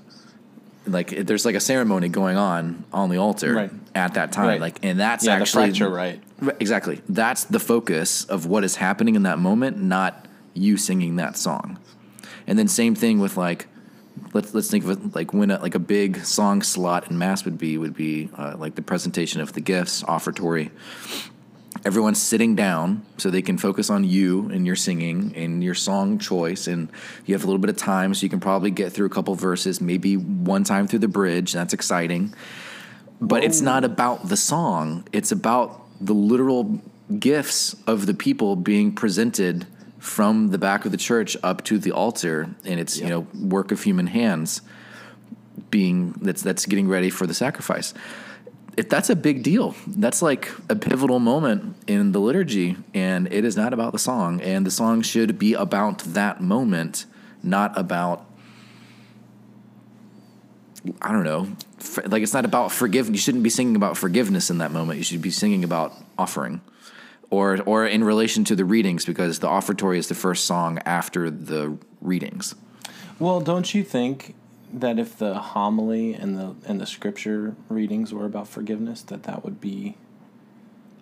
Like 0.87 1.09
there's 1.09 1.45
like 1.45 1.55
a 1.55 1.59
ceremony 1.59 2.09
going 2.09 2.37
on 2.37 2.83
on 2.91 3.09
the 3.11 3.17
altar 3.17 3.53
Right. 3.53 3.71
at 3.93 4.15
that 4.15 4.31
time, 4.31 4.47
Right. 4.47 4.61
like, 4.61 4.79
and 4.81 4.99
that's 4.99 5.23
yeah 5.25 5.33
actually 5.35 5.69
the 5.69 5.77
fracture 5.77 5.89
right 5.89 6.19
Right, 6.41 6.55
Exactly. 6.59 7.01
That's 7.07 7.43
the 7.43 7.59
focus 7.59 8.25
of 8.25 8.47
what 8.47 8.63
is 8.63 8.77
happening 8.77 9.13
in 9.15 9.23
that 9.23 9.37
moment, 9.37 9.77
not 9.77 10.25
you 10.55 10.77
singing 10.77 11.17
that 11.17 11.37
song. 11.37 11.77
And 12.47 12.57
then 12.57 12.67
same 12.67 12.95
thing 12.95 13.19
with 13.19 13.37
like 13.37 13.67
let's 14.33 14.53
let's 14.53 14.69
think 14.69 14.83
of 14.83 14.89
it 14.91 15.15
like 15.15 15.33
when 15.33 15.51
a, 15.51 15.59
like 15.59 15.75
a 15.75 15.79
big 15.79 16.23
song 16.25 16.61
slot 16.61 17.09
in 17.09 17.17
mass 17.17 17.45
would 17.45 17.57
be 17.57 17.77
would 17.77 17.95
be 17.95 18.29
uh, 18.37 18.55
like 18.57 18.75
the 18.75 18.81
presentation 18.81 19.41
of 19.41 19.53
the 19.53 19.61
gifts 19.61 20.03
offertory. 20.03 20.71
Everyone's 21.85 22.21
sitting 22.21 22.55
down 22.55 23.05
so 23.17 23.29
they 23.29 23.41
can 23.41 23.57
focus 23.57 23.89
on 23.89 24.03
you 24.03 24.49
and 24.49 24.65
your 24.65 24.75
singing 24.75 25.33
and 25.35 25.63
your 25.63 25.75
song 25.75 26.19
choice. 26.19 26.67
And 26.67 26.89
you 27.25 27.33
have 27.35 27.43
a 27.43 27.47
little 27.47 27.59
bit 27.59 27.69
of 27.69 27.77
time 27.77 28.13
so 28.13 28.23
you 28.23 28.29
can 28.29 28.41
probably 28.41 28.71
get 28.71 28.91
through 28.91 29.05
a 29.05 29.09
couple 29.09 29.33
verses 29.35 29.79
maybe 29.79 30.17
one 30.17 30.63
time 30.65 30.87
through 30.87 30.99
the 30.99 31.07
bridge. 31.07 31.53
That's 31.53 31.73
exciting. 31.73 32.33
But 33.21 33.43
it's 33.43 33.61
not 33.61 33.85
about 33.85 34.27
the 34.27 34.35
song. 34.35 35.07
It's 35.13 35.31
about 35.31 35.85
the 36.01 36.13
literal 36.13 36.81
gifts 37.17 37.75
of 37.87 38.07
the 38.07 38.13
people 38.13 38.55
being 38.55 38.93
presented 38.93 39.65
from 39.99 40.49
the 40.49 40.57
back 40.57 40.85
of 40.85 40.91
the 40.91 40.97
church 40.97 41.35
up 41.43 41.63
to 41.65 41.77
the 41.77 41.91
altar 41.91 42.49
and 42.65 42.79
it's 42.79 42.97
you 42.97 43.07
know 43.07 43.27
work 43.39 43.71
of 43.71 43.83
human 43.83 44.07
hands 44.07 44.61
being 45.69 46.13
that's 46.21 46.41
that's 46.41 46.65
getting 46.65 46.87
ready 46.87 47.09
for 47.09 47.27
the 47.27 47.33
sacrifice. 47.33 47.93
If 48.77 48.87
that's 48.87 49.09
a 49.09 49.15
big 49.15 49.43
deal 49.43 49.75
that's 49.85 50.21
like 50.21 50.49
a 50.69 50.75
pivotal 50.75 51.19
moment 51.19 51.75
in 51.85 52.13
the 52.13 52.19
liturgy 52.19 52.77
and 52.93 53.31
it 53.31 53.43
is 53.43 53.57
not 53.57 53.73
about 53.73 53.91
the 53.91 53.99
song 53.99 54.39
and 54.39 54.65
the 54.65 54.71
song 54.71 55.01
should 55.01 55.37
be 55.37 55.53
about 55.53 55.99
that 55.99 56.39
moment 56.39 57.05
not 57.43 57.77
about 57.77 58.25
i 61.01 61.11
don't 61.11 61.25
know 61.25 61.49
like 62.05 62.23
it's 62.23 62.33
not 62.33 62.45
about 62.45 62.71
forgive 62.71 63.09
you 63.09 63.17
shouldn't 63.17 63.43
be 63.43 63.49
singing 63.49 63.75
about 63.75 63.97
forgiveness 63.97 64.49
in 64.49 64.59
that 64.59 64.71
moment 64.71 64.97
you 64.97 65.03
should 65.03 65.21
be 65.21 65.31
singing 65.31 65.65
about 65.65 65.93
offering 66.17 66.61
or 67.29 67.61
or 67.63 67.85
in 67.85 68.03
relation 68.03 68.43
to 68.43 68.55
the 68.55 68.65
readings 68.65 69.05
because 69.05 69.39
the 69.39 69.47
offertory 69.47 69.97
is 69.97 70.07
the 70.07 70.15
first 70.15 70.45
song 70.45 70.79
after 70.85 71.29
the 71.29 71.77
readings 72.01 72.55
Well, 73.19 73.41
don't 73.41 73.73
you 73.73 73.83
think 73.83 74.35
that 74.71 74.99
if 74.99 75.17
the 75.17 75.33
homily 75.35 76.13
and 76.13 76.37
the 76.37 76.55
and 76.65 76.79
the 76.79 76.85
scripture 76.85 77.55
readings 77.67 78.13
were 78.13 78.25
about 78.25 78.47
forgiveness, 78.47 79.01
that 79.03 79.23
that 79.23 79.43
would 79.43 79.59
be 79.59 79.97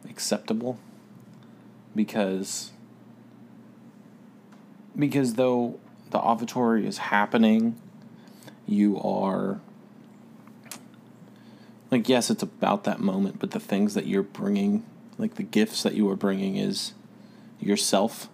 acceptable? 0.10 0.80
Because 1.96 2.72
because 4.98 5.36
though 5.36 5.80
the 6.10 6.18
offertory 6.18 6.88
is 6.88 6.98
happening, 6.98 7.80
you 8.66 9.00
are 9.00 9.60
like 11.92 12.10
yes, 12.10 12.30
it's 12.30 12.44
about 12.44 12.84
that 12.86 13.00
moment, 13.00 13.40
but 13.40 13.52
the 13.52 13.60
things 13.60 13.94
that 13.94 14.08
you're 14.08 14.24
bringing, 14.24 14.86
like 15.18 15.36
the 15.36 15.44
gifts 15.44 15.84
that 15.84 15.94
you 15.94 16.10
are 16.10 16.16
bringing, 16.16 16.56
is 16.58 16.94
yourself 17.60 18.30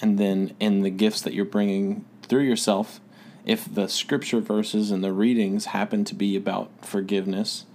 and 0.00 0.18
then 0.18 0.54
in 0.60 0.82
the 0.82 0.90
gifts 0.90 1.20
that 1.20 1.34
you're 1.34 1.44
bringing 1.44 2.04
through 2.22 2.42
yourself 2.42 2.98
if 3.44 3.72
the 3.74 3.86
scripture 3.88 4.40
verses 4.40 4.90
and 4.90 5.02
the 5.04 5.12
readings 5.12 5.66
happen 5.66 6.02
to 6.04 6.14
be 6.14 6.34
about 6.34 6.70
forgiveness 6.82 7.66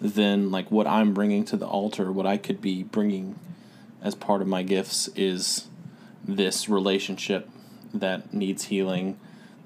then 0.00 0.50
like 0.50 0.70
what 0.70 0.86
i'm 0.86 1.12
bringing 1.12 1.44
to 1.44 1.56
the 1.56 1.66
altar 1.66 2.12
what 2.12 2.24
i 2.26 2.36
could 2.36 2.60
be 2.60 2.84
bringing 2.84 3.36
as 4.00 4.14
part 4.14 4.40
of 4.40 4.46
my 4.46 4.62
gifts 4.62 5.08
is 5.16 5.66
this 6.24 6.68
relationship 6.68 7.48
that 7.92 8.32
needs 8.32 8.64
healing 8.66 9.18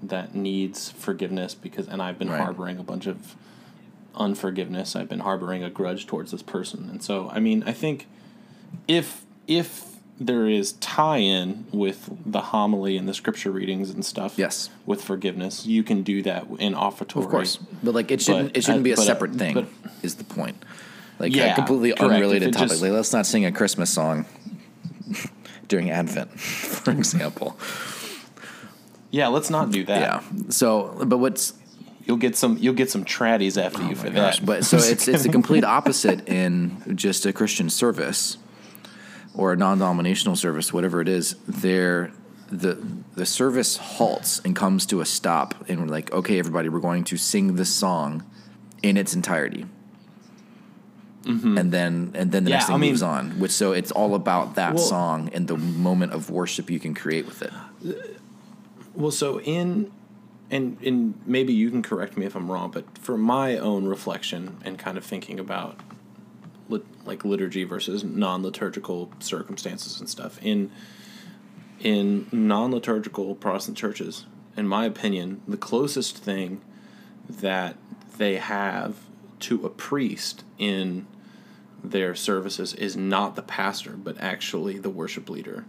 that 0.03 0.35
needs 0.35 0.91
forgiveness 0.91 1.55
because 1.55 1.87
and 1.87 2.01
i've 2.01 2.19
been 2.19 2.31
Right. 2.31 2.41
harboring 2.41 2.79
a 2.79 2.83
bunch 2.83 3.07
of 3.07 3.35
unforgiveness 4.17 4.97
i've 4.97 5.09
been 5.09 5.21
harboring 5.21 5.63
a 5.65 5.71
grudge 5.71 6.07
towards 6.07 6.31
this 6.31 6.43
person 6.43 6.89
and 6.91 7.03
so 7.03 7.29
i 7.31 7.39
mean 7.41 7.63
i 7.67 7.73
think 7.73 8.07
if 8.89 9.25
if 9.47 9.85
there 10.19 10.47
is 10.47 10.73
tie-in 10.75 11.67
with 11.73 12.09
the 12.25 12.41
homily 12.41 12.97
and 12.97 13.07
the 13.07 13.13
scripture 13.13 13.51
readings 13.51 13.91
and 13.91 14.03
stuff 14.05 14.39
Yes. 14.39 14.71
with 14.87 15.03
forgiveness 15.05 15.67
you 15.67 15.83
can 15.83 16.03
do 16.03 16.23
that 16.23 16.47
in 16.59 16.73
offertory 16.75 17.25
Of 17.25 17.31
course, 17.31 17.57
but 17.83 17.93
like 17.95 18.11
it 18.11 18.23
shouldn't 18.23 18.49
But, 18.49 18.57
it 18.57 18.65
shouldn't 18.65 18.85
be 18.85 18.93
a 18.93 18.97
but, 18.97 19.03
uh, 19.03 19.07
separate 19.07 19.35
thing. 19.35 19.55
but- 19.55 19.67
is 20.03 20.15
the 20.15 20.25
point? 20.25 20.57
Like 21.19 21.35
Yeah, 21.35 21.55
completely 21.55 21.91
correct. 21.93 22.15
Unrelated 22.15 22.53
topic. 22.55 22.69
just- 22.71 22.83
like 22.83 22.93
let's 22.93 23.13
not 23.13 23.27
sing 23.27 23.45
a 23.45 23.53
Christmas 23.53 23.91
song 23.91 24.25
during 25.69 25.91
Advent, 25.91 26.31
for 26.83 26.93
example. 26.93 27.59
yeah 29.11 29.29
let's 29.29 29.51
not 29.51 29.71
do 29.71 29.85
that 29.85 30.01
Yeah. 30.01 30.21
So, 30.49 31.03
but 31.07 31.19
what's 31.19 31.53
you'll 32.07 32.17
get 32.17 32.35
some 32.37 32.57
you'll 32.59 32.75
get 32.75 32.91
some 32.91 33.05
traddies 33.05 33.63
after 33.63 33.83
you 33.87 33.95
for 33.95 34.07
Oh 34.07 34.11
gosh, 34.13 34.39
that 34.39 34.47
but 34.47 34.65
so 34.65 34.79
it's 34.79 35.07
it's 35.09 35.25
the 35.25 35.29
complete 35.29 35.65
opposite 35.65 36.27
in 36.29 36.81
just 36.97 37.27
a 37.27 37.33
Christian 37.33 37.69
service 37.69 38.39
or 39.35 39.53
a 39.53 39.57
non-denominational 39.57 40.35
service, 40.37 40.73
whatever 40.73 41.03
it 41.03 41.09
is. 41.09 41.37
There, 41.47 42.13
the 42.51 42.79
the 43.15 43.27
service 43.27 43.77
halts 43.77 44.41
and 44.45 44.57
comes 44.57 44.87
to 44.87 45.01
a 45.03 45.05
stop, 45.05 45.55
and 45.69 45.81
we're 45.81 45.89
like, 45.89 46.11
okay, 46.13 46.39
everybody, 46.39 46.69
we're 46.71 46.81
going 46.81 47.05
to 47.05 47.17
sing 47.19 47.57
this 47.57 47.69
song 47.75 48.25
in 48.83 48.97
its 48.97 49.15
entirety. 49.15 49.67
And 51.29 51.73
then, 51.73 52.13
and 52.15 52.31
then 52.31 52.45
the 52.45 52.47
Mm-hmm. 52.47 52.47
Yeah, 52.49 52.55
next 52.55 52.67
thing 52.67 52.75
I 52.77 52.79
mean- 52.79 52.91
moves 52.91 53.03
on. 53.03 53.31
Which 53.41 53.51
so 53.51 53.73
it's 53.73 53.91
all 53.91 54.15
about 54.15 54.55
that 54.55 54.75
Well- 54.75 54.85
song 54.85 55.29
and 55.33 55.49
the 55.49 55.57
moment 55.57 56.13
of 56.13 56.31
worship 56.31 56.71
you 56.71 56.79
can 56.79 56.95
create 56.95 57.27
with 57.27 57.43
it. 57.43 57.53
Well, 58.95 59.11
so 59.11 59.41
in 59.41 59.91
and 60.51 60.79
and 60.83 61.21
maybe 61.27 61.53
you 61.53 61.71
can 61.71 61.83
correct 61.83 62.17
me 62.17 62.27
if 62.27 62.35
I'm 62.35 62.51
wrong, 62.51 62.71
but 62.71 62.99
for 62.99 63.17
my 63.17 63.57
own 63.57 63.87
reflection 63.87 64.59
and 64.65 64.79
kind 64.79 64.97
of 64.97 65.05
thinking 65.05 65.41
about 65.41 65.81
lit, 66.69 66.85
like 67.05 67.25
liturgy 67.25 67.65
versus 67.65 68.05
non-liturgical 68.05 69.11
circumstances 69.19 70.01
and 70.01 70.09
stuff 70.09 70.39
in 70.43 70.71
in 71.81 72.27
non-liturgical 72.33 73.35
Protestant 73.35 73.77
churches, 73.77 74.27
in 74.57 74.67
my 74.67 74.87
opinion, 74.87 75.43
the 75.47 75.59
closest 75.59 76.17
thing 76.17 76.63
that 77.29 77.77
they 78.17 78.37
have 78.37 78.97
to 79.41 79.67
a 79.67 79.69
priest 79.69 80.45
in 80.59 81.07
their 81.85 82.15
services 82.15 82.73
is 82.75 82.97
not 82.97 83.37
the 83.37 83.43
pastor, 83.43 83.93
but 83.93 84.19
actually 84.19 84.79
the 84.79 84.91
worship 84.91 85.29
leader. 85.29 85.65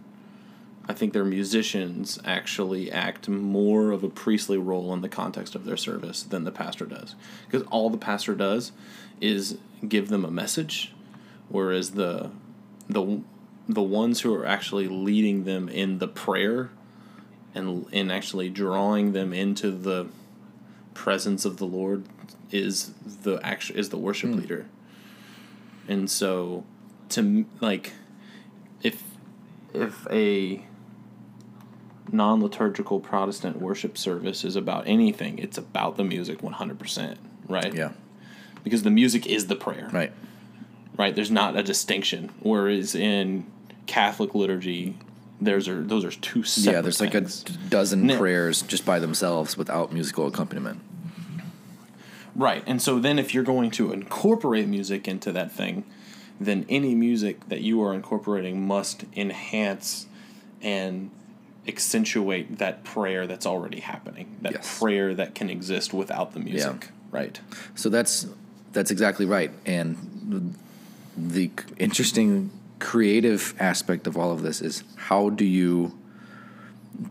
I 0.88 0.94
think 0.94 1.12
their 1.12 1.24
musicians 1.24 2.18
actually 2.24 2.90
act 2.90 3.28
more 3.28 3.90
of 3.90 4.02
a 4.02 4.08
priestly 4.08 4.56
role 4.56 4.94
in 4.94 5.02
the 5.02 5.08
context 5.08 5.54
of 5.54 5.66
their 5.66 5.76
service 5.76 6.22
than 6.22 6.44
the 6.44 6.50
pastor 6.50 6.86
does. 6.86 7.14
Because 7.44 7.66
all 7.70 7.90
the 7.90 7.98
pastor 7.98 8.34
does 8.34 8.72
is 9.20 9.58
give 9.86 10.08
them 10.08 10.24
a 10.24 10.30
message, 10.30 10.94
whereas 11.48 11.92
the 11.92 12.30
the 12.88 13.20
the 13.68 13.82
ones 13.82 14.22
who 14.22 14.34
are 14.34 14.46
actually 14.46 14.88
leading 14.88 15.44
them 15.44 15.68
in 15.68 15.98
the 15.98 16.08
prayer 16.08 16.70
and 17.54 17.86
in 17.92 18.10
actually 18.10 18.48
drawing 18.48 19.12
them 19.12 19.34
into 19.34 19.70
the 19.70 20.06
presence 20.94 21.44
of 21.44 21.58
the 21.58 21.66
Lord 21.66 22.04
is 22.50 22.92
the 23.22 23.38
actual 23.42 23.76
is 23.76 23.90
the 23.90 23.98
worship 23.98 24.30
hmm. 24.30 24.38
leader. 24.38 24.66
And 25.86 26.10
so 26.10 26.64
to 27.10 27.44
like 27.60 27.92
if 28.82 29.02
if 29.74 30.06
a 30.10 30.64
non-liturgical 32.12 33.00
Protestant 33.00 33.60
worship 33.60 33.96
service 33.98 34.44
is 34.44 34.56
about 34.56 34.84
anything, 34.86 35.38
it's 35.38 35.58
about 35.58 35.96
the 35.96 36.04
music 36.04 36.38
100%, 36.42 37.16
right? 37.48 37.74
Yeah. 37.74 37.92
Because 38.64 38.82
the 38.82 38.90
music 38.90 39.26
is 39.26 39.46
the 39.46 39.56
prayer, 39.56 39.88
Right. 39.92 40.12
right? 40.96 41.14
There's 41.14 41.30
not 41.30 41.56
a 41.56 41.62
distinction. 41.62 42.30
Whereas 42.40 42.94
in 42.94 43.46
Catholic 43.86 44.34
liturgy, 44.34 44.96
there's 45.40 45.68
are 45.68 45.82
those 45.82 46.04
are 46.04 46.10
two 46.10 46.42
separate. 46.42 46.72
Yeah. 46.76 46.80
There's 46.82 47.00
like 47.00 47.14
a 47.14 47.20
things. 47.20 47.44
dozen 47.68 48.06
Now- 48.06 48.18
prayers 48.18 48.62
just 48.62 48.84
by 48.84 48.98
themselves 48.98 49.56
without 49.56 49.92
musical 49.92 50.26
accompaniment. 50.26 50.80
Right. 52.34 52.62
And 52.66 52.80
so 52.82 52.98
then 52.98 53.18
if 53.18 53.34
you're 53.34 53.44
going 53.44 53.70
to 53.72 53.92
incorporate 53.92 54.68
music 54.68 55.08
into 55.08 55.32
that 55.32 55.50
thing, 55.52 55.84
then 56.40 56.64
any 56.68 56.94
music 56.94 57.48
that 57.48 57.62
you 57.62 57.82
are 57.82 57.92
incorporating 57.94 58.66
must 58.66 59.04
enhance 59.16 60.06
and 60.62 61.10
accentuate 61.68 62.58
that 62.58 62.82
prayer 62.84 63.26
that's 63.26 63.46
already 63.46 63.80
happening. 63.80 64.36
That 64.42 64.52
Yes. 64.54 64.78
prayer 64.78 65.14
that 65.14 65.34
can 65.34 65.50
exist 65.50 65.92
without 65.92 66.32
the 66.32 66.40
music. 66.40 66.88
Right. 67.10 67.40
So 67.74 67.88
that's 67.88 68.26
that's 68.72 68.90
exactly 68.90 69.26
right. 69.26 69.50
And 69.66 70.54
the 71.16 71.50
interesting 71.78 72.50
creative 72.78 73.54
aspect 73.58 74.06
of 74.06 74.16
all 74.16 74.30
of 74.30 74.42
this 74.42 74.60
is 74.60 74.84
how 74.96 75.30
do 75.30 75.44
you 75.44 75.98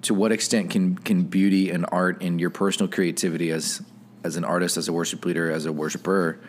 to 0.01 0.14
what 0.14 0.32
extent 0.32 0.70
can 0.70 0.97
can 0.97 1.24
beauty 1.24 1.70
and 1.70 1.86
art 1.91 2.22
and 2.22 2.39
your 2.39 2.49
personal 2.49 2.91
creativity 2.91 3.51
as 3.51 3.82
as 4.24 4.36
an 4.36 4.43
artist, 4.43 4.78
as 4.78 4.88
a 4.88 4.93
worship 4.93 5.24
leader, 5.26 5.49
as 5.49 5.66
a 5.66 5.72
worshiper, 5.72 6.39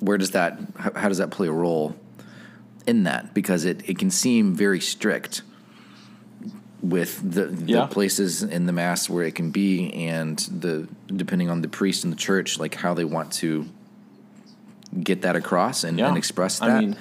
where 0.00 0.18
does 0.18 0.32
that 0.32 0.58
how, 0.78 0.92
how 0.94 1.08
does 1.08 1.18
that 1.18 1.30
play 1.30 1.48
a 1.48 1.52
role 1.52 1.96
in 2.86 3.04
that? 3.04 3.34
Because 3.34 3.64
it, 3.64 3.88
it 3.88 3.98
can 3.98 4.10
seem 4.10 4.54
very 4.54 4.80
strict 4.80 5.42
with 6.82 7.20
the, 7.32 7.46
the 7.46 7.72
Yeah. 7.72 7.86
places 7.86 8.42
in 8.42 8.66
the 8.66 8.72
mass 8.72 9.08
where 9.08 9.24
it 9.24 9.34
can 9.34 9.50
be 9.50 9.92
and 9.94 10.38
the 10.38 10.86
depending 11.14 11.48
on 11.50 11.62
the 11.62 11.68
priest 11.68 12.04
and 12.04 12.12
the 12.12 12.16
church 12.18 12.58
like 12.58 12.74
how 12.74 12.92
they 12.94 13.04
want 13.04 13.32
to 13.32 13.66
get 15.02 15.22
that 15.22 15.36
across 15.36 15.84
and, 15.84 15.98
Yeah. 15.98 16.08
and 16.08 16.16
express 16.16 16.60
I 16.60 16.68
that 16.68 16.80
mean, 16.80 16.96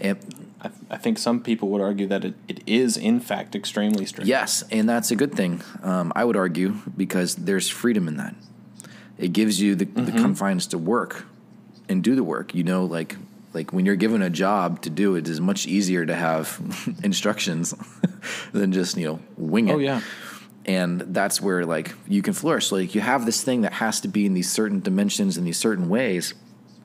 and, 0.00 0.18
I, 0.60 0.70
I 0.90 0.96
think 0.96 1.18
some 1.18 1.40
people 1.42 1.68
would 1.70 1.80
argue 1.82 2.06
that 2.08 2.24
it, 2.24 2.34
it 2.48 2.62
is 2.66 2.96
in 2.96 3.20
fact 3.20 3.54
extremely 3.54 4.06
strict. 4.06 4.26
Yes, 4.28 4.64
and 4.70 4.88
that's 4.88 5.10
a 5.10 5.16
good 5.16 5.34
thing. 5.34 5.62
Um, 5.82 6.12
I 6.16 6.24
would 6.24 6.36
argue 6.36 6.76
because 6.96 7.34
there's 7.36 7.68
freedom 7.68 8.08
in 8.08 8.16
that. 8.16 8.34
It 9.18 9.32
gives 9.32 9.60
you 9.60 9.74
the, 9.74 9.84
the 9.84 10.12
confines 10.12 10.66
to 10.68 10.78
work 10.78 11.24
and 11.88 12.02
do 12.02 12.14
the 12.14 12.24
work. 12.24 12.54
You 12.54 12.64
know, 12.64 12.84
like 12.84 13.16
like 13.52 13.72
when 13.72 13.84
you're 13.86 13.96
given 13.96 14.22
a 14.22 14.30
job 14.30 14.80
to 14.82 14.90
do 14.90 15.14
it 15.14 15.28
is 15.28 15.40
much 15.40 15.66
easier 15.66 16.04
to 16.06 16.14
have 16.14 16.58
instructions 17.02 17.74
than 18.52 18.72
just 18.72 18.96
you 18.96 19.06
know 19.06 19.20
wing 19.36 19.68
it. 19.68 19.74
Oh 19.74 19.78
yeah. 19.78 20.00
and 20.64 21.00
that's 21.00 21.40
where 21.40 21.64
like 21.64 21.94
you 22.08 22.22
can 22.22 22.34
flourish. 22.34 22.72
Like 22.72 22.94
you 22.94 23.00
have 23.00 23.26
this 23.26 23.42
thing 23.42 23.62
that 23.62 23.74
has 23.74 24.00
to 24.00 24.08
be 24.08 24.26
in 24.26 24.34
these 24.34 24.50
certain 24.50 24.80
dimensions 24.80 25.36
in 25.36 25.44
these 25.44 25.58
certain 25.58 25.88
ways. 25.88 26.34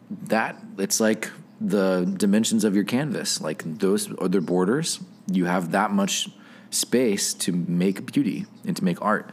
That 0.09 0.57
it's 0.77 0.99
like 0.99 1.29
the 1.59 2.11
dimensions 2.17 2.63
of 2.63 2.75
your 2.75 2.83
canvas. 2.83 3.39
Like 3.41 3.63
those 3.79 4.09
other 4.19 4.41
borders, 4.41 4.99
you 5.31 5.45
have 5.45 5.71
that 5.71 5.91
much 5.91 6.29
space 6.69 7.33
to 7.33 7.51
make 7.51 8.11
beauty 8.11 8.45
and 8.65 8.75
to 8.75 8.83
make 8.83 9.01
art. 9.01 9.29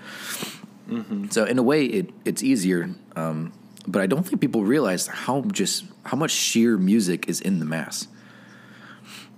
So 1.30 1.44
in 1.44 1.59
a 1.59 1.62
way, 1.62 1.84
it 1.84 2.11
it's 2.24 2.42
easier. 2.42 2.88
Um, 3.14 3.52
but 3.86 4.00
I 4.00 4.06
don't 4.06 4.26
think 4.26 4.40
people 4.40 4.64
realize 4.64 5.06
how 5.06 5.42
just 5.42 5.84
how 6.04 6.16
much 6.16 6.30
sheer 6.30 6.78
music 6.78 7.28
is 7.28 7.40
in 7.40 7.59
the 7.59 7.66
mass. 7.66 8.09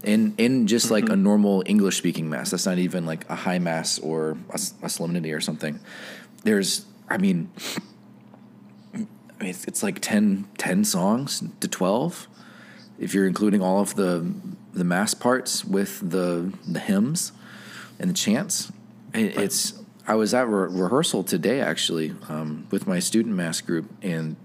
In 0.03 0.34
in 0.38 0.66
just 0.66 0.90
like 0.90 1.09
a 1.11 1.16
normal 1.16 1.62
English 1.66 1.98
speaking 1.98 2.30
mass, 2.30 2.51
that's 2.51 2.64
not 2.64 2.78
even 2.78 3.05
like 3.05 3.28
a 3.28 3.34
high 3.34 3.59
mass 3.59 3.98
or 3.98 4.38
a 4.82 4.88
solemnity 4.88 5.32
or 5.32 5.40
something. 5.40 5.78
There's, 6.42 6.86
I 7.09 7.18
mean, 7.18 7.51
I 8.94 8.98
mean 8.98 9.09
it's, 9.40 9.66
it's 9.66 9.82
like 9.82 10.01
10, 10.01 10.48
10 10.57 10.84
songs 10.84 11.42
to 11.61 11.68
twelve, 11.68 12.28
if 12.98 13.12
you're 13.12 13.26
including 13.26 13.61
all 13.61 13.80
of 13.80 13.94
the 13.96 14.32
the 14.72 14.84
mass 14.84 15.12
parts 15.14 15.64
with 15.64 16.11
the 16.11 16.53
the 16.66 16.80
hymns 16.80 17.32
and 17.98 18.09
the 18.09 18.14
chants. 18.14 18.72
It, 19.12 19.36
it's 19.36 19.74
I 20.07 20.14
was 20.14 20.32
at 20.32 20.48
re- 20.48 20.68
rehearsal 20.70 21.24
today 21.24 21.61
actually 21.61 22.14
um, 22.28 22.66
with 22.70 22.86
my 22.86 22.98
student 22.98 23.34
mass 23.34 23.61
group, 23.61 23.90
and 24.03 24.36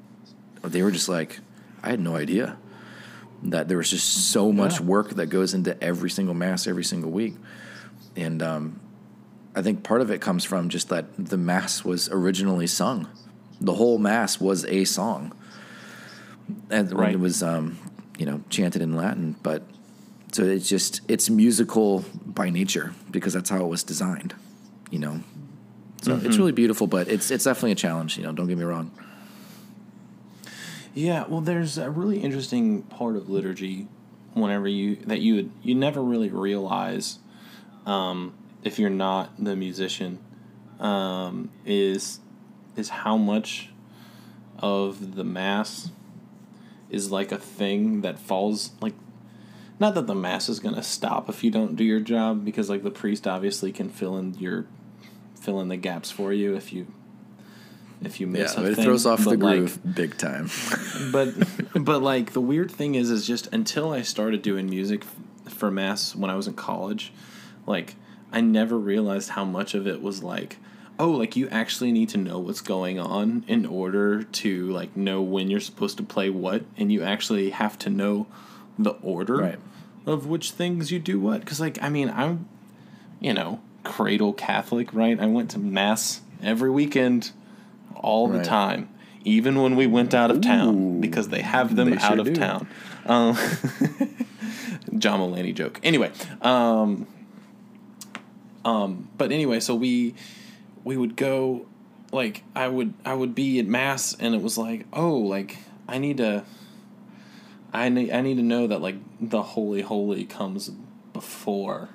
they 0.64 0.82
were 0.84 0.92
just 0.92 1.08
like, 1.08 1.40
I 1.82 1.90
had 1.90 2.00
no 2.00 2.16
idea 2.16 2.58
that 3.46 3.68
there 3.68 3.78
was 3.78 3.90
just 3.90 4.32
so 4.32 4.52
much 4.52 4.80
Yeah. 4.80 4.86
work 4.86 5.10
that 5.16 5.28
goes 5.28 5.54
into 5.54 5.82
every 5.84 6.10
single 6.10 6.34
mass 6.34 6.68
every 6.68 6.84
single 6.84 7.12
week, 7.12 7.36
and 8.16 8.42
um, 8.42 8.80
I 9.56 9.62
think 9.62 9.84
part 9.84 10.02
of 10.02 10.10
it 10.12 10.20
comes 10.22 10.44
from 10.44 10.70
just 10.70 10.90
that 10.90 11.06
the 11.18 11.38
mass 11.38 11.84
was 11.86 12.10
originally 12.10 12.68
sung. 12.68 13.08
The 13.62 13.74
whole 13.74 13.98
mass 13.98 14.40
was 14.40 14.66
a 14.66 14.84
song, 14.86 15.32
and 16.70 16.92
Right. 16.92 17.14
it 17.14 17.20
was 17.20 17.42
um, 17.44 17.78
you 18.18 18.26
know 18.26 18.42
chanted 18.50 18.82
in 18.82 18.96
Latin, 18.96 19.36
but 19.44 19.64
so 20.32 20.44
it's 20.44 20.68
just 20.68 21.02
it's 21.08 21.30
musical 21.30 22.04
by 22.26 22.50
nature 22.50 22.94
because 23.12 23.34
that's 23.34 23.50
how 23.50 23.64
it 23.64 23.68
was 23.68 23.84
designed, 23.84 24.34
you 24.92 25.00
know. 25.00 25.22
So 26.02 26.20
it's 26.24 26.38
really 26.38 26.52
beautiful, 26.52 26.86
but 26.88 27.08
it's 27.08 27.32
it's 27.32 27.46
definitely 27.46 27.72
a 27.72 27.76
challenge. 27.76 28.18
You 28.18 28.24
know, 28.24 28.32
don't 28.34 28.48
get 28.48 28.58
me 28.58 28.64
wrong. 28.66 28.92
Yeah, 30.96 31.26
well, 31.28 31.42
there's 31.42 31.78
a 31.78 31.92
really 31.92 32.20
interesting 32.20 32.84
part 32.84 33.18
of 33.18 33.30
liturgy 33.30 33.90
whenever 34.34 34.66
you 34.66 34.96
that 35.08 35.20
you 35.20 35.36
would, 35.36 35.52
you 35.62 35.76
never 35.76 36.02
really 36.02 36.30
realize 36.30 37.20
um, 37.86 38.34
if 38.64 38.80
you're 38.80 38.90
not 38.90 39.32
the 39.38 39.58
musician 39.58 40.20
um, 40.80 41.52
is 41.66 42.22
is 42.78 42.88
how 42.88 43.18
much 43.18 43.72
of 44.60 45.16
the 45.16 45.26
mass 45.26 45.92
is 46.90 47.12
like 47.12 47.34
a 47.34 47.38
thing 47.38 48.00
that 48.00 48.18
falls 48.18 48.72
like 48.80 48.94
not 49.82 49.96
that 49.96 50.08
the 50.08 50.16
mass 50.16 50.48
is 50.48 50.62
going 50.62 50.76
to 50.76 50.84
stop 50.84 51.28
if 51.28 51.44
you 51.44 51.52
don't 51.52 51.76
do 51.76 51.84
your 51.84 52.00
job 52.00 52.46
because 52.46 52.70
like 52.70 52.84
the 52.84 52.92
priest 52.92 53.28
obviously 53.28 53.74
can 53.74 53.90
fill 53.90 54.16
in 54.18 54.34
your 54.36 54.66
fill 55.38 55.60
in 55.60 55.68
the 55.68 55.76
gaps 55.76 56.10
for 56.10 56.32
you 56.32 56.56
if 56.56 56.72
you 56.72 56.88
if 58.06 58.20
you 58.20 58.28
miss 58.28 58.56
Yeah, 58.56 58.62
a 58.62 58.66
it 58.72 58.76
thing, 58.76 58.86
throws 58.86 59.06
off 59.06 59.24
the 59.24 59.32
but, 59.32 59.40
like, 59.40 59.58
groove 59.58 59.80
big 59.96 60.18
time. 60.18 60.50
but 61.12 61.34
but 61.84 62.02
like 62.02 62.34
the 62.34 62.42
weird 62.42 62.72
thing 62.72 62.96
is 62.96 63.10
is 63.10 63.26
just 63.28 63.48
until 63.54 63.92
I 63.92 64.02
started 64.02 64.42
doing 64.42 64.70
music 64.70 65.04
for 65.50 65.70
mass 65.72 66.16
when 66.16 66.30
I 66.30 66.36
was 66.36 66.48
in 66.48 66.54
college, 66.54 67.12
like 67.66 67.96
I 68.32 68.42
never 68.42 68.78
realized 68.78 69.30
how 69.30 69.46
much 69.46 69.74
of 69.74 69.88
it 69.88 70.02
was 70.02 70.24
like 70.24 70.58
oh 70.98 71.10
like 71.12 71.36
you 71.36 71.50
actually 71.50 71.92
need 71.92 72.08
to 72.10 72.18
know 72.18 72.40
what's 72.40 72.62
going 72.62 72.98
on 73.00 73.44
in 73.50 73.66
order 73.66 74.24
to 74.24 74.68
like 74.72 74.96
know 74.96 75.22
when 75.22 75.50
you're 75.50 75.60
supposed 75.60 75.98
to 75.98 76.04
play 76.04 76.30
what 76.30 76.64
and 76.78 76.90
you 76.92 77.04
actually 77.04 77.50
have 77.50 77.78
to 77.80 77.90
know 77.90 78.26
the 78.80 78.92
order 79.02 79.36
Right. 79.38 79.60
of 80.06 80.26
which 80.26 80.52
things 80.52 80.92
you 80.94 81.00
do 81.00 81.20
what 81.20 81.46
cuz 81.46 81.60
like 81.60 81.78
I 81.84 81.90
mean 81.90 82.10
I'm 82.10 82.48
you 83.20 83.34
know 83.34 83.60
cradle 83.84 84.32
catholic 84.32 84.94
right 84.94 85.20
I 85.20 85.26
went 85.26 85.50
to 85.52 85.60
mass 85.60 86.22
every 86.42 86.70
weekend 86.70 87.32
all 87.96 88.28
the 88.28 88.44
time 88.44 88.90
even 89.24 89.60
when 89.62 89.76
we 89.76 89.88
went 89.88 90.14
out 90.14 90.30
of 90.30 90.42
town 90.42 91.02
because 91.02 91.30
they 91.30 91.42
have 91.42 91.76
them 91.76 91.90
They 91.90 91.98
out 91.98 92.12
sure 92.12 92.20
of 92.20 92.26
do. 92.28 92.36
town. 92.36 92.68
Um, 93.08 93.36
John 95.00 95.20
Mulaney 95.20 95.54
joke. 95.54 95.80
Anyway 95.84 96.12
um, 96.42 97.08
um, 98.64 99.10
but 99.18 99.32
anyway 99.32 99.60
so 99.60 99.76
we 99.76 100.14
we 100.84 100.96
would 100.98 101.16
go 101.16 101.66
like 102.12 102.44
I 102.56 102.68
would 102.68 102.94
I 103.04 103.14
would 103.14 103.36
be 103.36 103.60
at 103.60 103.66
mass 103.66 104.16
and 104.20 104.36
it 104.36 104.42
was 104.42 104.58
like 104.58 104.86
oh 104.94 105.16
like 105.16 105.58
I 105.88 105.98
need 105.98 106.18
to 106.18 106.44
I 107.74 107.90
need 107.90 108.12
I 108.12 108.22
need 108.22 108.36
to 108.38 108.44
know 108.44 108.68
that 108.68 108.82
like 108.82 108.96
the 109.20 109.42
holy 109.42 109.82
holy 109.82 110.26
comes 110.26 110.70
before 111.14 111.90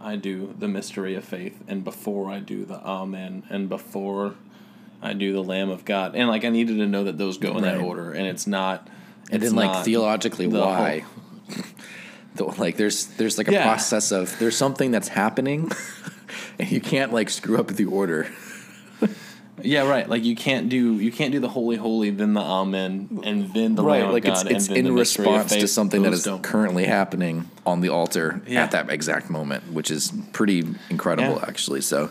I 0.00 0.16
do 0.16 0.54
the 0.58 0.68
mystery 0.68 1.14
of 1.14 1.24
faith 1.24 1.62
and 1.68 1.84
before 1.84 2.30
I 2.30 2.38
do 2.40 2.64
the 2.64 2.80
amen 2.84 3.44
and 3.50 3.68
before 3.68 4.34
I 5.02 5.12
do 5.14 5.32
the 5.32 5.42
lamb 5.42 5.70
of 5.70 5.84
God. 5.84 6.14
And 6.14 6.28
like 6.28 6.44
I 6.44 6.48
needed 6.50 6.76
to 6.78 6.86
know 6.86 7.04
that 7.04 7.18
those 7.18 7.36
go 7.38 7.56
in 7.56 7.62
that 7.64 7.78
order 7.80 8.12
and 8.12 8.26
it's 8.26 8.46
not 8.46 8.88
and 9.30 9.42
it's 9.42 9.52
then 9.52 9.56
like 9.66 9.84
theologically 9.84 10.46
the 10.46 10.60
why? 10.60 11.04
The- 12.34 12.44
like 12.44 12.76
there's 12.76 13.06
there's 13.18 13.36
like 13.36 13.48
a 13.48 13.52
Yeah. 13.52 13.64
process 13.64 14.10
of 14.12 14.38
there's 14.38 14.56
something 14.56 14.90
that's 14.90 15.08
happening 15.08 15.70
and 16.58 16.70
you 16.70 16.80
can't 16.80 17.12
like 17.12 17.28
screw 17.28 17.58
up 17.58 17.68
the 17.68 17.84
order. 17.84 18.26
Yeah 19.64 19.86
right. 19.88 20.08
Like 20.08 20.24
you 20.24 20.34
can't 20.34 20.68
do 20.70 20.98
you 20.98 21.12
can't 21.12 21.30
do 21.30 21.38
the 21.40 21.48
holy 21.48 21.76
holy 21.76 22.10
then 22.10 22.32
the 22.32 22.40
amen 22.40 23.20
and 23.22 23.52
then 23.52 23.74
the 23.74 23.82
lamb 23.82 24.10
like 24.10 24.24
of 24.24 24.32
it's 24.32 24.42
God 24.44 24.52
it's 24.52 24.66
and 24.68 24.76
then 24.76 24.86
in 24.86 24.94
response 24.94 25.52
to 25.54 25.68
something 25.68 26.02
that 26.02 26.10
Those 26.10 26.20
is 26.20 26.24
don't- 26.24 26.42
currently 26.42 26.84
happening 26.84 27.50
on 27.66 27.80
the 27.80 27.90
altar 27.90 28.40
Yeah. 28.46 28.64
at 28.64 28.70
that 28.70 28.90
exact 28.90 29.28
moment 29.30 29.70
which 29.72 29.90
is 29.90 30.10
pretty 30.32 30.64
incredible 30.90 31.34
Yeah. 31.36 31.44
actually. 31.46 31.82
So 31.82 32.08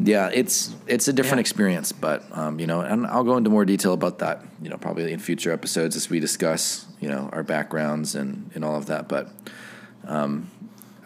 yeah 0.00 0.30
it's 0.32 0.74
it's 0.86 1.08
a 1.08 1.12
different 1.12 1.38
Yeah. 1.38 1.48
experience 1.48 1.92
but 1.92 2.24
um, 2.32 2.60
you 2.60 2.66
know 2.66 2.80
and 2.80 3.06
i'll 3.06 3.24
go 3.24 3.36
into 3.36 3.50
more 3.50 3.64
detail 3.64 3.92
about 3.92 4.18
that 4.20 4.44
you 4.62 4.68
know 4.68 4.76
probably 4.76 5.12
in 5.12 5.18
future 5.18 5.50
episodes 5.52 5.96
as 5.96 6.08
we 6.08 6.20
discuss 6.20 6.86
you 7.00 7.08
know 7.08 7.28
our 7.32 7.42
backgrounds 7.42 8.14
and 8.14 8.50
and 8.54 8.64
all 8.64 8.76
of 8.76 8.86
that 8.86 9.08
but 9.08 9.30
um, 10.06 10.50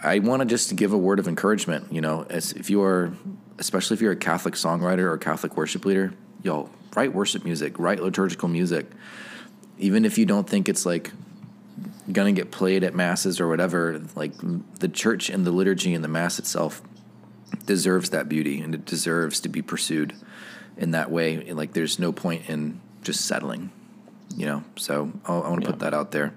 I 0.03 0.18
want 0.18 0.40
to 0.40 0.47
just 0.47 0.68
to 0.70 0.74
give 0.74 0.93
a 0.93 0.99
word 0.99 1.18
of 1.18 1.28
encouragement. 1.28 1.93
You 1.93 2.01
know, 2.01 2.26
as 2.28 2.53
if 2.53 2.70
you 2.70 2.82
are, 2.82 3.12
especially 3.59 3.95
if 3.95 4.01
you're 4.01 4.12
a 4.12 4.16
Catholic 4.16 4.55
songwriter 4.55 5.11
or 5.11 5.16
Catholic 5.18 5.57
worship 5.57 5.84
leader, 5.84 6.12
y'all 6.43 6.70
write 6.95 7.12
worship 7.14 7.45
music, 7.45 7.78
write 7.78 8.01
liturgical 8.01 8.49
music, 8.49 8.86
even 9.78 10.05
if 10.05 10.18
you 10.18 10.26
don't 10.26 10.49
think 10.49 10.68
it's 10.68 10.84
like 10.84 11.11
gonna 12.11 12.32
get 12.32 12.51
played 12.51 12.84
at 12.84 12.95
masses 12.95 13.40
or 13.40 13.49
whatever. 13.49 14.03
Like 14.14 14.32
the 14.78 14.88
church 14.88 15.30
and 15.30 15.45
the 15.47 15.53
liturgy 15.53 15.95
and 15.95 16.03
the 16.05 16.09
mass 16.09 16.38
itself 16.38 16.82
deserves 17.66 18.11
that 18.11 18.28
beauty, 18.28 18.61
and 18.61 18.74
it 18.74 18.84
deserves 18.84 19.40
to 19.40 19.48
be 19.48 19.62
pursued 19.62 20.14
in 20.76 20.92
that 20.92 21.11
way. 21.11 21.34
And, 21.34 21.57
Like, 21.57 21.72
there's 21.72 21.98
no 21.98 22.12
point 22.12 22.48
in 22.48 22.80
just 23.03 23.26
settling. 23.26 23.70
You 24.36 24.46
know, 24.46 24.64
so 24.76 25.12
I'll, 25.26 25.42
I 25.42 25.48
want 25.50 25.62
to 25.62 25.70
put 25.70 25.80
that 25.80 25.92
out 25.92 26.11
there. 26.11 26.32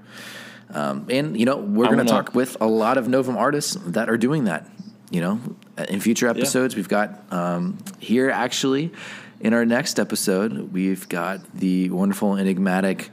Um, 0.74 1.08
and 1.10 1.40
you 1.40 1.46
know, 1.46 1.58
we're 1.58 1.86
going 1.86 2.00
to 2.00 2.06
talk 2.06 2.36
with 2.36 2.58
a 2.60 2.66
lot 2.66 2.98
of 2.98 3.08
Novum 3.08 3.38
artists 3.38 3.76
that 3.86 4.10
are 4.10 4.18
doing 4.18 4.46
that. 4.46 4.70
You 5.12 5.22
know, 5.22 5.40
in 5.88 6.02
future 6.02 6.28
episodes, 6.28 6.76
we've 6.76 6.90
got 6.90 7.22
um, 7.32 7.78
here 8.00 8.30
actually 8.30 8.92
in 9.40 9.54
our 9.54 9.66
next 9.66 10.00
episode, 10.00 10.74
we've 10.74 11.08
got 11.10 11.40
the 11.54 11.90
wonderful 11.90 12.36
enigmatic 12.36 13.10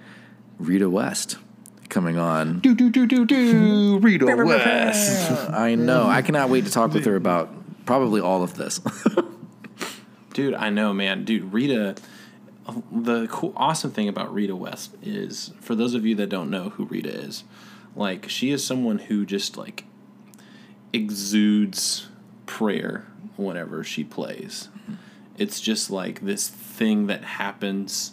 Rita 0.59 0.89
West 0.89 1.37
coming 1.89 2.17
on. 2.17 2.61
do 2.61 2.75
do 2.75 2.91
do 2.91 3.07
do 3.07 3.27
do 3.27 3.99
Rita 3.99 4.25
West 4.47 5.51
I 5.51 5.75
know. 5.75 6.07
I 6.07 6.23
cannot 6.23 6.49
wait 6.49 6.65
to 6.65 6.71
talk 6.71 6.93
with 6.93 7.05
her 7.05 7.17
about 7.17 7.53
probably 7.85 8.21
all 8.21 8.43
of 8.43 8.55
this. 8.55 8.81
Dude, 10.33 10.55
I 10.55 10.71
know, 10.71 10.93
man. 10.93 11.25
Dude, 11.25 11.53
Rita. 11.53 11.97
The 12.93 13.27
cool, 13.27 13.53
awesome 13.57 13.91
thing 13.91 14.09
about 14.09 14.33
Rita 14.33 14.55
West 14.55 14.95
is, 15.03 15.53
for 15.61 15.75
those 15.75 15.95
of 15.95 16.07
you 16.07 16.15
that 16.15 16.29
don't 16.29 16.49
know 16.49 16.71
who 16.71 16.85
Rita 16.85 17.11
is, 17.11 17.43
like 17.97 18.29
she 18.29 18.51
is 18.51 18.65
someone 18.65 18.99
who 18.99 19.27
just 19.27 19.57
like 19.57 19.85
exudes 20.93 22.07
prayer 22.47 23.07
whenever 23.37 23.83
she 23.83 24.05
plays. 24.05 24.69
It's 25.39 25.61
just 25.61 25.91
like 25.91 26.21
this 26.21 26.49
thing 26.49 27.07
that 27.09 27.25
happens. 27.25 28.13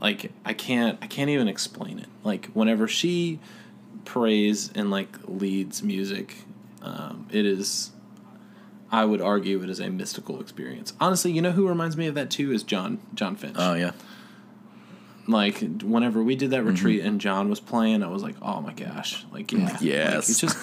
Like 0.00 0.32
I 0.44 0.52
can't, 0.52 0.98
I 1.00 1.06
can't 1.06 1.30
even 1.30 1.48
explain 1.48 1.98
it. 1.98 2.08
Like 2.24 2.46
whenever 2.46 2.88
she 2.88 3.38
prays 4.04 4.70
and 4.74 4.90
like 4.90 5.16
leads 5.26 5.82
music, 5.82 6.38
um, 6.82 7.28
it 7.30 7.46
is. 7.46 7.92
I 8.90 9.04
would 9.04 9.20
argue 9.20 9.62
it 9.62 9.70
is 9.70 9.80
a 9.80 9.90
mystical 9.90 10.40
experience. 10.40 10.92
Honestly, 11.00 11.32
you 11.32 11.42
know 11.42 11.52
who 11.52 11.68
reminds 11.68 11.96
me 11.96 12.06
of 12.06 12.14
that 12.14 12.30
too 12.30 12.52
is 12.52 12.62
John 12.62 12.98
John 13.14 13.36
Finch. 13.36 13.56
Oh 13.58 13.74
yeah. 13.74 13.92
like 15.26 15.58
whenever 15.82 16.22
we 16.22 16.36
did 16.36 16.50
that 16.50 16.58
mm-hmm. 16.60 16.68
retreat 16.68 17.04
and 17.04 17.20
John 17.20 17.48
was 17.50 17.60
playing, 17.60 18.02
I 18.02 18.08
was 18.08 18.22
like, 18.22 18.36
oh 18.40 18.60
my 18.60 18.72
gosh, 18.72 19.24
like 19.32 19.52
yeah, 19.52 19.64
Like, 19.80 20.18
it's 20.18 20.40
just 20.40 20.56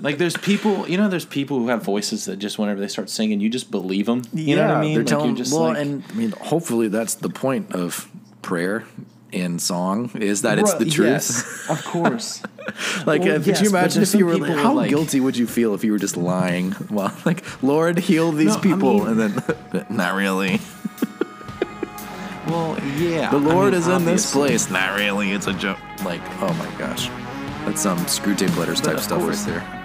like 0.00 0.18
there's 0.18 0.36
people, 0.36 0.88
you 0.88 0.96
know, 0.96 1.08
there's 1.08 1.24
people 1.26 1.58
who 1.58 1.68
have 1.68 1.82
voices 1.82 2.24
that 2.26 2.36
just 2.38 2.58
whenever 2.58 2.80
they 2.80 2.88
start 2.88 3.10
singing, 3.10 3.40
you 3.40 3.50
just 3.50 3.70
believe 3.70 4.06
them. 4.06 4.22
You 4.32 4.56
know 4.56 4.68
what 4.68 4.76
I 4.76 4.80
mean? 4.80 4.94
They're 4.94 5.02
Like, 5.02 5.08
telling. 5.08 5.26
you're 5.28 5.36
just 5.36 5.52
well, 5.52 5.64
like- 5.64 5.78
and 5.78 6.04
I 6.10 6.14
mean, 6.14 6.30
hopefully 6.30 6.88
that's 6.88 7.14
the 7.14 7.28
point 7.28 7.72
of 7.72 8.08
prayer 8.40 8.84
and 9.32 9.60
song 9.60 10.10
is 10.14 10.42
that 10.42 10.58
it's 10.58 10.74
the 10.74 10.84
truth. 10.84 11.08
yes, 11.08 11.68
of 11.68 11.84
course. 11.84 12.42
like, 13.06 13.22
Well, 13.22 13.30
uh, 13.32 13.38
could 13.38 13.46
yes, 13.46 13.60
you 13.62 13.68
imagine 13.68 14.02
if 14.02 14.14
you 14.14 14.26
were? 14.26 14.34
people 14.34 14.56
How 14.56 14.72
like- 14.74 14.88
guilty 14.90 15.20
would 15.20 15.36
you 15.36 15.46
feel 15.46 15.74
if 15.74 15.84
you 15.84 15.92
were 15.92 15.98
just 15.98 16.16
lying? 16.16 16.74
Well, 16.90 17.14
like, 17.24 17.44
Lord, 17.62 17.98
heal 17.98 18.32
these 18.32 18.48
No, 18.48 18.54
I 18.56 18.60
people, 18.60 18.98
mean- 19.04 19.20
and 19.20 19.20
then 19.72 19.86
not 19.90 20.14
really. 20.14 20.60
Well, 22.46 22.78
yeah. 22.98 23.30
The 23.30 23.38
I 23.38 23.40
Lord 23.40 23.72
mean, 23.72 23.80
is 23.80 23.88
in 23.88 24.04
this 24.04 24.30
place. 24.32 24.70
Not 24.70 24.98
really. 24.98 25.32
It's 25.32 25.46
a 25.46 25.54
joke. 25.54 25.78
Like, 26.04 26.20
oh 26.42 26.52
my 26.54 26.78
gosh, 26.78 27.08
that's 27.64 27.80
some 27.80 27.98
Screwtape 28.00 28.54
letters 28.58 28.80
type 28.82 28.98
stuff 28.98 29.20
course. 29.20 29.46
right 29.46 29.54
there. 29.62 29.80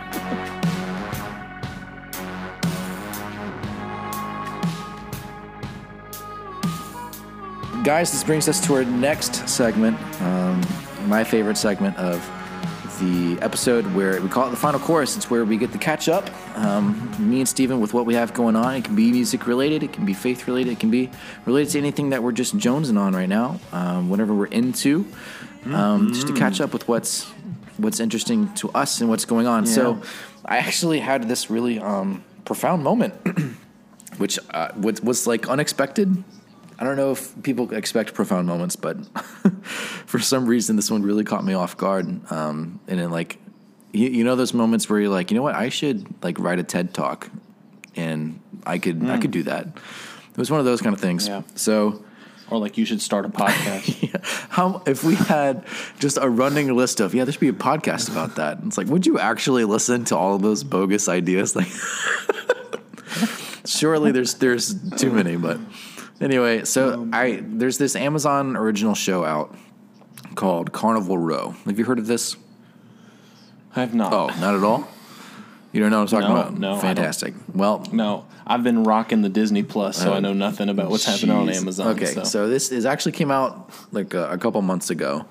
Guys, 7.84 8.12
this 8.12 8.24
brings 8.24 8.50
us 8.50 8.60
to 8.68 8.74
our 8.76 8.84
next 8.84 9.48
segment, 9.48 9.98
um, 10.22 10.62
my 11.08 11.24
favorite 11.24 11.58
segment 11.58 11.96
of 11.98 12.20
the 13.00 13.41
episode 13.41 13.86
where 13.93 14.22
we 14.22 14.30
call 14.30 14.47
it 14.47 14.52
the 14.52 14.58
final 14.58 14.80
chorus. 14.80 15.16
It's 15.18 15.30
where 15.30 15.45
we 15.45 15.58
get 15.58 15.72
to 15.72 15.78
catch 15.78 16.10
up, 16.10 16.30
um, 16.58 17.12
me 17.20 17.39
and 17.39 17.47
Steven, 17.47 17.80
with 17.80 17.93
what 17.93 18.06
we 18.06 18.14
have 18.14 18.34
going 18.34 18.56
on. 18.56 18.76
It 18.76 18.84
can 18.84 18.95
be 18.95 19.12
music 19.12 19.47
related, 19.47 19.84
it 19.84 19.93
can 19.93 20.06
be 20.06 20.14
faith 20.14 20.47
related, 20.47 20.74
it 20.74 20.80
can 20.80 20.91
be 20.91 21.10
related 21.45 21.72
to 21.72 21.80
anything 21.80 22.10
that 22.12 22.22
we're 22.22 22.32
just 22.32 22.58
jonesing 22.58 23.00
on 23.00 23.14
right 23.14 23.30
now, 23.30 23.60
um, 23.72 24.10
whatever 24.10 24.34
we're 24.34 24.47
into, 24.47 25.06
um, 25.66 26.14
just 26.14 26.28
to 26.28 26.34
catch 26.34 26.62
up 26.62 26.74
with 26.74 26.88
what's 26.88 27.26
what's 27.78 28.00
interesting 28.00 28.54
to 28.56 28.70
us 28.72 29.00
and 29.00 29.10
what's 29.10 29.26
going 29.26 29.47
on. 29.47 29.66
So, 29.66 30.02
I 30.45 30.58
actually 30.58 31.00
had 31.00 31.30
this 31.30 31.50
really 31.50 31.80
um, 31.80 32.24
profound 32.43 32.84
moment, 32.84 33.14
which 34.18 34.39
uh, 34.50 34.70
was, 34.76 35.02
was 35.02 35.28
like 35.28 35.47
unexpected. 35.47 36.24
I 36.80 36.86
don't 36.86 36.96
know 36.96 37.12
if 37.12 37.44
people 37.44 37.74
expect 37.74 38.14
profound 38.14 38.48
moments, 38.48 38.78
but 38.78 39.06
for 40.06 40.18
some 40.18 40.46
reason, 40.46 40.78
this 40.78 40.90
one 40.90 41.04
really 41.04 41.26
caught 41.26 41.44
me 41.44 41.54
off 41.54 41.76
guard. 41.76 42.08
Um, 42.32 42.80
and 42.88 43.00
then, 43.00 43.12
like, 43.12 43.38
you, 43.92 44.08
you 44.08 44.24
know, 44.24 44.38
those 44.38 44.54
moments 44.54 44.90
where 44.90 44.98
you're 45.02 45.10
like, 45.10 45.30
you 45.30 45.36
know 45.36 45.44
what, 45.44 45.56
I 45.56 45.68
should 45.68 46.08
like 46.24 46.40
write 46.40 46.58
a 46.58 46.64
TED 46.64 46.94
talk, 46.94 47.30
and 47.98 48.40
I 48.66 48.78
could 48.80 49.06
I 49.10 49.18
could 49.18 49.32
do 49.32 49.44
that. 49.44 49.68
It 49.68 50.38
was 50.38 50.50
one 50.50 50.62
of 50.62 50.66
those 50.66 50.82
kind 50.82 50.94
of 50.94 51.02
things. 51.02 51.28
Yeah. 51.28 51.42
So, 51.56 52.02
Or 52.50 52.60
like 52.60 52.78
you 52.78 52.86
should 52.86 53.02
start 53.02 53.26
a 53.26 53.30
podcast. 53.30 54.02
yeah, 54.14 54.22
how 54.50 54.82
if 54.86 55.04
we 55.04 55.16
had 55.16 55.66
just 56.00 56.18
a 56.22 56.30
running 56.30 56.74
list 56.74 57.02
of 57.02 57.14
yeah, 57.14 57.26
there 57.26 57.34
should 57.34 57.42
be 57.42 57.50
a 57.50 57.54
podcast 57.54 58.10
about 58.10 58.36
that. 58.36 58.60
It's 58.66 58.78
like, 58.78 58.88
would 58.88 59.06
you 59.06 59.20
actually 59.20 59.66
listen 59.66 60.06
to 60.06 60.16
all 60.16 60.36
of 60.36 60.42
those 60.42 60.64
bogus 60.64 61.10
ideas? 61.10 61.56
Like, 61.60 61.68
surely 63.70 64.11
there's 64.11 64.36
there's 64.36 64.74
too 64.97 65.11
many, 65.11 65.36
but 65.36 65.59
anyway. 66.20 66.65
So 66.65 67.07
I 67.13 67.41
there's 67.41 67.78
this 67.78 67.95
Amazon 67.95 68.57
original 68.57 68.95
show 68.95 69.24
out 69.24 69.55
called 70.36 70.72
Carnival 70.72 71.17
Row. 71.17 71.55
Have 71.65 71.78
you 71.80 71.86
heard 71.86 71.99
of 71.99 72.07
this? 72.07 72.36
I 73.76 73.82
have 73.82 73.93
not. 73.93 74.13
Oh, 74.13 74.28
not 74.39 74.55
at 74.55 74.63
all. 74.63 74.88
You 75.72 75.80
don't 75.82 75.91
know 75.91 75.99
what 76.01 76.13
I'm 76.13 76.22
talking 76.22 76.36
No, 76.36 76.41
about? 76.41 76.57
no, 76.57 76.80
fantastic. 76.80 77.36
Well, 77.53 77.86
No, 77.91 78.26
I've 78.47 78.63
been 78.63 78.84
rocking 78.84 79.22
the 79.22 79.30
Disney 79.30 79.61
Plus, 79.61 79.97
so 79.97 80.13
I 80.13 80.20
know 80.20 80.34
nothing 80.34 80.67
about 80.67 80.89
what's 80.89 81.05
happening 81.05 81.36
on 81.36 81.47
Amazon. 81.47 81.89
Okay, 81.89 82.05
so, 82.05 82.24
so. 82.24 82.49
this 82.49 82.72
is 82.72 82.88
actually 82.88 83.11
came 83.11 83.30
out 83.30 83.70
like 83.91 84.15
a, 84.15 84.32
a 84.32 84.38
couple 84.39 84.59
months 84.63 84.89
ago, 84.89 85.26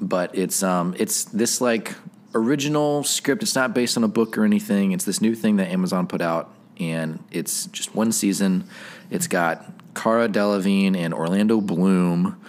but 0.00 0.36
it's 0.36 0.62
um 0.62 0.94
it's 0.98 1.24
this 1.24 1.60
like 1.60 1.94
original 2.34 3.04
script. 3.04 3.42
It's 3.42 3.54
not 3.54 3.74
based 3.74 3.98
on 3.98 4.04
a 4.04 4.08
book 4.08 4.38
or 4.38 4.44
anything. 4.44 4.92
It's 4.92 5.04
this 5.04 5.20
new 5.20 5.34
thing 5.34 5.56
that 5.56 5.68
Amazon 5.68 6.06
put 6.06 6.22
out, 6.22 6.50
and 6.80 7.22
it's 7.30 7.66
just 7.66 7.94
one 7.94 8.12
season. 8.12 8.64
It's 9.10 9.26
got 9.26 9.64
Cara 9.94 10.28
Delevingne 10.28 10.96
and 10.96 11.12
Orlando 11.12 11.60
Bloom 11.60 12.40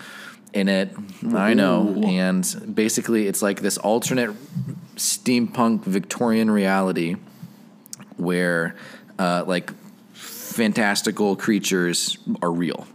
in 0.54 0.70
it. 0.70 0.96
I 1.34 1.54
know, 1.54 2.02
and 2.06 2.74
basically 2.74 3.28
it's 3.28 3.42
like 3.42 3.62
this 3.62 3.78
alternate 3.78 4.32
steampunk 4.96 5.84
Victorian 5.84 6.50
reality 6.52 7.16
where 8.18 8.76
uh, 9.18 9.44
like 9.48 9.72
fantastical 10.14 11.36
creatures 11.36 12.18
are 12.42 12.52
real, 12.52 12.88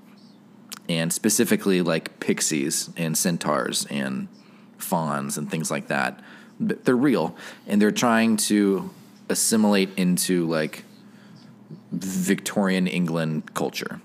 and 0.89 1.13
specifically 1.13 1.83
like 1.83 2.21
pixies 2.21 2.91
and 2.97 3.17
centaurs 3.17 3.87
and 3.87 4.29
fauns 4.79 5.37
and 5.39 5.51
things 5.51 5.71
like 5.71 5.89
that. 5.89 6.21
Th- 6.59 6.79
They're 6.85 6.97
real, 6.97 7.37
and 7.67 7.81
they're 7.81 7.91
trying 7.91 8.37
to 8.37 8.91
assimilate 9.29 9.91
into 9.97 10.47
like 10.47 10.85
Victorian 11.93 12.87
England 12.87 13.55
culture. 13.55 14.01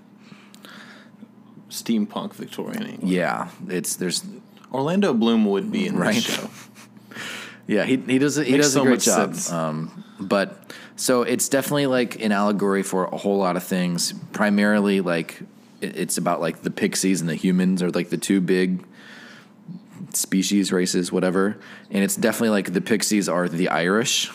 steampunk 1.69 2.33
Victorian 2.33 2.83
England. 2.85 3.09
Yeah, 3.09 3.49
it's 3.67 3.95
there's 3.95 4.23
Orlando 4.73 5.13
Bloom 5.13 5.45
would 5.45 5.71
be 5.71 5.87
in 5.87 5.95
Right. 5.97 6.15
this 6.15 6.23
show. 6.25 6.49
Yeah, 7.67 7.85
he 7.85 7.95
he 7.95 8.17
does 8.19 8.35
he 8.35 8.51
Makes 8.51 8.65
does 8.65 8.73
so 8.73 8.81
a 8.81 8.83
great 8.83 8.91
much 8.95 9.05
job. 9.05 9.35
Um, 9.49 10.03
but 10.19 10.73
so 10.97 11.21
it's 11.21 11.47
definitely 11.47 11.85
like 11.87 12.19
an 12.21 12.33
allegory 12.33 12.83
for 12.83 13.05
a 13.05 13.15
whole 13.15 13.37
lot 13.37 13.55
of 13.55 13.63
things. 13.63 14.13
Primarily, 14.33 14.99
like 14.99 15.39
it's 15.79 16.17
about 16.17 16.41
like 16.41 16.63
the 16.63 16.71
pixies 16.71 17.21
and 17.21 17.29
the 17.29 17.35
humans 17.35 17.81
are 17.81 17.89
like 17.91 18.09
the 18.09 18.17
two 18.17 18.41
big 18.41 18.83
species 20.11 20.73
races, 20.73 21.11
whatever. 21.13 21.57
And 21.89 22.03
it's 22.03 22.15
definitely 22.17 22.49
like 22.49 22.73
the 22.73 22.81
pixies 22.81 23.29
are 23.29 23.47
the 23.47 23.69
Irish, 23.69 24.29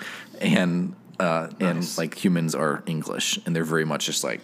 and 0.40 0.94
uh, 1.20 1.48
and 1.60 1.98
like 1.98 2.14
humans 2.14 2.54
are 2.54 2.82
English, 2.86 3.38
and 3.44 3.54
they're 3.54 3.64
very 3.64 3.84
much 3.84 4.06
just 4.06 4.24
like 4.24 4.40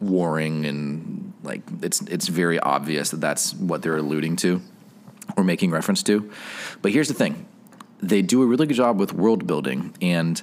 warring 0.00 0.66
and 0.66 1.32
like 1.42 1.62
it's 1.80 2.02
it's 2.02 2.28
very 2.28 2.58
obvious 2.60 3.10
that 3.10 3.20
that's 3.20 3.54
what 3.54 3.80
they're 3.80 3.96
alluding 3.96 4.36
to 4.36 4.60
or 5.36 5.44
making 5.44 5.70
reference 5.70 6.02
to. 6.02 6.30
But 6.82 6.92
here's 6.92 7.08
the 7.08 7.14
thing 7.14 7.46
they 8.00 8.22
do 8.22 8.42
a 8.42 8.46
really 8.46 8.66
good 8.66 8.76
job 8.76 8.98
with 8.98 9.12
world 9.12 9.46
building. 9.46 9.94
And 10.00 10.40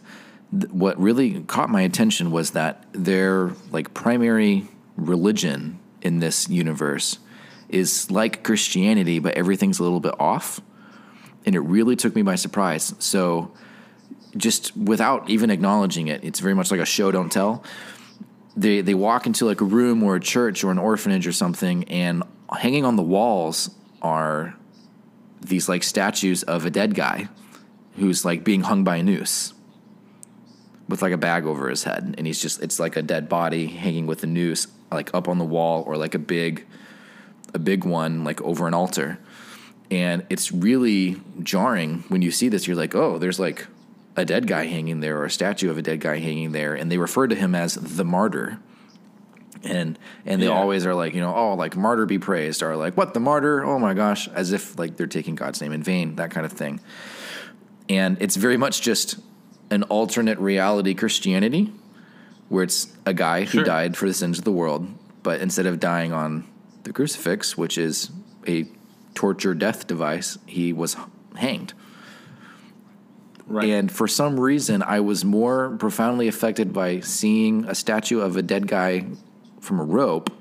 th- 0.51 0.71
what 0.71 0.99
really 0.99 1.41
caught 1.41 1.69
my 1.69 1.81
attention 1.81 2.31
was 2.31 2.51
that 2.51 2.85
their 2.93 3.51
like 3.71 3.93
primary 3.93 4.67
religion 4.95 5.79
in 6.01 6.19
this 6.19 6.49
universe 6.49 7.19
is 7.69 8.09
like 8.11 8.43
Christianity, 8.43 9.19
but 9.19 9.35
everything's 9.35 9.79
a 9.79 9.83
little 9.83 9.99
bit 9.99 10.15
off. 10.19 10.59
And 11.45 11.55
it 11.55 11.61
really 11.61 11.95
took 11.95 12.15
me 12.15 12.21
by 12.21 12.35
surprise. 12.35 12.93
So, 12.99 13.51
just 14.37 14.75
without 14.77 15.29
even 15.29 15.49
acknowledging 15.49 16.07
it, 16.07 16.23
it's 16.23 16.39
very 16.39 16.53
much 16.53 16.71
like 16.71 16.79
a 16.79 16.85
show 16.85 17.11
don't 17.11 17.31
tell. 17.31 17.63
They 18.55 18.81
they 18.81 18.93
walk 18.93 19.25
into 19.25 19.45
like 19.45 19.61
a 19.61 19.65
room 19.65 20.03
or 20.03 20.15
a 20.15 20.19
church 20.19 20.63
or 20.63 20.71
an 20.71 20.77
orphanage 20.77 21.27
or 21.27 21.31
something, 21.31 21.85
and 21.85 22.23
hanging 22.51 22.85
on 22.85 22.95
the 22.95 23.03
walls 23.03 23.71
are 24.01 24.55
these 25.41 25.67
like 25.67 25.83
statues 25.83 26.43
of 26.43 26.65
a 26.65 26.69
dead 26.69 26.95
guy 26.95 27.27
who's 27.97 28.23
like 28.23 28.43
being 28.43 28.61
hung 28.61 28.83
by 28.83 28.97
a 28.97 29.03
noose 29.03 29.53
with 30.87 31.01
like 31.01 31.13
a 31.13 31.17
bag 31.17 31.45
over 31.45 31.69
his 31.69 31.83
head. 31.83 32.15
And 32.17 32.27
he's 32.27 32.41
just 32.41 32.61
it's 32.61 32.79
like 32.79 32.95
a 32.95 33.01
dead 33.01 33.29
body 33.29 33.67
hanging 33.67 34.07
with 34.07 34.23
a 34.23 34.27
noose 34.27 34.67
like 34.91 35.13
up 35.13 35.27
on 35.27 35.37
the 35.37 35.45
wall 35.45 35.83
or 35.87 35.97
like 35.97 36.15
a 36.15 36.19
big 36.19 36.65
a 37.53 37.59
big 37.59 37.83
one 37.83 38.23
like 38.23 38.41
over 38.41 38.67
an 38.67 38.73
altar. 38.73 39.17
And 39.89 40.25
it's 40.29 40.51
really 40.51 41.21
jarring 41.41 42.03
when 42.07 42.21
you 42.21 42.31
see 42.31 42.49
this. 42.49 42.67
You're 42.67 42.77
like 42.77 42.95
oh 42.95 43.17
there's 43.17 43.39
like 43.39 43.67
a 44.15 44.25
dead 44.25 44.47
guy 44.47 44.65
hanging 44.65 44.99
there 44.99 45.17
or 45.19 45.25
a 45.25 45.31
statue 45.31 45.69
of 45.69 45.77
a 45.77 45.81
dead 45.81 45.99
guy 46.01 46.19
hanging 46.19 46.51
there 46.51 46.73
and 46.75 46.91
they 46.91 46.97
refer 46.97 47.27
to 47.27 47.35
him 47.35 47.55
as 47.55 47.75
the 47.75 48.03
martyr 48.03 48.59
and 49.63 49.97
and 50.25 50.41
they 50.41 50.47
Yeah. 50.47 50.51
always 50.53 50.85
are 50.85 50.95
like 50.95 51.13
you 51.13 51.21
know 51.21 51.33
oh 51.35 51.53
like 51.53 51.75
martyr 51.77 52.05
be 52.05 52.19
praised 52.19 52.61
or 52.63 52.75
like 52.75 52.97
what 52.97 53.13
the 53.13 53.19
martyr 53.19 53.63
oh 53.63 53.77
my 53.79 53.93
gosh 53.93 54.27
as 54.29 54.51
if 54.51 54.77
like 54.79 54.97
they're 54.97 55.07
taking 55.07 55.35
god's 55.35 55.61
name 55.61 55.71
in 55.71 55.83
vain 55.83 56.15
that 56.15 56.31
kind 56.31 56.45
of 56.45 56.51
thing 56.51 56.79
and 57.89 58.17
it's 58.21 58.35
very 58.35 58.57
much 58.57 58.81
just 58.81 59.19
an 59.69 59.83
alternate 59.83 60.39
reality 60.39 60.93
christianity 60.93 61.71
where 62.49 62.63
it's 62.63 62.91
a 63.05 63.13
guy 63.13 63.41
who 63.41 63.59
Sure. 63.59 63.63
died 63.63 63.95
for 63.95 64.07
the 64.07 64.13
sins 64.13 64.39
of 64.39 64.43
the 64.45 64.51
world 64.51 64.87
but 65.23 65.39
instead 65.41 65.65
of 65.67 65.79
dying 65.79 66.11
on 66.11 66.43
the 66.83 66.91
crucifix 66.91 67.55
which 67.57 67.77
is 67.77 68.09
a 68.47 68.67
torture 69.13 69.53
death 69.53 69.85
device 69.87 70.37
he 70.47 70.73
was 70.73 70.97
hanged 71.35 71.73
Right. 73.51 73.69
and 73.69 73.91
for 73.91 74.07
some 74.07 74.39
reason, 74.39 74.81
I 74.83 74.99
was 75.01 75.23
more 75.25 75.75
profoundly 75.77 76.27
affected 76.27 76.71
by 76.73 76.99
seeing 77.01 77.65
a 77.65 77.75
statue 77.75 78.19
of 78.19 78.37
a 78.37 78.41
dead 78.41 78.67
guy 78.67 79.05
from 79.59 79.79
a 79.79 79.83
rope 79.83 80.31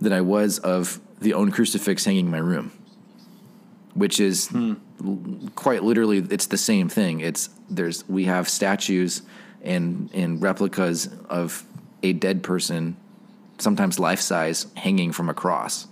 than 0.00 0.12
I 0.12 0.20
was 0.20 0.58
of 0.58 1.00
the 1.20 1.34
own 1.34 1.50
crucifix 1.50 2.04
hanging 2.04 2.26
in 2.26 2.30
my 2.30 2.38
room. 2.38 2.70
which 3.94 4.18
is 4.20 4.50
l- 4.54 4.76
quite 5.54 5.82
literally 5.84 6.18
it's 6.30 6.46
the 6.46 6.58
same 6.58 6.88
thing. 6.88 7.20
It's 7.20 7.48
there's 7.70 8.06
we 8.08 8.24
have 8.24 8.48
statues 8.48 9.22
and 9.62 10.10
and 10.12 10.42
replicas 10.42 11.08
of 11.30 11.64
a 12.02 12.12
dead 12.12 12.42
person, 12.42 12.96
sometimes 13.58 13.98
life 13.98 14.20
size, 14.20 14.66
hanging 14.76 15.12
from 15.12 15.28
a 15.30 15.34
cross. 15.34 15.86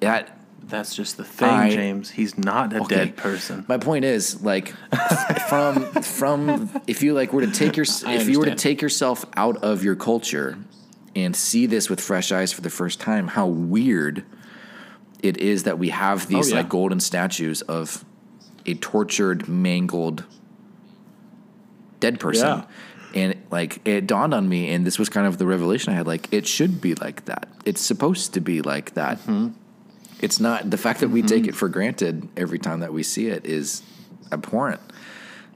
That 0.00 0.38
That's 0.64 0.94
just 0.94 1.16
the 1.16 1.24
thing, 1.24 1.48
I- 1.48 1.70
James. 1.70 2.10
He's 2.10 2.38
not 2.38 2.72
a 2.72 2.80
Okay. 2.82 2.96
dead 2.96 3.16
person. 3.16 3.64
My 3.68 3.78
point 3.78 4.04
is, 4.04 4.42
like, 4.42 4.72
from 5.48 5.84
from 6.02 6.70
if 6.86 7.02
you 7.02 7.14
like 7.14 7.32
were 7.32 7.42
to 7.44 7.50
take 7.52 7.76
your 7.76 7.86
if 8.06 8.28
you 8.28 8.38
were 8.38 8.46
to 8.46 8.54
take 8.54 8.80
yourself 8.80 9.24
out 9.36 9.56
of 9.62 9.84
your 9.84 9.96
culture 9.96 10.58
and 11.14 11.36
see 11.36 11.66
this 11.66 11.90
with 11.90 12.00
fresh 12.00 12.32
eyes 12.32 12.52
for 12.52 12.60
the 12.62 12.70
first 12.70 13.00
time, 13.00 13.28
how 13.28 13.46
weird 13.46 14.24
it 15.22 15.36
is 15.38 15.64
that 15.64 15.78
we 15.78 15.90
have 15.90 16.26
these 16.28 16.46
Oh, 16.46 16.50
yeah. 16.50 16.56
like 16.62 16.68
golden 16.68 17.00
statues 17.00 17.60
of 17.62 18.04
a 18.64 18.74
tortured, 18.74 19.48
mangled, 19.48 20.24
dead 22.00 22.18
person. 22.20 22.46
Yeah. 22.46 22.64
And 23.14 23.36
like 23.50 23.86
it 23.86 24.06
dawned 24.06 24.32
on 24.32 24.48
me, 24.48 24.70
and 24.72 24.86
this 24.86 24.98
was 24.98 25.08
kind 25.10 25.26
of 25.26 25.36
the 25.36 25.44
revelation 25.46 25.92
I 25.92 25.96
had. 25.96 26.06
Like 26.06 26.32
it 26.32 26.46
should 26.46 26.80
be 26.80 26.94
like 26.94 27.26
that. 27.26 27.46
It's 27.66 27.80
supposed 27.82 28.32
to 28.34 28.40
be 28.40 28.62
like 28.62 28.94
that. 28.94 29.18
Mm-hmm. 29.18 29.48
It's 30.22 30.40
not 30.40 30.70
the 30.70 30.78
fact 30.78 31.00
that 31.00 31.08
we 31.08 31.20
take 31.22 31.46
it 31.46 31.54
for 31.54 31.68
granted 31.68 32.28
every 32.36 32.58
time 32.58 32.80
that 32.80 32.92
we 32.92 33.02
see 33.02 33.26
it 33.26 33.44
is 33.44 33.82
abhorrent. 34.30 34.80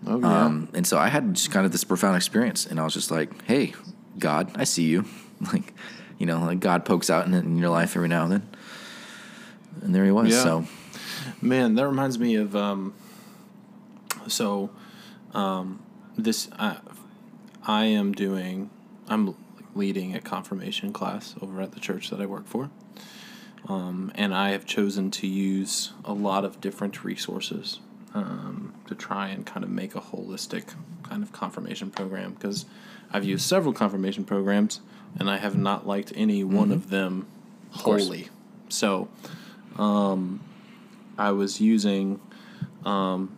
Oh, 0.07 0.21
yeah. 0.21 0.45
Um, 0.45 0.69
and 0.75 0.87
so 0.87 0.99
I 0.99 1.09
had 1.09 1.35
just 1.35 1.51
kind 1.51 1.65
of 1.65 1.73
this 1.73 1.85
profound 1.85 2.17
experience, 2.17 2.67
and 2.67 2.79
I 2.79 2.85
was 2.85 2.93
just 2.93 3.11
like, 3.11 3.31
"Hey, 3.45 3.75
God, 4.19 4.51
I 4.55 4.65
see 4.65 4.85
you." 4.85 5.05
Like, 5.53 5.75
you 6.17 6.25
know, 6.25 6.41
like 6.41 6.61
God 6.61 6.87
pokes 6.87 7.11
out 7.11 7.27
in, 7.27 7.35
in 7.35 7.59
your 7.59 7.69
life 7.69 7.95
every 7.95 8.09
now 8.09 8.25
and 8.25 8.33
then, 8.33 8.49
and 9.83 9.95
there 9.95 10.03
he 10.03 10.11
was. 10.11 10.31
Yeah. 10.31 10.43
So 10.43 10.67
Man, 11.41 11.75
that 11.75 11.87
reminds 11.87 12.19
me 12.19 12.37
of 12.37 12.57
um, 12.57 12.95
so 14.27 14.71
um, 15.35 15.83
this 16.17 16.49
I, 16.59 16.79
I 17.67 17.85
am 17.85 18.13
doing 18.13 18.71
I'm 19.09 19.35
leading 19.75 20.15
a 20.15 20.21
confirmation 20.21 20.93
class 20.93 21.35
over 21.41 21.61
at 21.61 21.73
the 21.73 21.81
church 21.81 22.11
that 22.11 22.21
I 22.21 22.27
work 22.27 22.47
for. 22.47 22.71
Um, 23.69 24.13
and 24.15 24.35
I 24.35 24.51
have 24.51 24.65
chosen 24.65 25.11
to 25.13 25.27
use 25.27 25.93
a 26.05 26.13
lot 26.13 26.45
of 26.45 26.61
different 26.61 27.05
resources 27.05 27.81
um, 28.15 28.75
to 28.87 28.95
try 28.95 29.29
and 29.29 29.45
kind 29.45 29.65
of 29.65 29.71
make 29.71 29.95
a 29.95 30.01
holistic 30.01 30.75
kind 31.03 31.23
of 31.23 31.33
confirmation 31.33 31.91
program 31.91 32.35
because 32.35 32.67
I've 33.13 33.25
used 33.25 33.45
several 33.47 33.73
confirmation 33.73 34.25
programs 34.25 34.81
and 35.19 35.31
I 35.31 35.39
have 35.39 35.57
not 35.57 35.87
liked 35.87 36.13
any 36.15 36.45
one 36.45 36.71
of 36.71 36.91
them 36.91 37.27
course. 37.77 38.05
wholly. 38.05 38.29
So, 38.69 39.09
um, 39.77 40.41
I 41.19 41.31
was 41.31 41.61
using 41.61 42.21
um, 42.85 43.37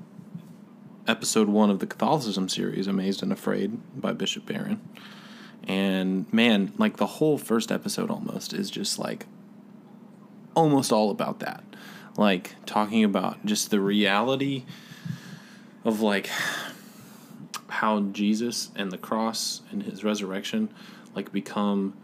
episode 1.07 1.49
one 1.49 1.71
of 1.71 1.79
the 1.79 1.87
Catholicism 1.87 2.49
series, 2.49 2.87
Amazed 2.87 3.23
and 3.23 3.33
Afraid 3.33 3.79
by 4.01 4.13
Bishop 4.13 4.47
Barron. 4.47 4.81
And 5.67 6.33
man, 6.33 6.73
like 6.79 6.97
the 6.97 7.07
whole 7.07 7.39
first 7.39 7.71
episode 7.71 8.11
almost 8.11 8.53
is 8.53 8.71
just 8.71 8.99
like 8.99 9.27
almost 10.59 10.93
all 10.93 11.11
about 11.11 11.39
that. 11.41 11.63
Like 12.17 12.57
talking 12.67 13.05
about 13.05 13.45
just 13.47 13.71
the 13.71 13.81
reality 13.81 14.65
of 15.85 16.01
like 16.01 16.29
how 17.69 18.01
Jesus 18.01 18.71
and 18.75 18.91
the 18.91 18.99
cross 18.99 19.63
and 19.71 19.83
his 19.85 20.03
resurrection 20.03 20.69
like 21.15 21.31
become 21.33 21.95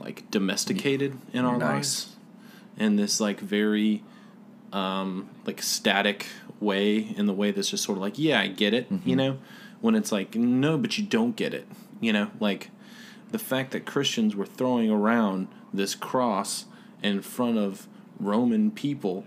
like 0.00 0.28
domesticated 0.30 1.16
in 1.32 1.44
our 1.44 1.56
Nice. 1.58 1.68
lives 1.70 2.16
in 2.78 2.96
this 2.96 3.20
like 3.20 3.38
very 3.40 4.02
um 4.72 5.28
like 5.46 5.62
static 5.62 6.26
way 6.60 6.98
in 7.16 7.26
the 7.26 7.32
way 7.32 7.50
that's 7.50 7.70
just 7.70 7.84
sort 7.84 7.96
of 7.98 8.02
like 8.02 8.18
yeah 8.18 8.38
i 8.40 8.46
get 8.46 8.72
it 8.72 8.86
you 9.04 9.16
know 9.16 9.36
when 9.80 9.94
it's 9.96 10.12
like 10.12 10.34
no 10.36 10.78
but 10.78 10.96
you 10.96 11.04
don't 11.04 11.34
get 11.36 11.52
it 11.52 11.66
you 12.00 12.12
know 12.12 12.30
like 12.38 12.70
the 13.32 13.38
fact 13.38 13.72
that 13.72 13.84
christians 13.84 14.36
were 14.36 14.46
throwing 14.46 14.88
around 14.90 15.48
this 15.74 15.94
cross 15.96 16.66
in 17.02 17.20
front 17.20 17.58
of 17.58 17.88
roman 18.20 18.70
people 18.70 19.24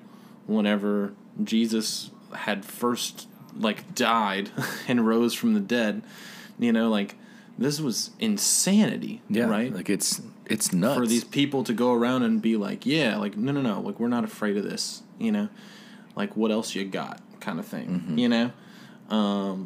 whenever 0.47 1.13
jesus 1.43 2.11
had 2.33 2.63
first 2.63 3.27
like 3.57 3.93
died 3.95 4.49
and 4.87 5.05
rose 5.07 5.33
from 5.33 5.53
the 5.53 5.59
dead 5.59 6.01
you 6.59 6.71
know 6.71 6.89
like 6.89 7.15
this 7.57 7.79
was 7.81 8.11
insanity 8.19 9.21
yeah, 9.29 9.45
right 9.45 9.73
like 9.73 9.89
it's 9.89 10.21
it's 10.45 10.71
nuts. 10.73 10.97
for 10.97 11.05
these 11.07 11.23
people 11.23 11.63
to 11.63 11.71
go 11.73 11.93
around 11.93 12.23
and 12.23 12.41
be 12.41 12.57
like, 12.57 12.85
yeah, 12.85 13.15
like 13.15 13.37
no, 13.37 13.53
no, 13.53 13.61
no, 13.61 13.79
like 13.79 13.97
we're 13.97 14.09
not 14.09 14.25
afraid 14.25 14.57
of 14.57 14.63
this, 14.65 15.01
you 15.17 15.31
know, 15.31 15.47
like 16.17 16.35
what 16.35 16.51
else 16.51 16.75
you 16.75 16.83
got, 16.83 17.21
kind 17.39 17.59
of 17.59 17.65
thing, 17.65 17.87
Mm-hmm. 17.87 18.17
you 18.17 18.27
know, 18.27 18.51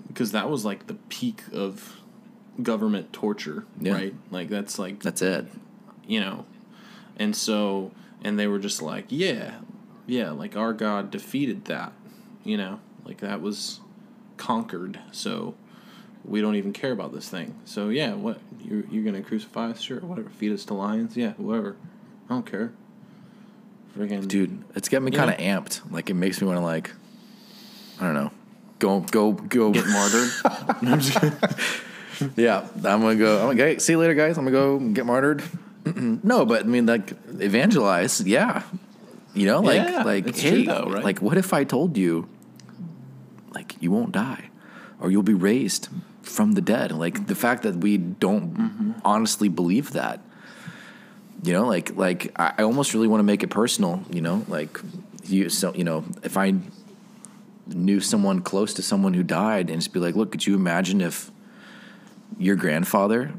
because 0.07 0.34
that 0.34 0.49
was 0.51 0.65
like 0.65 0.86
the 0.88 0.93
peak 1.09 1.41
of 1.51 1.99
government 2.61 3.11
torture, 3.13 3.65
Yeah. 3.80 3.93
right? 3.93 4.15
Like 4.32 4.49
that's 4.49 4.78
like 4.78 5.01
That's 5.01 5.21
it. 5.23 5.47
you 6.05 6.19
know, 6.19 6.45
and 7.17 7.36
so 7.36 7.91
and 8.28 8.38
they 8.38 8.45
were 8.45 8.59
just 8.59 8.82
like, 8.82 9.05
yeah, 9.07 9.59
yeah, 10.05 10.32
like 10.32 10.57
our 10.57 10.73
God 10.73 11.11
defeated 11.11 11.63
that, 11.65 11.93
you 12.43 12.57
know, 12.57 12.82
like 13.05 13.19
that 13.19 13.41
was 13.41 13.80
conquered, 14.36 14.99
so 15.13 15.55
we 16.25 16.41
don't 16.41 16.55
even 16.55 16.73
care 16.73 16.91
about 16.91 17.13
this 17.13 17.30
thing. 17.30 17.55
So 17.63 17.88
yeah, 17.88 18.15
what 18.15 18.39
you're 18.61 18.84
you're 18.91 19.05
gonna 19.05 19.21
crucify 19.21 19.69
us? 19.69 19.80
Sure, 19.80 20.01
whatever. 20.01 20.30
Feed 20.30 20.51
us 20.51 20.65
to 20.65 20.73
lions? 20.73 21.15
Yeah, 21.15 21.32
whatever. 21.38 21.78
I 22.30 22.34
don't 22.34 22.45
care. 22.45 22.73
Friggin' 23.97 24.28
dude 24.28 24.63
it's 24.75 24.89
getting 24.89 25.05
me 25.05 25.11
kind 25.11 25.32
of 25.32 25.38
amped 25.38 25.82
like 25.91 26.09
it 26.11 26.13
makes 26.13 26.39
me 26.39 26.45
want 26.45 26.57
to 26.57 26.63
like 26.63 26.91
i 27.99 28.03
don't 28.03 28.13
know 28.13 28.30
go 28.78 28.99
go 28.99 29.32
go 29.32 29.71
get 29.71 29.88
martyred. 29.97 30.30
I'm 30.43 31.01
yeah 32.36 32.67
i'm 32.75 33.01
gonna 33.01 33.15
go 33.15 33.39
i'm 33.39 33.57
gonna 33.57 33.73
go 33.73 33.78
see 33.80 33.93
you 33.93 33.97
later 33.97 34.13
guys 34.13 34.38
i'm 34.38 34.45
gonna 34.45 34.55
go 34.55 34.78
get 34.78 35.07
martyred 35.07 35.41
Mm-mm. 35.94 36.24
no 36.24 36.46
but 36.46 36.64
i 36.66 36.68
mean 36.68 36.86
like 36.86 37.14
evangelize 37.40 38.22
yeah 38.22 38.64
you 39.34 39.46
know 39.46 39.60
like 39.62 39.82
Yeah, 39.88 40.04
like 40.04 40.36
hey 40.36 40.66
though, 40.66 40.86
right? 40.92 41.04
like 41.04 41.22
what 41.22 41.38
if 41.38 41.54
i 41.54 41.64
told 41.64 41.98
you 41.98 42.28
like 43.54 43.76
you 43.80 43.92
won't 43.92 44.12
die 44.12 44.50
or 45.00 45.12
you'll 45.12 45.24
be 45.24 45.34
raised 45.34 45.90
from 46.22 46.54
the 46.54 46.62
dead 46.62 46.92
like 46.92 47.28
the 47.28 47.36
fact 47.36 47.64
that 47.64 47.76
we 47.78 47.98
don't 47.98 48.54
Mm-hmm. 48.58 48.92
honestly 49.06 49.50
believe 49.50 49.92
that 49.94 50.20
you 51.44 51.54
know 51.54 51.66
like 51.68 51.96
like 51.96 52.32
I, 52.36 52.54
I 52.60 52.64
almost 52.64 52.94
really 52.94 53.08
want 53.08 53.20
to 53.20 53.24
make 53.24 53.44
it 53.44 53.50
personal 53.50 54.04
you 54.12 54.22
know 54.22 54.44
like 54.48 54.80
you 55.26 55.50
so 55.50 55.74
you 55.74 55.84
know 55.84 56.04
if 56.24 56.36
i 56.38 56.54
knew 57.68 58.00
someone 58.00 58.42
close 58.42 58.74
to 58.76 58.82
someone 58.82 59.14
who 59.14 59.24
died 59.24 59.70
and 59.70 59.80
just 59.82 59.92
be 59.94 60.00
like 60.00 60.16
look 60.16 60.32
could 60.32 60.46
you 60.48 60.56
imagine 60.56 61.02
if 61.02 61.32
your 62.40 62.56
grandfather 62.56 63.34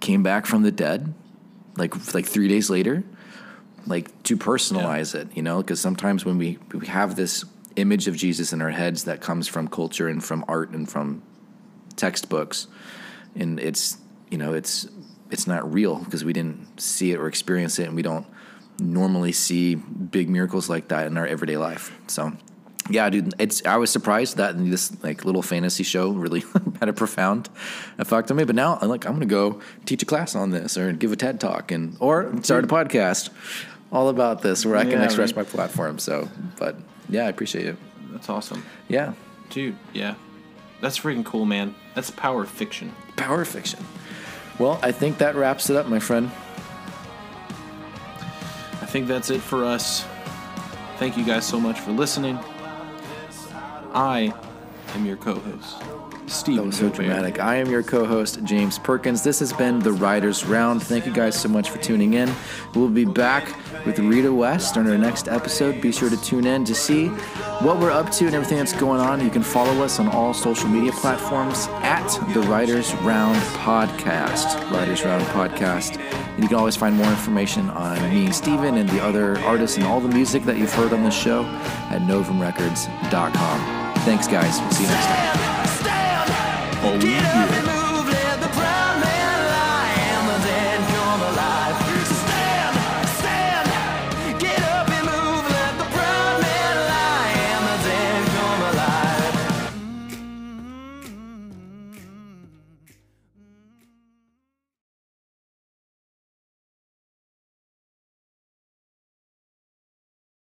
came 0.00 0.22
back 0.22 0.44
from 0.46 0.62
the 0.62 0.70
dead 0.72 1.12
like 1.78 2.14
like 2.14 2.26
three 2.26 2.48
days 2.48 2.68
later 2.68 3.04
like 3.86 4.22
to 4.24 4.36
personalize 4.36 5.14
it 5.14 5.28
you 5.34 5.42
know? 5.42 5.58
Because 5.58 5.80
sometimes 5.80 6.24
when 6.24 6.38
we 6.38 6.58
we 6.72 6.86
have 6.86 7.16
this 7.16 7.44
image 7.76 8.08
of 8.08 8.16
jesus 8.16 8.52
in 8.52 8.60
our 8.60 8.70
heads 8.70 9.04
that 9.04 9.20
comes 9.20 9.46
from 9.46 9.68
culture 9.68 10.08
and 10.08 10.24
from 10.24 10.44
art 10.48 10.70
and 10.70 10.90
from 10.90 11.22
textbooks 11.94 12.66
and 13.36 13.60
it's 13.60 13.98
you 14.30 14.38
know 14.38 14.52
it's 14.52 14.88
it's 15.30 15.46
not 15.46 15.72
real 15.72 15.96
because 15.98 16.24
we 16.24 16.32
didn't 16.32 16.80
see 16.80 17.12
it 17.12 17.18
or 17.18 17.28
experience 17.28 17.78
it 17.78 17.86
and 17.86 17.94
we 17.94 18.02
don't 18.02 18.26
normally 18.80 19.32
see 19.32 19.74
big 19.74 20.28
miracles 20.28 20.68
like 20.68 20.88
that 20.88 21.06
in 21.06 21.16
our 21.16 21.26
everyday 21.26 21.56
life 21.56 21.92
so 22.08 22.32
yeah 22.90 23.08
dude 23.10 23.34
it's 23.38 23.64
i 23.66 23.76
was 23.76 23.90
surprised 23.90 24.36
that 24.36 24.56
this 24.64 24.90
like 25.02 25.24
little 25.24 25.42
fantasy 25.42 25.82
show 25.84 26.10
really 26.10 26.42
had 26.80 26.88
a 26.88 26.92
profound 26.92 27.48
effect 27.98 28.30
on 28.30 28.36
me 28.36 28.44
but 28.44 28.54
now 28.54 28.78
i'm 28.80 28.88
like 28.88 29.04
i'm 29.06 29.12
gonna 29.14 29.26
go 29.26 29.60
teach 29.84 30.02
a 30.02 30.06
class 30.06 30.34
on 30.34 30.50
this 30.50 30.76
or 30.78 30.92
give 30.92 31.12
a 31.12 31.16
ted 31.16 31.38
talk 31.40 31.70
and 31.70 31.96
or 32.00 32.32
start 32.42 32.64
a 32.64 32.66
podcast 32.66 33.30
all 33.92 34.08
about 34.08 34.42
this 34.42 34.64
where 34.64 34.76
i 34.76 34.82
can 34.84 34.92
Yeah, 34.92 35.04
express 35.04 35.32
right. 35.34 35.44
my 35.46 35.50
platform 35.50 35.98
so 35.98 36.28
but 36.58 36.76
yeah 37.08 37.26
i 37.26 37.28
appreciate 37.28 37.66
it 37.66 37.76
That's 38.12 38.28
awesome, 38.30 38.64
yeah 38.88 39.12
dude. 39.50 39.76
Yeah, 39.94 40.14
that's 40.82 40.98
freaking 40.98 41.24
cool, 41.24 41.46
man. 41.46 41.74
That's 41.94 42.10
power 42.10 42.44
fiction. 42.44 42.94
power 43.16 43.44
fiction 43.44 43.84
well 44.58 44.78
i 44.82 44.92
think 44.92 45.18
that 45.18 45.34
wraps 45.36 45.68
it 45.70 45.76
up 45.76 45.86
my 45.86 45.98
friend 46.00 46.30
I 48.80 48.90
think 48.90 49.06
that's 49.06 49.28
it 49.28 49.40
for 49.42 49.64
us. 49.66 50.06
Thank 50.96 51.18
you 51.18 51.24
guys 51.24 51.44
so 51.46 51.60
much 51.60 51.78
for 51.78 51.90
listening. 51.92 52.38
I 53.92 54.34
am 54.94 55.06
your 55.06 55.16
co-host, 56.28 56.46
That 56.46 56.64
was 56.64 56.76
so 56.76 56.88
dramatic. 56.90 57.40
I 57.40 57.56
am 57.56 57.70
your 57.70 57.82
co 57.82 58.04
host, 58.04 58.42
James 58.44 58.78
Perkins. 58.78 59.22
This 59.22 59.38
has 59.40 59.52
been 59.52 59.78
The 59.78 59.92
Writers 59.92 60.44
Round. 60.44 60.82
Thank 60.82 61.06
you 61.06 61.12
guys 61.12 61.38
so 61.38 61.48
much 61.48 61.70
for 61.70 61.78
tuning 61.78 62.14
in. 62.14 62.30
We'll 62.74 62.88
be 62.88 63.04
back 63.04 63.54
with 63.86 63.98
Rita 63.98 64.32
West 64.32 64.76
on 64.76 64.88
our 64.90 64.98
next 64.98 65.28
episode. 65.28 65.80
Be 65.80 65.92
sure 65.92 66.10
to 66.10 66.16
tune 66.22 66.46
in 66.46 66.64
to 66.64 66.74
see 66.74 67.08
what 67.60 67.78
we're 67.78 67.90
up 67.90 68.10
to 68.12 68.26
and 68.26 68.34
everything 68.34 68.58
that's 68.58 68.72
going 68.74 69.00
on. 69.00 69.22
You 69.24 69.30
can 69.30 69.42
follow 69.42 69.82
us 69.82 69.98
on 69.98 70.08
all 70.08 70.34
social 70.34 70.68
media 70.68 70.92
platforms 70.92 71.66
at 71.82 72.06
The 72.34 72.40
Writers 72.42 72.94
Round 72.96 73.36
Podcast. 73.58 74.70
Writers 74.70 75.04
Round 75.04 75.24
Podcast 75.26 75.98
And 75.98 76.42
you 76.42 76.48
can 76.48 76.58
always 76.58 76.76
find 76.76 76.94
more 76.96 77.08
information 77.08 77.70
on 77.70 78.00
me 78.10 78.30
Steven 78.32 78.76
and 78.76 78.88
the 78.88 79.02
other 79.02 79.38
artists 79.40 79.76
and 79.76 79.86
all 79.86 80.00
the 80.00 80.08
music 80.08 80.44
that 80.44 80.58
you've 80.58 80.72
heard 80.72 80.92
on 80.92 81.02
the 81.04 81.10
show 81.10 81.44
at 81.90 82.02
novumrecords.com. 82.02 83.94
Thanks, 84.04 84.28
guys. 84.28 84.60
We'll 84.60 84.70
see 84.70 84.84
you 84.84 84.88
next 84.90 85.06
time. 85.06 85.57
Oh, 86.80 86.94
yeah. 87.02 87.57